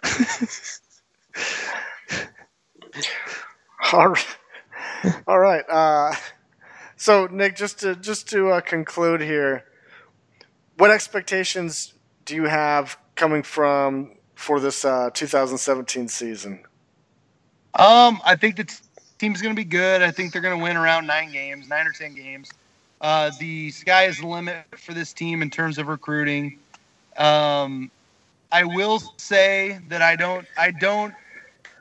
All 3.94 4.10
right. 4.10 4.38
All 5.28 5.40
right. 5.40 5.64
Uh, 5.70 6.14
so, 6.98 7.28
Nick, 7.28 7.56
just 7.56 7.80
to 7.82 7.96
just 7.96 8.30
to 8.32 8.50
uh, 8.52 8.62
conclude 8.62 9.22
here, 9.22 9.66
what 10.78 10.92
expectations 10.92 11.94
do 12.26 12.36
you 12.36 12.46
have 12.46 12.98
coming 13.16 13.44
from 13.44 14.18
for 14.36 14.60
this 14.60 14.86
uh, 14.86 15.10
2017 15.14 16.08
season? 16.10 16.64
Um, 17.76 18.22
I 18.26 18.36
think 18.36 18.56
the 18.56 18.80
team's 19.18 19.42
going 19.42 19.54
to 19.54 19.60
be 19.60 19.66
good. 19.66 20.02
I 20.02 20.12
think 20.12 20.32
they're 20.32 20.42
going 20.42 20.58
to 20.58 20.64
win 20.64 20.78
around 20.78 21.08
nine 21.08 21.32
games, 21.32 21.68
nine 21.68 21.86
or 21.86 21.92
ten 21.92 22.16
games. 22.16 22.52
Uh, 23.02 23.32
the 23.40 23.72
sky 23.72 24.06
is 24.06 24.20
the 24.20 24.28
limit 24.28 24.66
for 24.78 24.94
this 24.94 25.12
team 25.12 25.42
in 25.42 25.50
terms 25.50 25.78
of 25.78 25.88
recruiting. 25.88 26.58
Um, 27.18 27.92
I 28.52 28.64
will 28.64 29.02
say 29.18 29.80
that 29.90 30.02
I 30.02 30.16
don't, 30.16 30.48
I 30.58 30.72
don't 30.72 31.14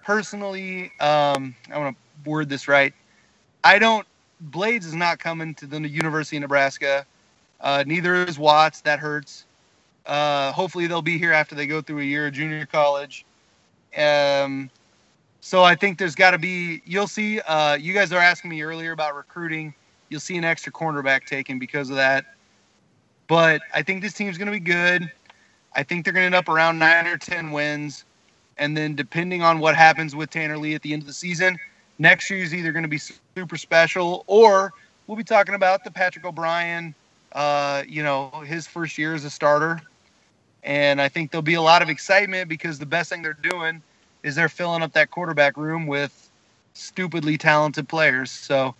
personally. 0.03 0.93
Um, 1.01 1.55
I 1.73 1.79
want 1.79 1.97
to 1.97 2.31
word 2.31 2.49
this 2.49 2.67
right. 2.67 2.93
I 3.63 3.79
don't. 3.79 4.07
Blades 4.41 4.85
is 4.85 4.95
not 4.95 5.21
coming 5.21 5.55
to 5.55 5.67
the 5.67 5.89
University 5.89 6.37
of 6.37 6.43
Nebraska. 6.43 7.07
Uh, 7.61 7.85
neither 7.87 8.15
is 8.27 8.39
Watts. 8.39 8.81
That 8.83 8.99
hurts. 8.99 9.45
Uh, 10.05 10.53
hopefully 10.53 10.87
they'll 10.87 11.01
be 11.03 11.19
here 11.19 11.33
after 11.33 11.55
they 11.55 11.67
go 11.67 11.81
through 11.81 12.01
a 12.01 12.05
year 12.05 12.27
of 12.27 12.35
junior 12.35 12.67
college. 12.67 13.25
Um, 13.97 14.69
so 15.45 15.63
I 15.63 15.75
think 15.75 15.99
there's 15.99 16.15
got 16.15 16.31
to 16.31 16.39
be. 16.39 16.81
You'll 16.87 17.07
see. 17.07 17.39
Uh, 17.41 17.75
you 17.75 17.93
guys 17.93 18.11
are 18.13 18.19
asking 18.19 18.49
me 18.49 18.63
earlier 18.63 18.93
about 18.93 19.15
recruiting. 19.15 19.75
You'll 20.09 20.21
see 20.21 20.39
an 20.39 20.45
extra 20.45 20.73
cornerback 20.73 21.27
taken 21.27 21.59
because 21.59 21.91
of 21.91 21.97
that. 21.97 22.25
But 23.27 23.61
I 23.75 23.83
think 23.83 24.01
this 24.01 24.15
team's 24.15 24.39
going 24.39 24.47
to 24.47 24.53
be 24.53 24.59
good. 24.59 25.13
I 25.77 25.83
think 25.83 26.07
they're 26.07 26.15
going 26.15 26.23
to 26.23 26.27
end 26.27 26.35
up 26.35 26.49
around 26.49 26.79
nine 26.79 27.07
or 27.07 27.19
ten 27.19 27.53
wins, 27.53 28.07
and 28.57 28.75
then 28.75 28.95
depending 28.95 29.43
on 29.43 29.59
what 29.59 29.77
happens 29.77 30.17
with 30.17 30.31
Tanner 30.31 30.57
Lee 30.57 30.75
at 30.75 30.81
the 30.81 30.95
end 30.95 31.03
of 31.03 31.07
the 31.07 31.13
season, 31.13 31.59
next 31.99 32.31
year 32.31 32.43
is 32.43 32.55
either 32.55 32.73
going 32.73 32.83
to 32.85 32.89
be 32.89 32.97
super 33.37 33.59
special 33.59 34.25
or 34.27 34.73
we'll 35.07 35.19
be 35.19 35.25
talking 35.25 35.55
about 35.55 35.85
the 35.85 35.91
Patrick 35.91 36.25
O'Brien. 36.25 36.95
Uh, 37.33 37.83
you 37.87 38.03
know, 38.03 38.31
his 38.47 38.67
first 38.67 38.97
year 38.97 39.13
as 39.13 39.27
a 39.27 39.31
starter, 39.31 39.79
and 40.63 41.03
I 41.03 41.11
think 41.11 41.31
there'll 41.31 41.43
be 41.43 41.53
a 41.53 41.63
lot 41.63 41.83
of 41.83 41.91
excitement 41.91 42.49
because 42.49 42.79
the 42.79 42.87
best 42.87 43.11
thing 43.11 43.21
they're 43.21 43.35
doing 43.35 43.83
is 44.25 44.35
they're 44.35 44.49
filling 44.49 44.83
up 44.83 44.93
that 44.95 45.13
quarterback 45.13 45.57
room 45.57 45.87
with 45.87 46.31
stupidly 46.73 47.39
talented 47.39 47.89
players. 47.89 48.33
So 48.33 48.75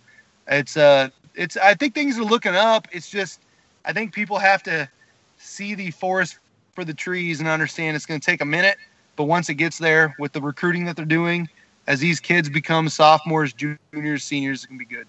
it's 0.47 0.75
uh 0.75 1.09
it's 1.35 1.55
I 1.55 1.75
think 1.75 1.93
things 1.93 2.19
are 2.19 2.23
looking 2.23 2.55
up. 2.55 2.89
It's 2.91 3.09
just 3.09 3.39
I 3.85 3.93
think 3.93 4.13
people 4.13 4.39
have 4.39 4.61
to 4.63 4.89
see 5.37 5.75
the 5.75 5.91
forest 5.91 6.39
for 6.73 6.83
the 6.83 6.93
trees 6.93 7.39
and 7.39 7.47
understand 7.47 7.95
it's 7.95 8.05
going 8.05 8.19
to 8.19 8.25
take 8.25 8.41
a 8.41 8.45
minute, 8.45 8.77
but 9.15 9.25
once 9.25 9.47
it 9.47 9.53
gets 9.53 9.77
there 9.77 10.13
with 10.19 10.33
the 10.33 10.41
recruiting 10.41 10.83
that 10.85 10.97
they're 10.97 11.05
doing, 11.05 11.47
as 11.87 11.99
these 11.99 12.19
kids 12.19 12.49
become 12.49 12.89
sophomores, 12.89 13.53
juniors, 13.53 14.23
seniors, 14.23 14.63
it 14.65 14.67
can 14.67 14.77
be 14.77 14.85
good. 14.85 15.07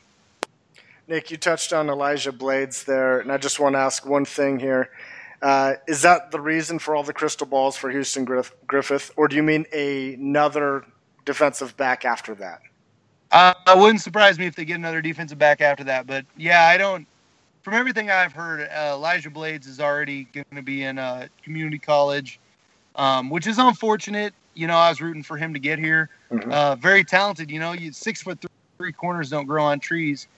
Nick, 1.08 1.30
you 1.30 1.36
touched 1.36 1.72
on 1.72 1.88
Elijah 1.88 2.32
Blades 2.32 2.84
there, 2.84 3.20
and 3.20 3.32
I 3.32 3.38
just 3.38 3.58
want 3.58 3.74
to 3.74 3.78
ask 3.78 4.04
one 4.04 4.24
thing 4.24 4.58
here. 4.58 4.90
Uh, 5.42 5.74
is 5.86 6.02
that 6.02 6.30
the 6.30 6.40
reason 6.40 6.78
for 6.78 6.96
all 6.96 7.02
the 7.02 7.12
crystal 7.12 7.46
balls 7.46 7.76
for 7.76 7.90
Houston 7.90 8.24
Griff- 8.24 8.54
Griffith, 8.66 9.10
or 9.16 9.28
do 9.28 9.36
you 9.36 9.42
mean 9.42 9.66
a, 9.72 10.14
another 10.14 10.84
defensive 11.24 11.76
back 11.76 12.04
after 12.04 12.34
that? 12.36 12.60
Uh, 13.32 13.52
it 13.66 13.78
wouldn't 13.78 14.00
surprise 14.00 14.38
me 14.38 14.46
if 14.46 14.54
they 14.56 14.64
get 14.64 14.76
another 14.76 15.02
defensive 15.02 15.38
back 15.38 15.60
after 15.60 15.84
that. 15.84 16.06
But 16.06 16.24
yeah, 16.36 16.66
I 16.66 16.78
don't. 16.78 17.06
From 17.62 17.74
everything 17.74 18.10
I've 18.10 18.32
heard, 18.32 18.60
uh, 18.60 18.92
Elijah 18.92 19.28
Blades 19.28 19.66
is 19.66 19.80
already 19.80 20.24
going 20.32 20.44
to 20.54 20.62
be 20.62 20.84
in 20.84 20.98
a 20.98 21.28
community 21.42 21.78
college, 21.78 22.38
um, 22.94 23.28
which 23.28 23.46
is 23.46 23.58
unfortunate. 23.58 24.32
You 24.54 24.68
know, 24.68 24.76
I 24.76 24.88
was 24.88 25.00
rooting 25.00 25.24
for 25.24 25.36
him 25.36 25.52
to 25.52 25.58
get 25.58 25.78
here. 25.78 26.08
Mhm. 26.30 26.50
Uh, 26.50 26.76
very 26.76 27.04
talented. 27.04 27.50
You 27.50 27.58
know, 27.58 27.72
you 27.72 27.92
six 27.92 28.22
foot 28.22 28.40
three, 28.40 28.48
three 28.78 28.92
corners 28.92 29.28
don't 29.30 29.46
grow 29.46 29.64
on 29.64 29.80
trees. 29.80 30.28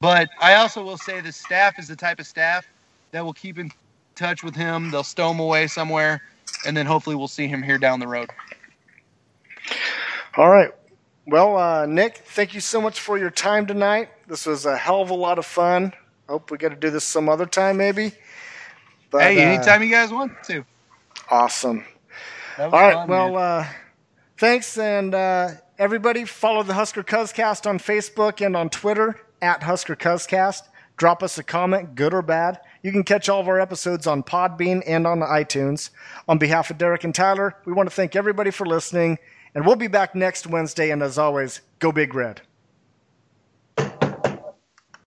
But 0.00 0.28
I 0.40 0.54
also 0.56 0.84
will 0.84 0.98
say 0.98 1.20
the 1.22 1.32
staff 1.32 1.78
is 1.78 1.88
the 1.88 1.96
type 1.96 2.20
of 2.20 2.26
staff 2.26 2.66
that 3.12 3.24
will 3.24 3.32
keep 3.32 3.58
in 3.58 3.70
touch 4.14 4.42
with 4.42 4.54
him. 4.54 4.90
They'll 4.90 5.02
stow 5.02 5.30
him 5.30 5.40
away 5.40 5.66
somewhere, 5.66 6.22
and 6.66 6.76
then 6.76 6.86
hopefully 6.86 7.16
we'll 7.16 7.28
see 7.28 7.46
him 7.46 7.62
here 7.62 7.78
down 7.78 8.00
the 8.00 8.06
road. 8.06 8.30
All 10.36 10.48
right. 10.48 10.70
Well, 11.26 11.56
uh, 11.56 11.86
Nick, 11.86 12.18
thank 12.18 12.54
you 12.54 12.60
so 12.60 12.80
much 12.80 13.00
for 13.00 13.16
your 13.16 13.30
time 13.30 13.66
tonight. 13.66 14.10
This 14.28 14.44
was 14.46 14.66
a 14.66 14.76
hell 14.76 15.00
of 15.00 15.10
a 15.10 15.14
lot 15.14 15.38
of 15.38 15.46
fun. 15.46 15.92
Hope 16.28 16.50
we 16.50 16.58
get 16.58 16.70
to 16.70 16.76
do 16.76 16.90
this 16.90 17.04
some 17.04 17.28
other 17.28 17.46
time, 17.46 17.76
maybe. 17.76 18.12
But, 19.10 19.22
hey, 19.22 19.42
uh, 19.42 19.48
anytime 19.48 19.82
you 19.82 19.90
guys 19.90 20.10
want 20.10 20.32
to. 20.44 20.64
awesome. 21.30 21.84
All 22.58 22.70
right. 22.70 22.94
fun, 22.94 23.08
well, 23.08 23.36
uh, 23.36 23.66
thanks, 24.38 24.76
and 24.76 25.14
uh, 25.14 25.50
everybody 25.78 26.24
follow 26.24 26.62
the 26.62 26.74
Husker 26.74 27.02
Cuzcast 27.02 27.66
on 27.66 27.78
Facebook 27.78 28.44
and 28.44 28.56
on 28.56 28.68
Twitter 28.68 29.20
at 29.40 29.62
Husker 29.62 29.96
Cuzcast. 29.96 30.62
Drop 30.96 31.22
us 31.22 31.38
a 31.38 31.42
comment, 31.42 31.94
good 31.94 32.14
or 32.14 32.22
bad. 32.22 32.60
You 32.82 32.92
can 32.92 33.02
catch 33.02 33.28
all 33.28 33.40
of 33.40 33.48
our 33.48 33.60
episodes 33.60 34.06
on 34.06 34.22
Podbean 34.22 34.82
and 34.86 35.06
on 35.06 35.20
iTunes. 35.20 35.90
On 36.28 36.38
behalf 36.38 36.70
of 36.70 36.78
Derek 36.78 37.04
and 37.04 37.14
Tyler, 37.14 37.56
we 37.64 37.72
want 37.72 37.88
to 37.88 37.94
thank 37.94 38.14
everybody 38.14 38.50
for 38.50 38.64
listening, 38.66 39.18
and 39.54 39.66
we'll 39.66 39.76
be 39.76 39.88
back 39.88 40.14
next 40.14 40.46
Wednesday. 40.46 40.90
And 40.90 41.02
as 41.02 41.18
always, 41.18 41.62
go 41.80 41.90
Big 41.90 42.14
Red. 42.14 42.42